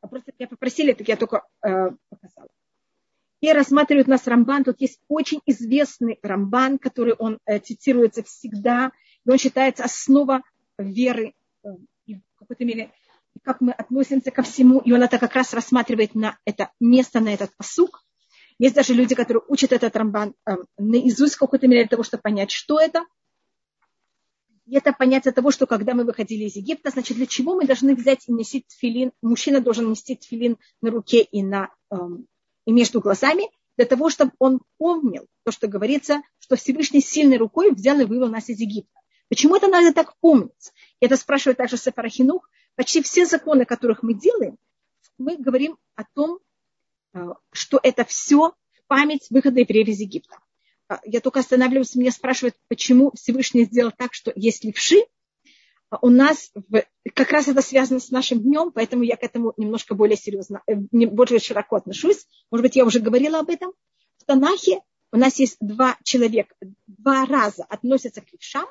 А 0.00 0.08
просто 0.08 0.32
меня 0.36 0.48
попросили, 0.48 0.92
так 0.94 1.06
я 1.06 1.16
только 1.16 1.46
э, 1.62 1.90
показала. 2.10 2.48
И 3.40 3.52
рассматривают 3.52 4.08
нас 4.08 4.26
Рамбан. 4.26 4.64
Тут 4.64 4.80
есть 4.80 5.00
очень 5.06 5.40
известный 5.46 6.18
Рамбан, 6.22 6.78
который 6.78 7.14
он 7.14 7.38
э, 7.46 7.60
цитируется 7.60 8.24
всегда 8.24 8.90
и 9.24 9.30
он 9.30 9.38
считается 9.38 9.84
основа 9.84 10.42
веры 10.76 11.34
э, 11.62 11.68
и 12.06 12.16
в 12.16 12.22
какой-то 12.36 12.64
мере 12.64 12.90
как 13.44 13.60
мы 13.60 13.70
относимся 13.70 14.32
ко 14.32 14.42
всему, 14.42 14.80
и 14.80 14.90
он 14.90 15.04
это 15.04 15.20
как 15.20 15.36
раз 15.36 15.54
рассматривает 15.54 16.16
на 16.16 16.36
это 16.44 16.72
место, 16.80 17.20
на 17.20 17.32
этот 17.32 17.56
посук. 17.56 18.04
Есть 18.58 18.74
даже 18.74 18.92
люди, 18.92 19.14
которые 19.14 19.44
учат 19.46 19.72
этот 19.72 19.94
рамбан 19.94 20.34
э, 20.46 20.56
наизусть 20.78 21.36
в 21.36 21.38
какой-то 21.38 21.68
мере 21.68 21.84
для 21.84 21.90
того, 21.90 22.02
чтобы 22.02 22.22
понять, 22.22 22.50
что 22.50 22.80
это. 22.80 23.04
И 24.68 24.76
это 24.76 24.92
понятие 24.92 25.32
того, 25.32 25.50
что 25.50 25.66
когда 25.66 25.94
мы 25.94 26.04
выходили 26.04 26.44
из 26.44 26.56
Египта, 26.56 26.90
значит, 26.90 27.16
для 27.16 27.26
чего 27.26 27.54
мы 27.54 27.64
должны 27.64 27.94
взять 27.94 28.28
и 28.28 28.32
носить 28.32 28.66
филин, 28.68 29.12
мужчина 29.22 29.62
должен 29.62 29.88
нести 29.88 30.18
филин 30.22 30.58
на 30.82 30.90
руке 30.90 31.22
и, 31.22 31.42
на, 31.42 31.70
эм, 31.90 32.26
и 32.66 32.72
между 32.72 33.00
глазами, 33.00 33.50
для 33.78 33.86
того, 33.86 34.10
чтобы 34.10 34.32
он 34.38 34.60
помнил 34.76 35.26
то, 35.44 35.52
что 35.52 35.68
говорится, 35.68 36.20
что 36.38 36.56
Всевышний 36.56 37.00
сильной 37.00 37.38
рукой 37.38 37.70
взял 37.72 37.98
и 37.98 38.04
вывел 38.04 38.28
нас 38.28 38.50
из 38.50 38.60
Египта. 38.60 38.92
Почему 39.30 39.56
это 39.56 39.68
надо 39.68 39.94
так 39.94 40.14
помнить? 40.20 40.72
Это 41.00 41.16
спрашивает 41.16 41.56
также 41.56 41.78
Сефарахинух. 41.78 42.46
Почти 42.74 43.02
все 43.02 43.24
законы, 43.24 43.64
которых 43.64 44.02
мы 44.02 44.12
делаем, 44.12 44.58
мы 45.16 45.38
говорим 45.38 45.78
о 45.94 46.04
том, 46.14 46.40
э, 47.14 47.20
что 47.52 47.80
это 47.82 48.04
все 48.04 48.52
память 48.86 49.28
выхода 49.30 49.60
евреев 49.60 49.88
из 49.88 50.00
Египта. 50.00 50.36
А, 50.88 51.00
я 51.04 51.20
только 51.20 51.40
останавливаюсь, 51.40 51.94
меня 51.94 52.10
спрашивают, 52.10 52.56
почему 52.68 53.12
Всевышний 53.14 53.64
сделал 53.64 53.92
так, 53.96 54.14
что 54.14 54.32
есть 54.34 54.64
левши, 54.64 55.04
у 56.02 56.10
нас 56.10 56.52
как 57.14 57.30
раз 57.30 57.48
это 57.48 57.62
связано 57.62 58.00
с 58.00 58.10
нашим 58.10 58.40
днем, 58.40 58.72
поэтому 58.72 59.02
я 59.04 59.16
к 59.16 59.22
этому 59.22 59.54
немножко 59.56 59.94
более 59.94 60.16
серьезно, 60.16 60.62
э, 60.66 60.74
более 60.74 61.38
широко 61.38 61.76
отношусь. 61.76 62.26
Может 62.50 62.62
быть, 62.62 62.76
я 62.76 62.84
уже 62.84 63.00
говорила 63.00 63.38
об 63.38 63.48
этом. 63.48 63.72
В 64.18 64.24
Танахе 64.24 64.80
у 65.12 65.16
нас 65.16 65.38
есть 65.38 65.56
два 65.60 65.96
человека, 66.04 66.54
два 66.86 67.24
раза 67.24 67.64
относятся 67.64 68.20
к 68.20 68.30
левшам. 68.32 68.66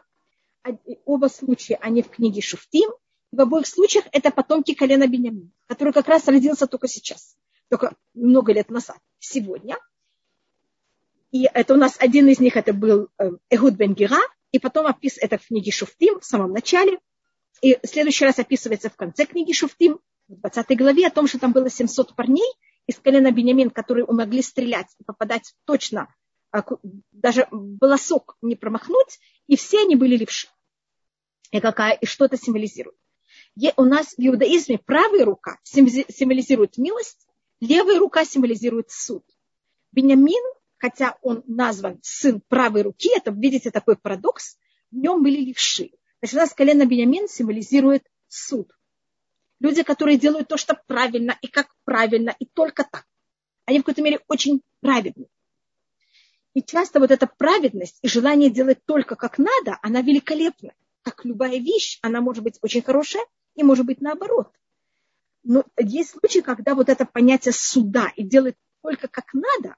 Оба 1.06 1.28
случая, 1.28 1.76
они 1.82 2.04
в 2.04 2.10
книге 2.10 2.42
Шуфтим. 2.42 2.92
В 3.32 3.42
обоих 3.42 3.68
случаях 3.68 4.06
это 4.12 4.32
потомки 4.32 4.74
колена 4.74 5.08
Бенямина, 5.08 5.50
который 5.66 5.94
как 5.94 6.08
раз 6.08 6.28
родился 6.28 6.68
только 6.68 6.88
сейчас, 6.88 7.36
только 7.70 7.96
много 8.14 8.54
лет 8.54 8.70
назад, 8.70 8.98
сегодня. 9.20 9.78
И 11.32 11.48
это 11.54 11.74
у 11.74 11.78
нас 11.78 11.98
один 12.00 12.28
из 12.30 12.40
них, 12.40 12.56
это 12.56 12.74
был 12.74 13.10
э, 13.20 13.32
Эхуд 13.50 13.74
бен 13.74 13.94
Гера, 13.94 14.22
и 14.52 14.60
потом 14.60 14.86
опис 14.86 15.18
это 15.18 15.38
в 15.38 15.46
книге 15.46 15.72
Шуфтим 15.72 16.20
в 16.20 16.26
самом 16.26 16.52
начале. 16.52 17.00
И 17.62 17.76
в 17.76 17.88
следующий 17.88 18.26
раз 18.26 18.40
описывается 18.40 18.90
в 18.90 18.96
конце 18.96 19.26
книги 19.26 19.52
Шуфтим, 19.52 20.00
в 20.28 20.40
20 20.40 20.78
главе, 20.78 21.08
о 21.08 21.12
том, 21.12 21.28
что 21.28 21.40
там 21.40 21.54
было 21.54 21.70
700 21.70 22.16
парней 22.16 22.50
из 22.86 22.98
колена 23.00 23.32
Бенямин, 23.32 23.70
которые 23.70 24.06
могли 24.06 24.42
стрелять 24.42 24.88
и 25.00 25.04
попадать 25.04 25.54
точно, 25.66 26.14
а, 26.52 26.64
даже 27.12 27.48
волосок 27.52 28.38
не 28.42 28.56
промахнуть, 28.56 29.20
и 29.48 29.56
все 29.56 29.82
они 29.82 29.96
были 29.96 30.16
левши. 30.16 30.48
И, 31.52 31.60
какая, 31.60 31.94
и 31.94 32.06
что 32.06 32.26
это 32.26 32.38
символизирует? 32.38 32.98
у 33.76 33.84
нас 33.84 34.14
в 34.18 34.20
иудаизме 34.20 34.78
правая 34.78 35.26
рука 35.26 35.60
символизирует 35.64 36.78
милость, 36.78 37.28
левая 37.60 38.00
рука 38.00 38.24
символизирует 38.24 38.92
суд. 38.92 39.24
Бенямин, 39.92 40.44
хотя 40.78 41.18
он 41.22 41.44
назван 41.48 42.00
сын 42.02 42.42
правой 42.48 42.84
руки, 42.84 43.10
это, 43.16 43.32
видите, 43.32 43.72
такой 43.72 43.98
парадокс, 43.98 44.58
в 44.92 44.96
нем 44.96 45.24
были 45.24 45.42
левши. 45.42 45.92
Значит, 46.20 46.36
у 46.36 46.38
нас 46.38 46.54
колено 46.54 46.86
Бенямин 46.86 47.28
символизирует 47.28 48.04
суд. 48.28 48.72
Люди, 49.60 49.84
которые 49.84 50.18
делают 50.18 50.48
то, 50.48 50.58
что 50.58 50.80
правильно, 50.88 51.38
и 51.42 51.48
как 51.48 51.68
правильно, 51.84 52.36
и 52.40 52.46
только 52.46 52.84
так. 52.84 53.06
Они 53.66 53.80
в 53.80 53.82
какой-то 53.82 54.02
мере 54.02 54.20
очень 54.28 54.62
праведны. 54.82 55.28
И 56.54 56.64
часто 56.64 57.00
вот 57.00 57.12
эта 57.12 57.28
праведность 57.28 58.00
и 58.02 58.08
желание 58.08 58.50
делать 58.50 58.84
только 58.86 59.16
как 59.16 59.38
надо, 59.38 59.78
она 59.82 60.02
великолепна. 60.02 60.74
Как 61.04 61.24
любая 61.26 61.60
вещь, 61.60 62.00
она 62.02 62.22
может 62.22 62.44
быть 62.44 62.58
очень 62.62 62.82
хорошая 62.82 63.24
и 63.56 63.64
может 63.64 63.86
быть 63.86 64.02
наоборот. 64.02 64.52
Но 65.44 65.66
есть 65.78 66.12
случаи, 66.12 66.40
когда 66.40 66.76
вот 66.76 66.90
это 66.90 67.06
понятие 67.06 67.54
суда 67.54 68.12
и 68.16 68.24
делать 68.24 68.56
только 68.82 69.08
как 69.08 69.34
надо, 69.34 69.76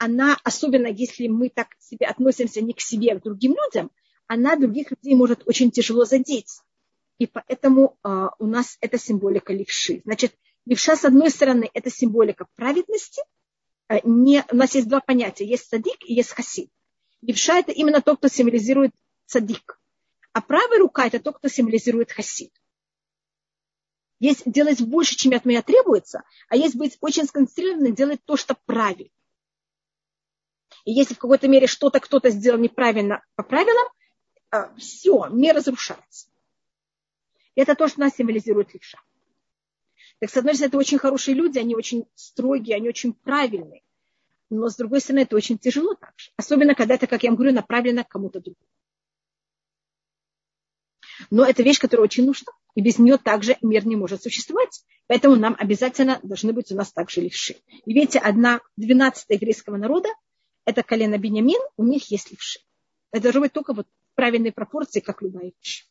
она, 0.00 0.38
особенно 0.44 0.86
если 0.86 1.28
мы 1.28 1.50
так 1.50 1.68
себе 1.78 2.06
относимся 2.06 2.62
не 2.62 2.72
к 2.72 2.80
себе, 2.80 3.12
а 3.12 3.20
к 3.20 3.22
другим 3.22 3.54
людям, 3.54 3.90
она 4.26 4.56
других 4.56 4.90
людей 4.90 5.14
может 5.14 5.46
очень 5.46 5.70
тяжело 5.70 6.06
задеть. 6.06 6.62
И 7.18 7.26
поэтому 7.26 7.98
э, 8.02 8.28
у 8.38 8.46
нас 8.46 8.78
это 8.80 8.96
символика 8.96 9.52
левши. 9.52 10.00
Значит, 10.06 10.34
левша, 10.64 10.96
с 10.96 11.04
одной 11.04 11.28
стороны, 11.28 11.68
это 11.74 11.90
символика 11.90 12.46
праведности. 12.54 13.20
Э, 13.90 13.98
не, 14.04 14.42
у 14.50 14.56
нас 14.56 14.74
есть 14.74 14.88
два 14.88 15.00
понятия. 15.00 15.44
Есть 15.44 15.68
садик 15.68 15.98
и 16.06 16.14
есть 16.14 16.30
хасид. 16.30 16.70
Левша– 17.20 17.58
это 17.60 17.70
именно 17.72 18.00
тот, 18.00 18.20
кто 18.20 18.28
символизирует 18.28 18.92
садик. 19.26 19.78
А 20.32 20.40
правая 20.40 20.78
рука– 20.78 21.06
это 21.08 21.20
тот, 21.20 21.36
кто 21.36 21.48
символизирует 21.48 22.10
хасид. 22.10 22.52
Есть 24.18 24.50
делать 24.50 24.80
больше, 24.80 25.14
чем 25.14 25.34
от 25.34 25.44
меня 25.44 25.60
требуется, 25.60 26.22
а 26.48 26.56
есть 26.56 26.76
быть 26.76 26.96
очень 27.02 27.26
сконцентрированным, 27.26 27.94
делать 27.94 28.24
то, 28.24 28.38
что 28.38 28.56
правильно. 28.64 29.10
И 30.84 30.92
если 30.92 31.14
в 31.14 31.18
какой-то 31.18 31.48
мере 31.48 31.66
что-то 31.66 32.00
кто-то 32.00 32.30
сделал 32.30 32.58
неправильно 32.58 33.22
по 33.34 33.42
правилам, 33.42 33.88
а, 34.50 34.74
все, 34.76 35.28
мир 35.28 35.54
разрушается. 35.56 36.28
Это 37.54 37.74
то, 37.74 37.88
что 37.88 38.00
нас 38.00 38.16
символизирует 38.16 38.74
левша. 38.74 38.98
Так, 40.18 40.30
с 40.30 40.36
одной 40.36 40.54
стороны, 40.54 40.70
это 40.70 40.78
очень 40.78 40.98
хорошие 40.98 41.34
люди, 41.34 41.58
они 41.58 41.74
очень 41.74 42.04
строгие, 42.14 42.76
они 42.76 42.88
очень 42.88 43.12
правильные. 43.12 43.82
Но, 44.50 44.68
с 44.68 44.76
другой 44.76 45.00
стороны, 45.00 45.20
это 45.20 45.36
очень 45.36 45.58
тяжело 45.58 45.94
также. 45.94 46.30
Особенно, 46.36 46.74
когда 46.74 46.94
это, 46.94 47.06
как 47.06 47.22
я 47.22 47.30
вам 47.30 47.36
говорю, 47.36 47.54
направлено 47.54 48.04
к 48.04 48.08
кому-то 48.08 48.40
другому. 48.40 48.66
Но 51.30 51.44
это 51.44 51.62
вещь, 51.62 51.78
которая 51.78 52.04
очень 52.04 52.26
нужна. 52.26 52.52
И 52.74 52.82
без 52.82 52.98
нее 52.98 53.18
также 53.18 53.56
мир 53.62 53.86
не 53.86 53.96
может 53.96 54.22
существовать. 54.22 54.84
Поэтому 55.06 55.36
нам 55.36 55.56
обязательно 55.58 56.18
должны 56.22 56.52
быть 56.52 56.72
у 56.72 56.76
нас 56.76 56.92
также 56.92 57.20
левши. 57.20 57.56
И 57.84 57.92
видите, 57.92 58.18
одна 58.18 58.60
двенадцатая 58.76 59.36
еврейского 59.36 59.76
народа, 59.76 60.08
это 60.70 60.82
колено 60.82 61.18
Бениамин, 61.18 61.60
у 61.76 61.84
них 61.84 62.10
есть 62.10 62.30
левши. 62.30 62.60
Это 63.12 63.24
должно 63.24 63.42
быть 63.42 63.52
только 63.52 63.72
вот 63.72 63.86
правильной 64.14 64.52
пропорции, 64.52 65.00
как 65.00 65.22
любая 65.22 65.52
вещь. 65.58 65.86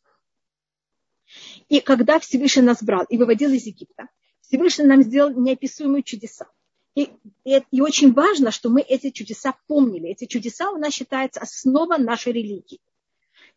И 1.68 1.80
когда 1.82 2.20
Всевышний 2.20 2.64
нас 2.64 2.82
брал 2.82 3.04
и 3.04 3.18
выводил 3.18 3.52
из 3.52 3.66
Египта, 3.66 4.08
Всевышний 4.42 4.86
нам 4.86 5.04
сделал 5.04 5.32
неописуемые 5.32 6.04
чудеса. 6.04 6.48
И, 6.96 7.10
и, 7.44 7.62
и 7.72 7.82
очень 7.82 8.14
важно, 8.14 8.52
что 8.52 8.70
мы 8.70 8.82
эти 8.82 9.12
чудеса 9.12 9.54
помнили. 9.68 10.10
Эти 10.10 10.26
чудеса 10.26 10.72
у 10.72 10.78
нас 10.78 10.94
считаются 10.94 11.42
основа 11.42 11.98
нашей 11.98 12.34
религии. 12.34 12.80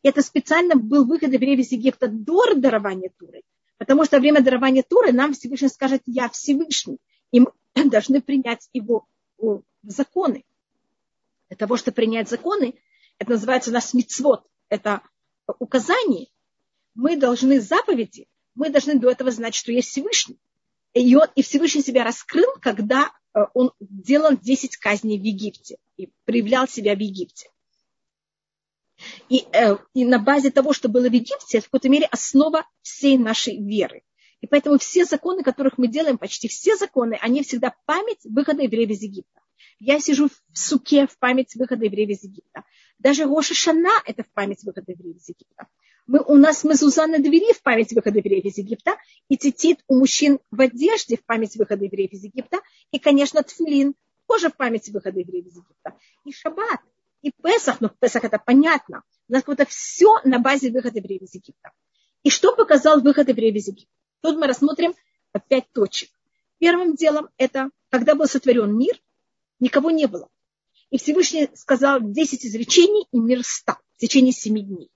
И 0.02 0.08
это 0.08 0.22
специально 0.22 0.74
был 0.74 1.04
выход 1.04 1.32
евреев 1.32 1.60
из 1.60 1.72
Египта 1.72 2.08
до 2.08 2.54
дарования 2.54 3.10
Туры. 3.18 3.42
Потому 3.78 4.04
что 4.04 4.16
во 4.16 4.20
время 4.20 4.42
дарования 4.42 4.82
Туры 4.82 5.12
нам 5.12 5.32
Всевышний 5.32 5.68
скажет, 5.68 6.02
я 6.06 6.28
Всевышний. 6.28 6.98
И 7.30 7.40
мы 7.40 7.52
должны 7.90 8.20
принять 8.20 8.68
его 8.72 9.06
законы. 9.82 10.44
Для 11.52 11.58
того, 11.58 11.76
чтобы 11.76 11.96
принять 11.96 12.30
законы, 12.30 12.80
это 13.18 13.32
называется 13.32 13.68
у 13.68 13.74
нас 13.74 13.92
мицвод 13.92 14.42
это 14.70 15.02
указание, 15.58 16.28
мы 16.94 17.18
должны 17.18 17.60
заповеди, 17.60 18.26
мы 18.54 18.70
должны 18.70 18.98
до 18.98 19.10
этого 19.10 19.30
знать, 19.30 19.54
что 19.54 19.70
есть 19.70 19.90
Всевышний. 19.90 20.38
И, 20.94 21.14
он, 21.14 21.28
и 21.34 21.42
Всевышний 21.42 21.82
себя 21.82 22.04
раскрыл, 22.04 22.46
когда 22.62 23.12
э, 23.34 23.40
он 23.52 23.72
делал 23.80 24.34
10 24.34 24.78
казней 24.78 25.18
в 25.18 25.22
Египте 25.22 25.76
и 25.98 26.10
проявлял 26.24 26.66
себя 26.66 26.94
в 26.94 27.00
Египте. 27.00 27.50
И, 29.28 29.44
э, 29.52 29.76
и 29.92 30.06
на 30.06 30.18
базе 30.18 30.50
того, 30.50 30.72
что 30.72 30.88
было 30.88 31.10
в 31.10 31.12
Египте, 31.12 31.58
это 31.58 31.66
в 31.66 31.68
какой-то 31.68 31.90
мере 31.90 32.06
основа 32.06 32.64
всей 32.80 33.18
нашей 33.18 33.58
веры. 33.58 34.04
И 34.40 34.46
поэтому 34.46 34.78
все 34.78 35.04
законы, 35.04 35.42
которых 35.42 35.76
мы 35.76 35.88
делаем, 35.88 36.16
почти 36.16 36.48
все 36.48 36.76
законы, 36.76 37.18
они 37.20 37.42
всегда 37.42 37.74
память 37.84 38.24
выхода 38.24 38.62
евреев 38.62 38.88
из 38.88 39.02
Египта. 39.02 39.41
Я 39.84 39.98
сижу 39.98 40.28
в 40.28 40.56
суке 40.56 41.08
в 41.08 41.18
память 41.18 41.56
выхода 41.56 41.86
евреев 41.86 42.10
из 42.10 42.22
Египта. 42.22 42.62
Даже 43.00 43.24
Роша 43.24 43.52
Шана– 43.52 43.90
это 44.06 44.22
в 44.22 44.30
память 44.30 44.62
выхода 44.62 44.92
евреев 44.92 45.16
из 45.16 45.28
Египта. 45.28 45.66
Мы, 46.06 46.20
у 46.20 46.36
нас 46.36 46.62
мезуза 46.62 47.08
на 47.08 47.18
двери 47.18 47.52
в 47.52 47.62
память 47.62 47.92
выхода 47.92 48.18
евреев 48.18 48.44
из 48.44 48.58
Египта, 48.58 48.96
и 49.28 49.36
тетит 49.36 49.82
у 49.88 49.96
мужчин 49.96 50.38
в 50.52 50.60
одежде 50.60 51.16
в 51.16 51.24
память 51.24 51.56
выхода 51.56 51.84
евреев 51.84 52.12
из 52.12 52.22
Египта, 52.22 52.60
и, 52.92 53.00
конечно, 53.00 53.42
тфилин 53.42 53.96
тоже 54.28 54.50
в 54.50 54.56
память 54.56 54.88
выхода 54.90 55.18
евреев 55.18 55.46
из 55.46 55.56
Египта. 55.56 55.98
И 56.24 56.30
шаббат, 56.30 56.80
и 57.22 57.32
Песах, 57.42 57.80
но 57.80 57.88
Песах 57.88 58.22
это 58.22 58.38
понятно. 58.38 59.02
У 59.28 59.32
нас 59.32 59.42
это 59.48 59.66
все 59.66 60.20
на 60.22 60.38
базе 60.38 60.70
выхода 60.70 60.98
евреев 61.00 61.22
из 61.22 61.34
Египта. 61.34 61.72
И 62.22 62.30
что 62.30 62.54
показал 62.54 63.00
выход 63.00 63.28
евреев 63.28 63.56
из 63.56 63.66
Египта? 63.66 63.92
Тут 64.20 64.36
мы 64.36 64.46
рассмотрим 64.46 64.94
пять 65.48 65.72
точек. 65.72 66.10
Первым 66.58 66.94
делом 66.94 67.30
это, 67.36 67.70
когда 67.90 68.14
был 68.14 68.26
сотворен 68.26 68.78
мир, 68.78 68.96
никого 69.62 69.90
не 69.90 70.06
было. 70.06 70.28
И 70.90 70.98
Всевышний 70.98 71.48
сказал 71.54 72.00
10 72.02 72.44
изречений, 72.44 73.06
и 73.12 73.18
мир 73.18 73.42
стал 73.44 73.76
в 73.94 73.98
течение 73.98 74.32
7 74.32 74.58
дней. 74.60 74.90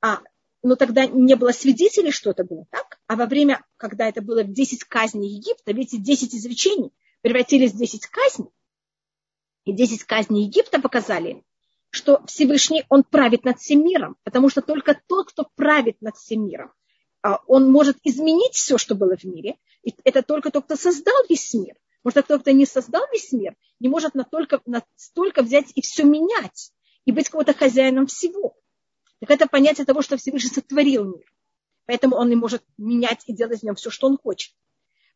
А, 0.00 0.20
но 0.62 0.76
тогда 0.76 1.06
не 1.06 1.34
было 1.34 1.50
свидетелей, 1.50 2.12
что 2.12 2.30
это 2.30 2.44
было 2.44 2.66
так. 2.70 3.00
А 3.08 3.16
во 3.16 3.26
время, 3.26 3.64
когда 3.78 4.08
это 4.08 4.22
было 4.22 4.44
10 4.44 4.84
казней 4.84 5.36
Египта, 5.36 5.72
видите, 5.72 5.98
10 5.98 6.34
изречений 6.34 6.92
превратились 7.22 7.72
в 7.72 7.78
10 7.78 8.06
казней. 8.06 8.50
И 9.64 9.72
10 9.72 10.04
казней 10.04 10.44
Египта 10.44 10.80
показали, 10.80 11.42
что 11.90 12.24
Всевышний, 12.26 12.84
он 12.88 13.02
правит 13.02 13.44
над 13.44 13.58
всем 13.58 13.84
миром, 13.84 14.16
потому 14.22 14.50
что 14.50 14.60
только 14.60 15.00
тот, 15.06 15.30
кто 15.30 15.48
правит 15.56 16.00
над 16.00 16.16
всем 16.16 16.46
миром, 16.46 16.72
а, 17.22 17.40
он 17.46 17.70
может 17.70 17.96
изменить 18.04 18.54
все, 18.54 18.78
что 18.78 18.94
было 18.94 19.16
в 19.16 19.24
мире. 19.24 19.56
И 19.82 19.94
это 20.04 20.22
только 20.22 20.50
тот, 20.50 20.64
кто 20.64 20.76
создал 20.76 21.14
весь 21.28 21.54
мир. 21.54 21.74
Может, 22.04 22.24
кто, 22.24 22.38
кто 22.38 22.50
не 22.50 22.66
создал 22.66 23.04
весь 23.12 23.32
мир, 23.32 23.56
не 23.80 23.88
может 23.88 24.14
настолько, 24.14 24.60
настолько 24.66 25.42
взять 25.42 25.72
и 25.74 25.82
все 25.82 26.04
менять, 26.04 26.72
и 27.04 27.12
быть 27.12 27.28
кого-то 27.28 27.54
хозяином 27.54 28.06
всего. 28.06 28.56
Так 29.20 29.30
это 29.30 29.46
понятие 29.46 29.86
того, 29.86 30.02
что 30.02 30.16
Всевышний 30.16 30.50
сотворил 30.50 31.04
мир. 31.04 31.32
Поэтому 31.86 32.16
он 32.16 32.28
не 32.28 32.36
может 32.36 32.64
менять 32.76 33.22
и 33.26 33.32
делать 33.32 33.60
в 33.60 33.62
нем 33.62 33.74
все, 33.74 33.90
что 33.90 34.08
он 34.08 34.18
хочет. 34.18 34.54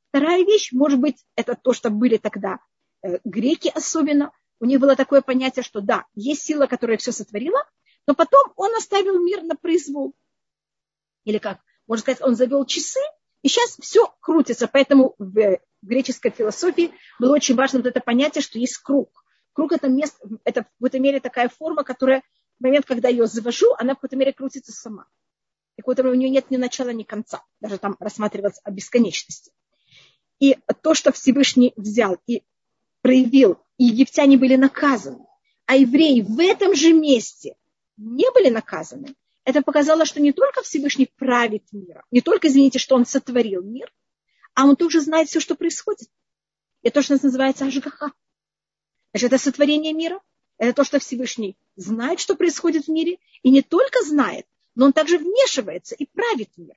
Вторая 0.09 0.45
вещь, 0.45 0.73
может 0.73 1.01
быть, 1.01 1.25
это 1.35 1.57
то, 1.57 1.73
что 1.73 1.91
были 1.91 2.17
тогда 2.17 2.61
э, 3.03 3.19
греки 3.25 3.69
особенно. 3.69 4.33
У 4.61 4.65
них 4.65 4.81
было 4.81 4.97
такое 4.97 5.21
понятие, 5.21 5.63
что 5.63 5.81
да, 5.81 6.07
есть 6.15 6.43
сила, 6.43 6.67
которая 6.67 6.97
все 6.99 7.13
сотворила, 7.13 7.63
но 8.07 8.15
потом 8.15 8.53
он 8.57 8.75
оставил 8.77 9.23
мир 9.23 9.43
на 9.43 9.57
произвол. 9.57 10.15
Или 11.25 11.39
как, 11.39 11.61
можно 11.87 12.03
сказать, 12.03 12.23
он 12.23 12.37
завел 12.37 12.65
часы, 12.65 13.01
и 13.43 13.49
сейчас 13.49 13.77
все 13.81 14.15
крутится. 14.21 14.69
Поэтому 14.69 15.15
в 15.19 15.59
греческой 15.87 16.31
философии 16.31 16.93
было 17.19 17.35
очень 17.35 17.55
важно 17.55 17.79
вот 17.81 17.87
это 17.87 18.01
понятие, 18.01 18.43
что 18.43 18.59
есть 18.59 18.79
круг. 18.79 19.25
Круг 19.53 19.73
это 19.73 19.89
место, 19.89 20.19
это 20.45 20.63
в 20.63 20.67
какой-то 20.79 20.99
мере 20.99 21.21
такая 21.21 21.49
форма, 21.49 21.83
которая 21.85 22.23
в 22.59 22.63
момент, 22.63 22.87
когда 22.87 23.09
я 23.09 23.17
ее 23.17 23.27
завожу, 23.27 23.75
она 23.79 23.93
в 23.93 23.97
какой-то 23.97 24.17
мере 24.17 24.33
крутится 24.33 24.73
сама. 24.73 25.07
и 25.77 25.83
которой 25.83 26.13
у 26.13 26.17
нее 26.17 26.31
нет 26.31 26.51
ни 26.51 26.57
начала, 26.57 26.91
ни 26.91 27.03
конца. 27.03 27.43
Даже 27.61 27.79
там 27.79 27.97
рассматривалось 28.01 28.61
о 28.65 28.71
бесконечности. 28.71 29.53
И 30.41 30.59
то, 30.83 30.95
что 30.95 31.13
Всевышний 31.13 31.73
взял 31.77 32.17
и 32.27 32.43
проявил, 33.03 33.59
и 33.79 33.85
египтяне 33.85 34.37
были 34.37 34.57
наказаны, 34.57 35.25
а 35.67 35.77
евреи 35.77 36.23
в 36.23 36.41
этом 36.41 36.75
же 36.75 36.93
месте 36.93 37.57
не 37.97 38.31
были 38.33 38.49
наказаны, 38.49 39.15
это 39.45 39.63
показало, 39.63 40.05
что 40.05 40.21
не 40.21 40.33
только 40.33 40.63
Всевышний 40.63 41.09
правит 41.17 41.63
миром, 41.73 42.03
не 42.11 42.21
только, 42.21 42.49
извините, 42.49 42.79
что 42.79 42.97
он 42.97 43.07
сотворил 43.07 43.63
мир, 43.63 43.93
а 44.57 44.65
он 44.65 44.75
тоже 44.75 45.01
знает 45.03 45.29
все, 45.29 45.39
что 45.39 45.55
происходит. 45.55 46.09
Это 46.83 46.95
то, 46.95 47.03
что 47.03 47.23
называется 47.23 47.67
Ажгаха. 47.67 48.13
Значит, 49.13 49.33
это 49.33 49.39
сотворение 49.39 49.93
мира, 49.93 50.21
это 50.57 50.73
то, 50.73 50.85
что 50.85 50.99
Всевышний 50.99 51.57
знает, 51.77 52.21
что 52.21 52.35
происходит 52.37 52.87
в 52.87 52.89
мире, 52.89 53.19
и 53.43 53.51
не 53.51 53.63
только 53.63 54.03
знает, 54.03 54.47
но 54.75 54.87
он 54.87 54.93
также 54.95 55.19
вмешивается 55.19 55.95
и 55.95 56.07
правит 56.07 56.51
мир. 56.57 56.75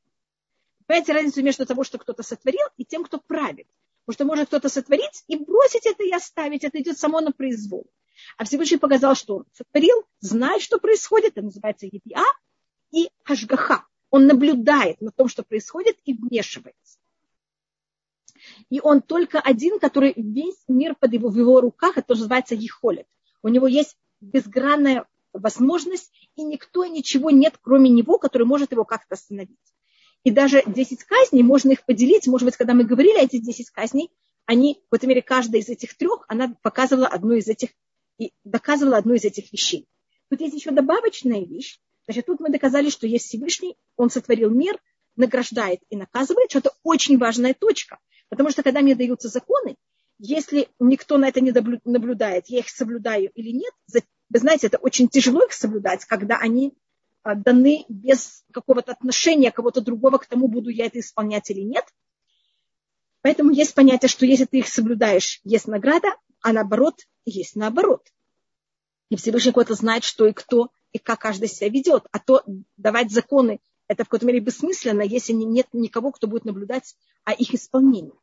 Понимаете 0.87 1.13
разницу 1.13 1.41
между 1.41 1.65
того, 1.65 1.83
что 1.83 1.97
кто-то 1.97 2.21
сотворил, 2.21 2.67
и 2.75 2.83
тем, 2.83 3.05
кто 3.05 3.17
правит. 3.17 3.67
Потому 4.05 4.13
что 4.13 4.25
может 4.25 4.47
кто-то 4.47 4.67
сотворить 4.67 5.23
и 5.27 5.37
бросить 5.37 5.85
это 5.85 6.03
и 6.03 6.11
оставить. 6.11 6.63
Это 6.63 6.81
идет 6.81 6.97
само 6.97 7.21
на 7.21 7.31
произвол. 7.31 7.85
А 8.37 8.43
Всевышний 8.43 8.77
показал, 8.77 9.15
что 9.15 9.37
он 9.37 9.45
сотворил, 9.53 10.03
знает, 10.19 10.61
что 10.61 10.79
происходит. 10.79 11.37
Это 11.37 11.43
называется 11.43 11.85
Едиа 11.85 12.25
и 12.91 13.09
Хашгаха. 13.23 13.85
Он 14.09 14.25
наблюдает 14.25 14.99
на 14.99 15.11
том, 15.11 15.29
что 15.29 15.43
происходит, 15.43 15.97
и 16.03 16.13
вмешивается. 16.13 16.98
И 18.69 18.79
он 18.81 19.01
только 19.01 19.39
один, 19.39 19.79
который 19.79 20.13
весь 20.15 20.63
мир 20.67 20.95
под 20.95 21.13
его, 21.13 21.29
в 21.29 21.37
его 21.37 21.61
руках, 21.61 21.97
это 21.97 22.13
называется 22.13 22.55
Ехолет. 22.55 23.07
У 23.41 23.47
него 23.47 23.67
есть 23.67 23.95
безгранная 24.21 25.05
возможность, 25.33 26.11
и 26.35 26.43
никто 26.43 26.83
и 26.83 26.89
ничего 26.89 27.29
нет, 27.29 27.55
кроме 27.61 27.89
него, 27.89 28.17
который 28.17 28.47
может 28.47 28.71
его 28.71 28.83
как-то 28.83 29.15
остановить. 29.15 29.57
И 30.23 30.31
даже 30.31 30.63
10 30.65 31.03
казней, 31.03 31.43
можно 31.43 31.71
их 31.71 31.85
поделить, 31.85 32.27
может 32.27 32.45
быть, 32.45 32.57
когда 32.57 32.73
мы 32.73 32.83
говорили 32.83 33.17
о 33.17 33.23
этих 33.23 33.43
10 33.43 33.69
казней, 33.69 34.11
они, 34.45 34.75
в 34.75 34.83
какой-то 34.89 35.07
мере, 35.07 35.21
каждая 35.21 35.61
из 35.61 35.69
этих 35.69 35.95
трех, 35.95 36.25
она 36.27 36.55
показывала 36.61 37.07
одну 37.07 37.33
из 37.33 37.47
этих, 37.47 37.69
и 38.17 38.33
доказывала 38.43 38.97
одну 38.97 39.13
из 39.13 39.23
этих 39.23 39.51
вещей. 39.53 39.87
Тут 40.29 40.41
есть 40.41 40.55
еще 40.55 40.71
добавочная 40.71 41.45
вещь. 41.45 41.79
Значит, 42.05 42.25
тут 42.25 42.39
мы 42.39 42.49
доказали, 42.49 42.89
что 42.89 43.07
есть 43.07 43.25
Всевышний, 43.25 43.77
он 43.95 44.09
сотворил 44.09 44.49
мир, 44.49 44.79
награждает 45.15 45.81
и 45.89 45.95
наказывает, 45.95 46.49
что 46.49 46.59
это 46.59 46.71
очень 46.83 47.17
важная 47.17 47.53
точка. 47.53 47.99
Потому 48.29 48.49
что 48.49 48.63
когда 48.63 48.81
мне 48.81 48.95
даются 48.95 49.27
законы, 49.27 49.75
если 50.19 50.69
никто 50.79 51.17
на 51.17 51.27
это 51.27 51.41
не 51.41 51.51
наблюдает, 51.85 52.47
я 52.47 52.59
их 52.59 52.69
соблюдаю 52.69 53.31
или 53.33 53.51
нет, 53.51 53.73
вы 54.29 54.39
знаете, 54.39 54.67
это 54.67 54.77
очень 54.77 55.07
тяжело 55.07 55.43
их 55.43 55.53
соблюдать, 55.53 56.05
когда 56.05 56.37
они 56.37 56.73
а, 57.23 57.35
даны 57.35 57.85
без 57.89 58.43
какого-то 58.51 58.91
отношения 58.91 59.51
кого-то 59.51 59.81
другого 59.81 60.17
к 60.17 60.27
тому, 60.27 60.47
буду 60.47 60.69
я 60.69 60.85
это 60.85 60.99
исполнять 60.99 61.49
или 61.49 61.61
нет. 61.61 61.85
Поэтому 63.21 63.51
есть 63.51 63.73
понятие, 63.73 64.09
что 64.09 64.25
если 64.25 64.45
ты 64.45 64.59
их 64.59 64.67
соблюдаешь, 64.67 65.41
есть 65.43 65.67
награда, 65.67 66.09
а 66.41 66.53
наоборот, 66.53 67.01
есть 67.25 67.55
наоборот. 67.55 68.07
И 69.09 69.15
Всевышний 69.15 69.51
кого-то 69.51 69.73
знает, 69.73 70.03
что 70.03 70.27
и 70.27 70.33
кто, 70.33 70.69
и 70.91 70.99
как 70.99 71.19
каждый 71.19 71.49
себя 71.49 71.69
ведет. 71.69 72.05
А 72.11 72.19
то 72.19 72.43
давать 72.77 73.11
законы, 73.11 73.59
это 73.89 74.03
в 74.05 74.07
какой-то 74.07 74.27
мере 74.27 74.39
бессмысленно, 74.39 75.01
если 75.01 75.33
нет 75.33 75.67
никого, 75.73 76.11
кто 76.11 76.27
будет 76.27 76.45
наблюдать 76.45 76.95
о 77.25 77.33
их 77.33 77.53
исполнении. 77.53 78.13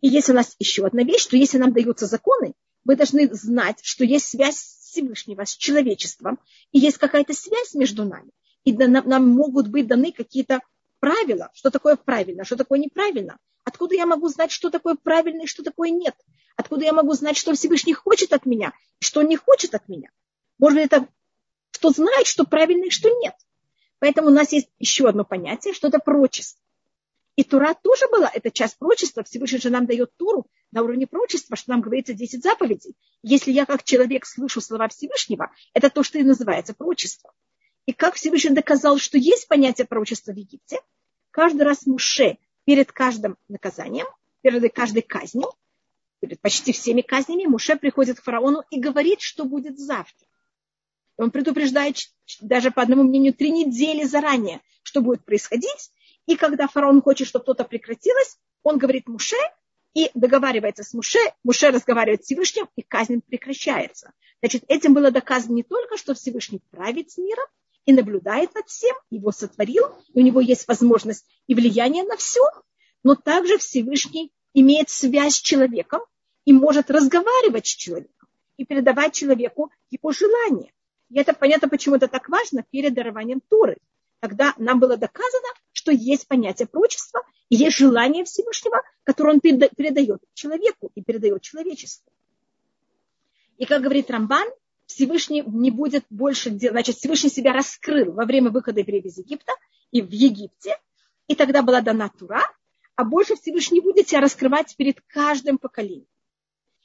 И 0.00 0.08
есть 0.08 0.30
у 0.30 0.32
нас 0.32 0.56
еще 0.58 0.86
одна 0.86 1.04
вещь, 1.04 1.22
что 1.22 1.36
если 1.36 1.58
нам 1.58 1.72
даются 1.72 2.06
законы, 2.06 2.54
мы 2.84 2.96
должны 2.96 3.32
знать, 3.32 3.78
что 3.82 4.04
есть 4.04 4.26
связь 4.26 4.56
Всевышнего 4.56 5.44
с 5.44 5.54
человечеством, 5.54 6.38
и 6.72 6.78
есть 6.78 6.96
какая-то 6.96 7.34
связь 7.34 7.74
между 7.74 8.04
нами. 8.04 8.30
И 8.64 8.72
нам 8.72 9.28
могут 9.28 9.68
быть 9.68 9.86
даны 9.86 10.12
какие-то 10.12 10.60
правила, 10.98 11.50
что 11.52 11.70
такое 11.70 11.96
правильно, 11.96 12.44
что 12.44 12.56
такое 12.56 12.78
неправильно. 12.78 13.38
Откуда 13.64 13.96
я 13.96 14.06
могу 14.06 14.28
знать, 14.28 14.50
что 14.50 14.70
такое 14.70 14.94
правильно 14.94 15.42
и 15.42 15.46
что 15.46 15.62
такое 15.62 15.90
нет? 15.90 16.14
Откуда 16.56 16.84
я 16.84 16.94
могу 16.94 17.12
знать, 17.12 17.36
что 17.36 17.52
Всевышний 17.52 17.92
хочет 17.92 18.32
от 18.32 18.46
меня 18.46 18.72
и 19.00 19.04
что 19.04 19.20
он 19.20 19.28
не 19.28 19.36
хочет 19.36 19.74
от 19.74 19.88
меня? 19.88 20.08
Может 20.58 20.78
быть, 20.78 20.86
это 20.86 21.08
кто 21.72 21.90
знает, 21.90 22.26
что 22.26 22.44
правильно 22.44 22.86
и 22.86 22.90
что 22.90 23.10
нет. 23.10 23.34
Поэтому 23.98 24.28
у 24.28 24.32
нас 24.32 24.52
есть 24.52 24.68
еще 24.78 25.08
одно 25.08 25.24
понятие, 25.24 25.74
что 25.74 25.88
это 25.88 25.98
прочество. 25.98 26.60
И 27.36 27.44
Тура 27.44 27.74
тоже 27.74 28.08
была, 28.10 28.30
это 28.32 28.50
часть 28.50 28.78
прочества. 28.78 29.22
Всевышний 29.22 29.58
же 29.58 29.68
нам 29.68 29.86
дает 29.86 30.16
Туру 30.16 30.46
на 30.72 30.82
уровне 30.82 31.06
прочества, 31.06 31.56
что 31.56 31.70
нам 31.70 31.82
говорится 31.82 32.14
10 32.14 32.42
заповедей. 32.42 32.96
Если 33.22 33.52
я 33.52 33.66
как 33.66 33.84
человек 33.84 34.24
слышу 34.24 34.62
слова 34.62 34.88
Всевышнего, 34.88 35.50
это 35.74 35.90
то, 35.90 36.02
что 36.02 36.18
и 36.18 36.22
называется 36.22 36.72
прочество. 36.72 37.32
И 37.84 37.92
как 37.92 38.14
Всевышний 38.14 38.54
доказал, 38.54 38.98
что 38.98 39.18
есть 39.18 39.48
понятие 39.48 39.86
пророчества 39.86 40.32
в 40.32 40.36
Египте, 40.36 40.80
каждый 41.30 41.62
раз 41.62 41.86
Муше 41.86 42.38
перед 42.64 42.90
каждым 42.90 43.36
наказанием, 43.48 44.06
перед 44.40 44.74
каждой 44.74 45.02
казнью, 45.02 45.52
перед 46.20 46.40
почти 46.40 46.72
всеми 46.72 47.02
казнями, 47.02 47.44
Муше 47.44 47.76
приходит 47.76 48.18
к 48.18 48.24
фараону 48.24 48.62
и 48.70 48.80
говорит, 48.80 49.20
что 49.20 49.44
будет 49.44 49.78
завтра. 49.78 50.26
Он 51.16 51.30
предупреждает 51.30 51.96
даже 52.40 52.70
по 52.70 52.82
одному 52.82 53.02
мнению 53.02 53.34
три 53.34 53.50
недели 53.50 54.04
заранее, 54.04 54.60
что 54.82 55.00
будет 55.00 55.24
происходить, 55.24 55.90
и 56.26 56.36
когда 56.36 56.66
фараон 56.66 57.00
хочет, 57.02 57.28
чтобы 57.28 57.44
что-то 57.44 57.64
прекратилось, 57.64 58.38
он 58.62 58.78
говорит 58.78 59.08
Муше 59.08 59.36
и 59.94 60.10
договаривается 60.14 60.82
с 60.82 60.92
Муше, 60.92 61.18
Муше 61.44 61.70
разговаривает 61.70 62.22
с 62.22 62.26
Всевышним, 62.26 62.68
и 62.76 62.82
казнь 62.82 63.20
прекращается. 63.26 64.12
Значит, 64.40 64.64
этим 64.68 64.92
было 64.92 65.10
доказано 65.10 65.54
не 65.54 65.62
только, 65.62 65.96
что 65.96 66.14
Всевышний 66.14 66.60
правит 66.70 67.16
миром 67.16 67.46
и 67.86 67.92
наблюдает 67.92 68.54
над 68.54 68.66
всем, 68.66 68.94
его 69.10 69.32
сотворил, 69.32 69.86
и 70.12 70.18
у 70.18 70.22
него 70.22 70.40
есть 70.40 70.68
возможность 70.68 71.24
и 71.46 71.54
влияние 71.54 72.02
на 72.02 72.16
все, 72.16 72.42
но 73.02 73.14
также 73.14 73.56
Всевышний 73.58 74.32
имеет 74.52 74.90
связь 74.90 75.36
с 75.36 75.40
человеком 75.40 76.00
и 76.44 76.52
может 76.52 76.90
разговаривать 76.90 77.66
с 77.66 77.74
человеком 77.74 78.28
и 78.56 78.64
передавать 78.64 79.14
человеку 79.14 79.70
его 79.90 80.12
желания. 80.12 80.72
И 81.10 81.18
это 81.18 81.32
понятно, 81.32 81.68
почему 81.68 81.96
это 81.96 82.08
так 82.08 82.28
важно 82.28 82.64
перед 82.70 82.94
дарованием 82.94 83.40
Туры. 83.40 83.76
Когда 84.20 84.54
нам 84.58 84.80
было 84.80 84.96
доказано, 84.96 85.48
что 85.72 85.92
есть 85.92 86.26
понятие 86.26 86.66
прочества, 86.66 87.22
и 87.48 87.56
есть 87.56 87.76
желание 87.76 88.24
Всевышнего, 88.24 88.82
которое 89.04 89.34
он 89.34 89.40
передает 89.40 90.20
человеку 90.34 90.90
и 90.94 91.02
передает 91.02 91.42
человечеству. 91.42 92.12
И 93.56 93.66
как 93.66 93.82
говорит 93.82 94.10
Рамбан, 94.10 94.48
Всевышний 94.86 95.42
не 95.46 95.70
будет 95.70 96.04
больше 96.10 96.50
делать, 96.50 96.74
значит, 96.74 96.96
Всевышний 96.96 97.30
себя 97.30 97.52
раскрыл 97.52 98.12
во 98.12 98.24
время 98.24 98.50
выхода 98.50 98.80
евреев 98.80 99.04
из 99.04 99.18
Египта 99.18 99.52
и 99.90 100.02
в 100.02 100.10
Египте, 100.10 100.76
и 101.28 101.34
тогда 101.34 101.62
была 101.62 101.80
дана 101.80 102.08
Тура, 102.08 102.42
а 102.94 103.04
больше 103.04 103.36
Всевышний 103.36 103.80
будет 103.80 104.08
себя 104.08 104.20
раскрывать 104.20 104.74
перед 104.76 105.00
каждым 105.08 105.58
поколением. 105.58 106.08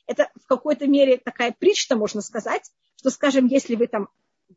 Это 0.07 0.29
в 0.35 0.45
какой-то 0.47 0.87
мере 0.87 1.17
такая 1.17 1.55
притча, 1.57 1.95
можно 1.95 2.21
сказать, 2.21 2.71
что, 3.01 3.09
скажем, 3.09 3.47
если 3.47 3.75
вы 3.75 3.87
там 3.87 4.09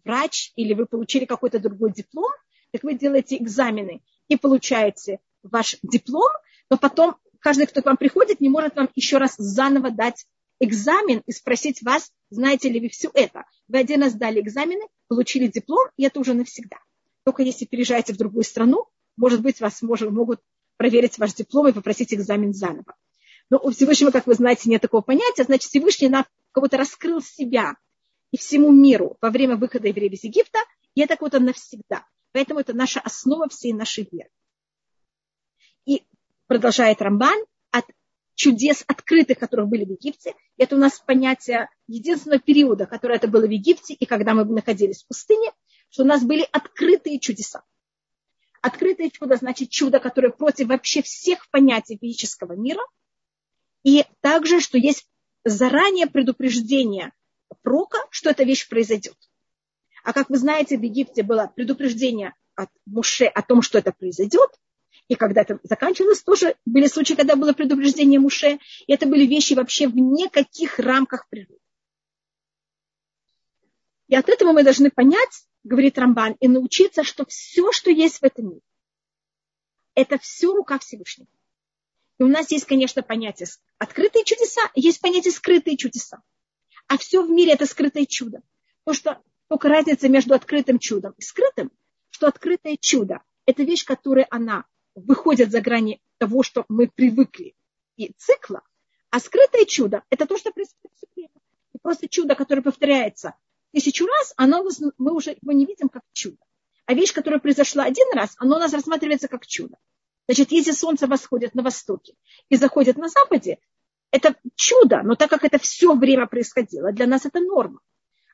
врач 0.04 0.52
или 0.54 0.74
вы 0.74 0.84
получили 0.84 1.24
какой-то 1.24 1.58
другой 1.58 1.92
диплом, 1.92 2.30
так 2.72 2.82
вы 2.82 2.92
делаете 2.92 3.38
экзамены 3.38 4.02
и 4.28 4.36
получаете 4.36 5.20
ваш 5.42 5.78
диплом, 5.82 6.30
но 6.68 6.76
потом 6.76 7.16
каждый, 7.38 7.66
кто 7.66 7.80
к 7.80 7.86
вам 7.86 7.96
приходит, 7.96 8.40
не 8.40 8.50
может 8.50 8.76
вам 8.76 8.90
еще 8.94 9.16
раз 9.16 9.36
заново 9.38 9.90
дать 9.90 10.26
экзамен 10.60 11.22
и 11.24 11.32
спросить 11.32 11.82
вас, 11.82 12.12
знаете 12.28 12.68
ли 12.68 12.80
вы 12.80 12.90
все 12.90 13.10
это. 13.14 13.44
Вы 13.66 13.78
один 13.78 14.02
раз 14.02 14.12
дали 14.12 14.42
экзамены, 14.42 14.82
получили 15.08 15.46
диплом, 15.46 15.88
и 15.96 16.04
это 16.04 16.20
уже 16.20 16.34
навсегда. 16.34 16.76
Только 17.24 17.42
если 17.42 17.64
переезжаете 17.64 18.12
в 18.12 18.18
другую 18.18 18.44
страну, 18.44 18.88
может 19.16 19.40
быть, 19.40 19.60
вас 19.60 19.80
может, 19.80 20.10
могут 20.10 20.42
проверить 20.76 21.16
ваш 21.16 21.32
диплом 21.32 21.68
и 21.68 21.72
попросить 21.72 22.12
экзамен 22.12 22.52
заново. 22.52 22.94
Но 23.48 23.58
у 23.58 23.70
Всевышнего, 23.70 24.10
как 24.10 24.26
вы 24.26 24.34
знаете, 24.34 24.68
нет 24.68 24.82
такого 24.82 25.00
понятия. 25.00 25.44
Значит, 25.44 25.70
Всевышний 25.70 26.10
нам 26.10 26.26
кого-то 26.52 26.76
раскрыл 26.76 27.22
себя 27.22 27.76
и 28.34 28.36
всему 28.36 28.72
миру 28.72 29.16
во 29.20 29.30
время 29.30 29.54
выхода 29.54 29.86
евреев 29.86 30.14
из 30.14 30.24
Египта, 30.24 30.58
и 30.96 31.02
это 31.02 31.16
кого-то 31.16 31.38
навсегда. 31.38 32.04
Поэтому 32.32 32.58
это 32.58 32.72
наша 32.72 32.98
основа 32.98 33.48
всей 33.48 33.72
нашей 33.72 34.08
веры. 34.10 34.28
И 35.84 36.02
продолжает 36.48 37.00
Рамбан, 37.00 37.44
от 37.70 37.84
чудес 38.34 38.82
открытых, 38.88 39.38
которых 39.38 39.68
были 39.68 39.84
в 39.84 39.90
Египте, 39.90 40.34
это 40.56 40.74
у 40.74 40.80
нас 40.80 40.98
понятие 40.98 41.68
единственного 41.86 42.40
периода, 42.40 42.86
которое 42.86 43.18
это 43.18 43.28
было 43.28 43.46
в 43.46 43.50
Египте, 43.50 43.94
и 43.94 44.04
когда 44.04 44.34
мы 44.34 44.44
находились 44.44 45.04
в 45.04 45.06
пустыне, 45.06 45.52
что 45.90 46.02
у 46.02 46.06
нас 46.06 46.24
были 46.24 46.44
открытые 46.50 47.20
чудеса. 47.20 47.62
Открытое 48.62 49.10
чудо 49.10 49.36
значит 49.36 49.70
чудо, 49.70 50.00
которое 50.00 50.30
против 50.30 50.66
вообще 50.66 51.02
всех 51.02 51.48
понятий 51.50 51.98
физического 52.00 52.54
мира. 52.54 52.82
И 53.84 54.04
также, 54.22 54.58
что 54.58 54.76
есть 54.76 55.06
заранее 55.44 56.08
предупреждение 56.08 57.12
прока, 57.62 57.98
что 58.10 58.30
эта 58.30 58.44
вещь 58.44 58.68
произойдет. 58.68 59.16
А 60.02 60.12
как 60.12 60.30
вы 60.30 60.36
знаете, 60.36 60.76
в 60.76 60.82
Египте 60.82 61.22
было 61.22 61.50
предупреждение 61.54 62.34
от 62.54 62.68
Муше 62.86 63.24
о 63.24 63.42
том, 63.42 63.62
что 63.62 63.78
это 63.78 63.92
произойдет. 63.92 64.50
И 65.08 65.14
когда 65.16 65.42
это 65.42 65.58
заканчивалось, 65.62 66.22
тоже 66.22 66.56
были 66.64 66.86
случаи, 66.86 67.14
когда 67.14 67.36
было 67.36 67.52
предупреждение 67.52 68.20
Муше. 68.20 68.58
И 68.86 68.92
это 68.92 69.06
были 69.06 69.26
вещи 69.26 69.54
вообще 69.54 69.88
в 69.88 69.96
никаких 69.96 70.78
рамках 70.78 71.28
природы. 71.28 71.58
И 74.08 74.14
от 74.14 74.28
этого 74.28 74.52
мы 74.52 74.62
должны 74.62 74.90
понять, 74.90 75.46
говорит 75.62 75.98
Рамбан, 75.98 76.36
и 76.40 76.48
научиться, 76.48 77.02
что 77.02 77.24
все, 77.26 77.72
что 77.72 77.90
есть 77.90 78.18
в 78.18 78.24
этом 78.24 78.50
мире, 78.50 78.60
это 79.94 80.18
все 80.18 80.52
рука 80.54 80.78
Всевышнего. 80.78 81.28
И 82.18 82.22
у 82.22 82.28
нас 82.28 82.50
есть, 82.50 82.66
конечно, 82.66 83.02
понятие 83.02 83.48
открытые 83.78 84.24
чудеса, 84.24 84.62
есть 84.74 85.00
понятие 85.00 85.32
скрытые 85.32 85.76
чудеса. 85.76 86.22
А 86.88 86.98
все 86.98 87.22
в 87.22 87.30
мире 87.30 87.52
это 87.52 87.66
скрытое 87.66 88.06
чудо. 88.06 88.42
Потому 88.84 89.00
что 89.00 89.22
только 89.48 89.68
разница 89.68 90.08
между 90.08 90.34
открытым 90.34 90.78
чудом 90.78 91.14
и 91.16 91.22
скрытым, 91.22 91.70
что 92.10 92.26
открытое 92.26 92.76
чудо– 92.80 93.20
это 93.46 93.62
вещь, 93.62 93.84
которая 93.84 94.26
она 94.30 94.64
выходит 94.94 95.50
за 95.50 95.60
грани 95.60 96.00
того, 96.18 96.42
что 96.42 96.64
мы 96.68 96.88
привыкли, 96.88 97.54
и 97.96 98.12
цикла, 98.16 98.62
а 99.10 99.20
скрытое 99.20 99.64
чудо– 99.64 100.02
это 100.10 100.26
то, 100.26 100.36
что 100.36 100.50
происходит 100.50 100.96
все 100.96 101.06
время. 101.14 101.30
И 101.72 101.78
просто 101.78 102.08
чудо, 102.08 102.34
которое 102.34 102.62
повторяется 102.62 103.34
тысячу 103.72 104.06
раз, 104.06 104.34
оно, 104.36 104.64
мы 104.98 105.14
уже 105.14 105.36
его 105.40 105.52
не 105.52 105.66
видим 105.66 105.88
как 105.88 106.02
чудо. 106.12 106.38
А 106.86 106.94
вещь, 106.94 107.12
которая 107.12 107.40
произошла 107.40 107.84
один 107.84 108.06
раз, 108.12 108.34
она 108.38 108.56
у 108.56 108.58
нас 108.58 108.72
рассматривается 108.72 109.28
как 109.28 109.46
чудо. 109.46 109.76
Значит, 110.26 110.52
если 110.52 110.72
солнце 110.72 111.06
восходит 111.06 111.54
на 111.54 111.62
востоке 111.62 112.14
и 112.48 112.56
заходит 112.56 112.96
на 112.96 113.08
западе, 113.08 113.58
это 114.14 114.36
чудо, 114.54 115.02
но 115.02 115.16
так 115.16 115.28
как 115.28 115.42
это 115.42 115.58
все 115.58 115.92
время 115.96 116.28
происходило, 116.28 116.92
для 116.92 117.08
нас 117.08 117.26
это 117.26 117.40
норма. 117.40 117.80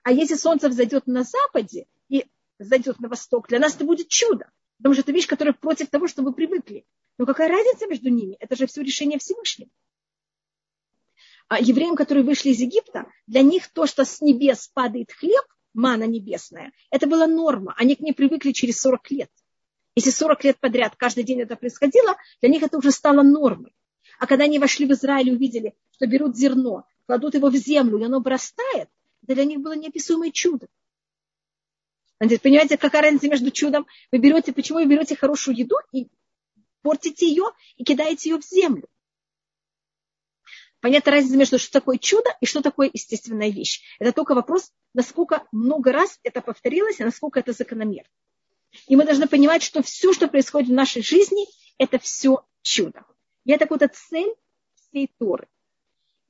А 0.03 0.13
если 0.13 0.35
солнце 0.35 0.69
взойдет 0.69 1.07
на 1.07 1.25
западе 1.25 1.87
и 2.11 2.27
зайдет 2.59 3.01
на 3.01 3.09
восток, 3.09 3.49
для 3.49 3.59
нас 3.59 3.77
это 3.77 3.85
будет 3.85 4.09
чудо. 4.09 4.51
Потому 4.77 4.93
что 4.93 5.03
это 5.03 5.13
вещь, 5.13 5.27
которая 5.27 5.55
против 5.55 5.89
того, 5.89 6.07
что 6.07 6.21
мы 6.21 6.35
привыкли. 6.35 6.85
Но 7.17 7.25
какая 7.25 7.49
разница 7.49 7.87
между 7.87 8.11
ними? 8.11 8.37
Это 8.41 8.57
же 8.57 8.67
все 8.67 8.83
решение 8.83 9.19
Всевышнего. 9.19 9.71
А 11.49 11.59
евреям, 11.59 11.97
которые 11.97 12.25
вышли 12.25 12.51
из 12.51 12.61
Египта, 12.61 13.07
для 13.27 13.41
них 13.41 13.73
то, 13.73 13.87
что 13.87 14.05
с 14.05 14.21
небес 14.21 14.69
падает 14.75 15.11
хлеб, 15.13 15.45
мана 15.73 16.05
небесная, 16.05 16.73
это 16.91 17.07
была 17.07 17.27
норма. 17.27 17.75
Они 17.79 17.97
к 17.97 18.01
ней 18.01 18.13
привыкли 18.13 18.53
через 18.53 18.83
40 18.83 19.11
лет. 19.13 19.31
Если 19.97 20.11
40 20.11 20.45
лет 20.45 20.61
подряд 20.61 20.95
каждый 20.97 21.25
день 21.25 21.41
это 21.41 21.57
происходило, 21.57 22.17
для 22.43 22.51
них 22.51 22.63
это 22.63 22.77
уже 22.77 22.91
стало 22.91 23.23
нормой. 23.23 23.73
А 24.21 24.27
когда 24.27 24.45
они 24.45 24.59
вошли 24.59 24.85
в 24.85 24.93
Израиль 24.93 25.31
и 25.31 25.33
увидели, 25.33 25.75
что 25.93 26.07
берут 26.07 26.37
зерно, 26.37 26.85
кладут 27.07 27.35
его 27.35 27.49
в 27.49 27.57
землю, 27.57 27.99
и 27.99 28.05
оно 28.05 28.21
вырастает, 28.21 28.91
это 29.23 29.35
для 29.35 29.47
них 29.47 29.61
было 29.61 29.75
неописуемое 29.75 30.31
чудо. 30.31 30.69
Понимаете, 32.19 32.77
какая 32.77 33.01
разница 33.01 33.29
между 33.29 33.51
чудом? 33.51 33.87
Вы 34.13 34.19
берете, 34.19 34.53
почему 34.53 34.79
вы 34.81 34.85
берете 34.85 35.17
хорошую 35.17 35.57
еду 35.57 35.77
и 35.91 36.09
портите 36.83 37.27
ее 37.27 37.45
и 37.77 37.83
кидаете 37.83 38.29
ее 38.29 38.37
в 38.37 38.45
землю? 38.45 38.87
Понятна 40.81 41.13
разница 41.13 41.39
между 41.39 41.59
что 41.59 41.73
такое 41.73 41.97
чудо 41.97 42.29
и 42.43 42.47
что 42.47 42.61
такое 42.61 42.91
естественная 42.93 43.49
вещь. 43.49 43.81
Это 43.99 44.13
только 44.13 44.35
вопрос, 44.35 44.71
насколько 44.93 45.47
много 45.51 45.93
раз 45.93 46.21
это 46.25 46.43
повторилось 46.43 47.01
и 47.01 47.05
насколько 47.05 47.41
это 47.41 47.53
закономерно. 47.53 48.11
И 48.87 48.97
мы 48.97 49.07
должны 49.07 49.27
понимать, 49.27 49.63
что 49.63 49.83
все, 49.83 50.13
что 50.13 50.29
происходит 50.29 50.69
в 50.69 50.75
нашей 50.75 51.03
жизни, 51.03 51.47
это 51.79 51.99
все 51.99 52.45
чудо. 52.61 53.07
И 53.45 53.53
это 53.53 53.67
вот 53.69 53.83
цель 53.93 54.35
всей 54.75 55.11
Торы. 55.19 55.49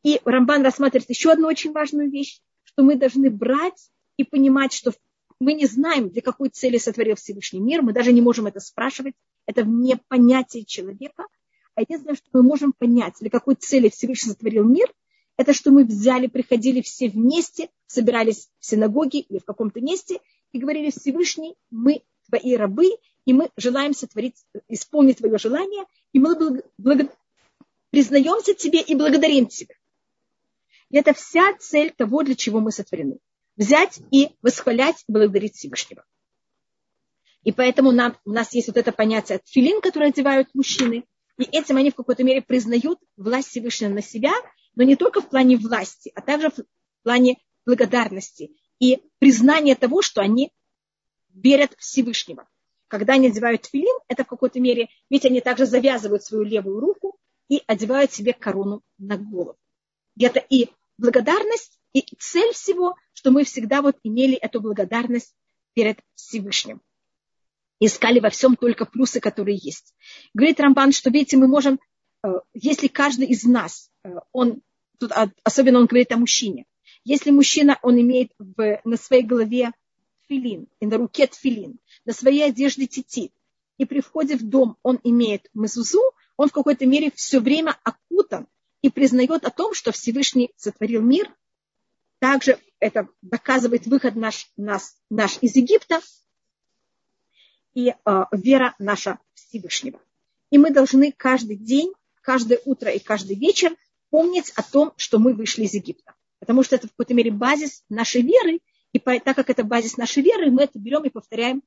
И 0.02 0.20
Рамбан 0.24 0.62
рассматривает 0.62 1.10
еще 1.10 1.32
одну 1.32 1.48
очень 1.48 1.72
важную 1.72 2.10
вещь, 2.10 2.40
что 2.62 2.82
мы 2.82 2.96
должны 2.96 3.30
брать 3.30 3.90
и 4.16 4.24
понимать, 4.24 4.72
что 4.72 4.92
мы 5.40 5.54
не 5.54 5.66
знаем, 5.66 6.10
для 6.10 6.22
какой 6.22 6.50
цели 6.50 6.78
сотворил 6.78 7.16
Всевышний 7.16 7.60
мир, 7.60 7.82
мы 7.82 7.92
даже 7.92 8.12
не 8.12 8.20
можем 8.20 8.46
это 8.46 8.60
спрашивать, 8.60 9.14
это 9.46 9.64
вне 9.64 9.98
понятия 10.08 10.64
человека. 10.64 11.26
А 11.74 11.82
единственное, 11.82 12.16
что 12.16 12.28
мы 12.32 12.42
можем 12.42 12.72
понять, 12.72 13.14
для 13.20 13.30
какой 13.30 13.54
цели 13.54 13.88
Всевышний 13.88 14.32
сотворил 14.32 14.64
мир, 14.64 14.92
это 15.36 15.54
что 15.54 15.70
мы 15.70 15.84
взяли, 15.84 16.26
приходили 16.26 16.82
все 16.82 17.08
вместе, 17.08 17.70
собирались 17.86 18.50
в 18.58 18.66
синагоге 18.66 19.20
или 19.20 19.38
в 19.38 19.44
каком-то 19.44 19.80
месте 19.80 20.20
и 20.52 20.58
говорили 20.58 20.90
Всевышний, 20.90 21.54
мы 21.70 22.02
твои 22.28 22.56
рабы, 22.56 22.90
и 23.24 23.32
мы 23.32 23.50
желаем 23.56 23.94
сотворить, 23.94 24.44
исполнить 24.68 25.18
твое 25.18 25.38
желание, 25.38 25.84
и 26.12 26.18
мы 26.18 26.36
благ... 26.36 26.64
Благ... 26.78 27.12
признаемся 27.90 28.54
тебе 28.54 28.80
и 28.80 28.94
благодарим 28.94 29.46
тебя. 29.46 29.74
И 30.90 30.96
это 30.96 31.14
вся 31.14 31.54
цель 31.58 31.92
того, 31.92 32.22
для 32.22 32.34
чего 32.34 32.60
мы 32.60 32.72
сотворены. 32.72 33.18
Взять 33.56 34.00
и 34.10 34.30
восхвалять 34.42 35.04
благодарить 35.06 35.54
Всевышнего. 35.54 36.04
И 37.42 37.52
поэтому 37.52 37.92
нам, 37.92 38.16
у 38.24 38.32
нас 38.32 38.52
есть 38.54 38.68
вот 38.68 38.76
это 38.76 38.92
понятие 38.92 39.40
филин, 39.44 39.80
которое 39.80 40.10
одевают 40.10 40.48
мужчины, 40.54 41.04
и 41.38 41.44
этим 41.44 41.76
они 41.76 41.90
в 41.90 41.94
какой-то 41.94 42.22
мере 42.22 42.42
признают 42.42 42.98
власть 43.16 43.48
Всевышнего 43.48 43.90
на 43.90 44.02
себя, 44.02 44.32
но 44.74 44.82
не 44.82 44.96
только 44.96 45.20
в 45.20 45.28
плане 45.28 45.56
власти, 45.56 46.12
а 46.14 46.20
также 46.20 46.50
в 46.50 46.64
плане 47.02 47.38
благодарности 47.64 48.50
и 48.78 49.02
признания 49.18 49.74
того, 49.74 50.02
что 50.02 50.20
они 50.20 50.52
верят 51.32 51.74
Всевышнего. 51.78 52.48
Когда 52.90 53.12
они 53.12 53.28
одевают 53.28 53.66
филин, 53.66 53.96
это 54.08 54.24
в 54.24 54.26
какой-то 54.26 54.58
мере, 54.58 54.88
ведь 55.10 55.24
они 55.24 55.40
также 55.40 55.64
завязывают 55.64 56.24
свою 56.24 56.42
левую 56.42 56.80
руку 56.80 57.16
и 57.48 57.62
одевают 57.68 58.12
себе 58.12 58.32
корону 58.32 58.82
на 58.98 59.16
голову. 59.16 59.56
И 60.16 60.24
это 60.24 60.40
и 60.40 60.70
благодарность, 60.98 61.78
и 61.92 62.04
цель 62.18 62.52
всего, 62.52 62.96
что 63.12 63.30
мы 63.30 63.44
всегда 63.44 63.80
вот 63.80 63.96
имели 64.02 64.34
эту 64.34 64.60
благодарность 64.60 65.36
перед 65.72 66.00
Всевышним. 66.16 66.82
Искали 67.78 68.18
во 68.18 68.28
всем 68.28 68.56
только 68.56 68.86
плюсы, 68.86 69.20
которые 69.20 69.56
есть. 69.56 69.94
Говорит 70.34 70.58
Рамбан, 70.58 70.90
что, 70.90 71.10
видите, 71.10 71.36
мы 71.36 71.46
можем, 71.46 71.78
э, 72.24 72.40
если 72.54 72.88
каждый 72.88 73.28
из 73.28 73.44
нас, 73.44 73.88
э, 74.02 74.08
он, 74.32 74.62
тут 74.98 75.12
особенно 75.44 75.78
он 75.78 75.86
говорит 75.86 76.10
о 76.10 76.16
мужчине, 76.16 76.66
если 77.04 77.30
мужчина, 77.30 77.78
он 77.82 78.00
имеет 78.00 78.32
в, 78.40 78.80
на 78.82 78.96
своей 78.96 79.22
голове 79.22 79.70
тфилин, 80.30 80.68
и 80.78 80.86
на 80.86 80.96
руке 80.96 81.26
тфилин, 81.26 81.78
на 82.04 82.12
своей 82.12 82.44
одежде 82.44 82.86
тетит, 82.86 83.32
и 83.78 83.84
при 83.84 84.00
входе 84.00 84.36
в 84.36 84.42
дом 84.42 84.76
он 84.82 85.00
имеет 85.02 85.48
мезузу, 85.54 86.00
он 86.36 86.48
в 86.48 86.52
какой-то 86.52 86.86
мере 86.86 87.10
все 87.14 87.40
время 87.40 87.76
окутан 87.82 88.46
и 88.82 88.90
признает 88.90 89.44
о 89.44 89.50
том, 89.50 89.74
что 89.74 89.92
Всевышний 89.92 90.52
сотворил 90.56 91.02
мир. 91.02 91.34
Также 92.20 92.58
это 92.78 93.08
доказывает 93.22 93.86
выход 93.86 94.14
наш, 94.14 94.50
нас, 94.56 94.96
наш 95.10 95.38
из 95.40 95.56
Египта 95.56 96.00
и 97.74 97.88
э, 97.88 98.24
вера 98.32 98.74
наша 98.78 99.18
Всевышнего. 99.34 100.00
И 100.50 100.58
мы 100.58 100.70
должны 100.70 101.12
каждый 101.12 101.56
день, 101.56 101.92
каждое 102.22 102.60
утро 102.64 102.90
и 102.90 102.98
каждый 102.98 103.36
вечер 103.36 103.74
помнить 104.10 104.50
о 104.56 104.62
том, 104.62 104.92
что 104.96 105.18
мы 105.18 105.34
вышли 105.34 105.64
из 105.64 105.74
Египта. 105.74 106.14
Потому 106.38 106.62
что 106.62 106.76
это 106.76 106.86
в 106.86 106.90
какой-то 106.90 107.14
мере 107.14 107.30
базис 107.30 107.84
нашей 107.88 108.22
веры, 108.22 108.60
и 108.92 108.98
так 108.98 109.36
как 109.36 109.50
это 109.50 109.64
базис 109.64 109.96
нашей 109.96 110.22
веры, 110.22 110.50
мы 110.50 110.62
это 110.62 110.78
берем 110.78 111.04
и 111.04 111.10
повторяем 111.10 111.62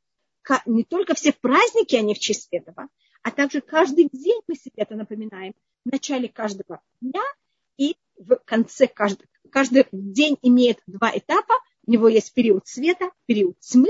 не 0.65 0.83
только 0.83 1.15
все 1.15 1.31
праздники, 1.31 1.95
они 1.95 2.13
в 2.13 2.19
честь 2.19 2.49
этого, 2.51 2.89
а 3.21 3.31
также 3.31 3.61
каждый 3.61 4.09
день 4.11 4.41
мы 4.47 4.55
себе 4.55 4.73
это 4.77 4.95
напоминаем. 4.95 5.53
В 5.85 5.91
начале 5.91 6.27
каждого 6.27 6.81
дня 7.01 7.23
и 7.77 7.95
в 8.17 8.35
конце 8.45 8.87
каждого. 8.87 9.27
Каждый 9.49 9.85
день 9.91 10.37
имеет 10.41 10.79
два 10.87 11.11
этапа. 11.15 11.53
У 11.85 11.91
него 11.91 12.07
есть 12.07 12.33
период 12.33 12.67
света, 12.67 13.11
период 13.25 13.57
тьмы. 13.59 13.89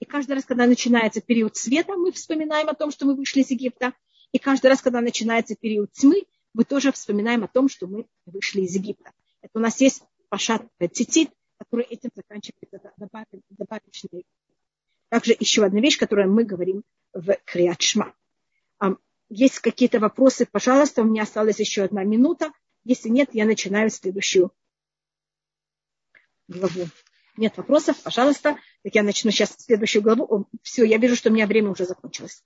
И 0.00 0.04
каждый 0.04 0.32
раз, 0.32 0.44
когда 0.44 0.66
начинается 0.66 1.20
период 1.20 1.56
света, 1.56 1.94
мы 1.94 2.12
вспоминаем 2.12 2.68
о 2.68 2.74
том, 2.74 2.90
что 2.90 3.06
мы 3.06 3.14
вышли 3.14 3.40
из 3.40 3.50
Египта. 3.50 3.94
И 4.32 4.38
каждый 4.38 4.66
раз, 4.66 4.82
когда 4.82 5.00
начинается 5.00 5.54
период 5.54 5.92
тьмы, 5.92 6.24
мы 6.52 6.64
тоже 6.64 6.92
вспоминаем 6.92 7.44
о 7.44 7.48
том, 7.48 7.68
что 7.68 7.86
мы 7.86 8.06
вышли 8.26 8.62
из 8.62 8.74
Египта. 8.74 9.12
Это 9.40 9.58
у 9.58 9.60
нас 9.60 9.80
есть 9.80 10.02
пашат 10.28 10.66
цитит, 10.92 11.30
который 11.58 11.84
этим 11.84 12.10
заканчивается 12.14 12.92
добавочный. 13.50 14.26
Также 15.08 15.36
еще 15.38 15.64
одна 15.64 15.80
вещь, 15.80 15.98
которую 15.98 16.32
мы 16.32 16.44
говорим 16.44 16.82
в 17.12 17.36
Криатшма. 17.44 18.14
Есть 19.30 19.60
какие-то 19.60 20.00
вопросы, 20.00 20.46
пожалуйста, 20.46 21.02
у 21.02 21.06
меня 21.06 21.22
осталась 21.22 21.58
еще 21.58 21.82
одна 21.82 22.04
минута. 22.04 22.52
Если 22.84 23.08
нет, 23.08 23.30
я 23.32 23.46
начинаю 23.46 23.90
следующую 23.90 24.52
главу. 26.46 26.86
Нет 27.36 27.56
вопросов, 27.56 28.00
пожалуйста. 28.02 28.56
Так 28.82 28.94
я 28.94 29.02
начну 29.02 29.30
сейчас 29.30 29.56
следующую 29.58 30.02
главу. 30.02 30.46
Все, 30.62 30.84
я 30.84 30.98
вижу, 30.98 31.16
что 31.16 31.30
у 31.30 31.32
меня 31.32 31.46
время 31.46 31.70
уже 31.70 31.84
закончилось. 31.84 32.44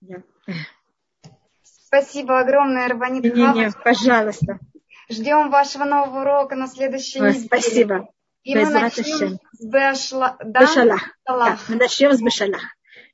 Я. 0.00 0.22
Спасибо 1.62 2.40
огромное, 2.40 2.88
Рабанит 2.88 3.24
не, 3.24 3.30
не, 3.30 3.70
пожалуйста. 3.70 4.58
Ждем 5.10 5.50
вашего 5.50 5.84
нового 5.84 6.20
урока 6.20 6.54
на 6.54 6.66
следующей 6.66 7.20
неделе. 7.20 7.46
Спасибо. 7.46 8.08
И 8.42 8.54
мы 8.54 8.70
начнем 8.70 9.38
с 9.52 9.64
Бешла... 9.64 10.36
да? 10.42 10.60
Бешалах. 10.60 11.02
Да, 11.26 11.58
мы 11.68 11.76
начнем 11.76 12.12
с 12.12 12.20
Бешалах. 12.20 12.62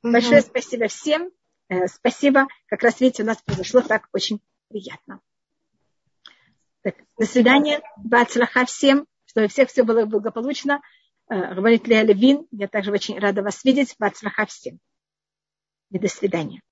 Угу. 0.03 0.11
Большое 0.11 0.41
спасибо 0.41 0.87
всем. 0.87 1.31
Э, 1.67 1.87
спасибо. 1.87 2.47
Как 2.67 2.83
раз, 2.83 2.99
видите, 2.99 3.23
у 3.23 3.25
нас 3.25 3.41
произошло 3.41 3.81
так 3.81 4.07
очень 4.13 4.39
приятно. 4.69 5.19
Так, 6.83 6.95
до 7.17 7.25
свидания. 7.25 7.81
Бацлаха 7.97 8.65
всем. 8.65 9.07
Чтобы 9.25 9.47
у 9.47 9.49
всех 9.49 9.69
все 9.69 9.83
было 9.83 10.05
благополучно. 10.05 10.81
Э, 11.29 11.55
говорит 11.55 11.87
Лея 11.87 12.03
Левин. 12.03 12.47
Я 12.51 12.67
также 12.67 12.91
очень 12.91 13.17
рада 13.19 13.41
вас 13.41 13.63
видеть. 13.63 13.95
Бацлаха 13.97 14.45
всем. 14.45 14.79
И 15.91 15.99
до 15.99 16.07
свидания. 16.07 16.61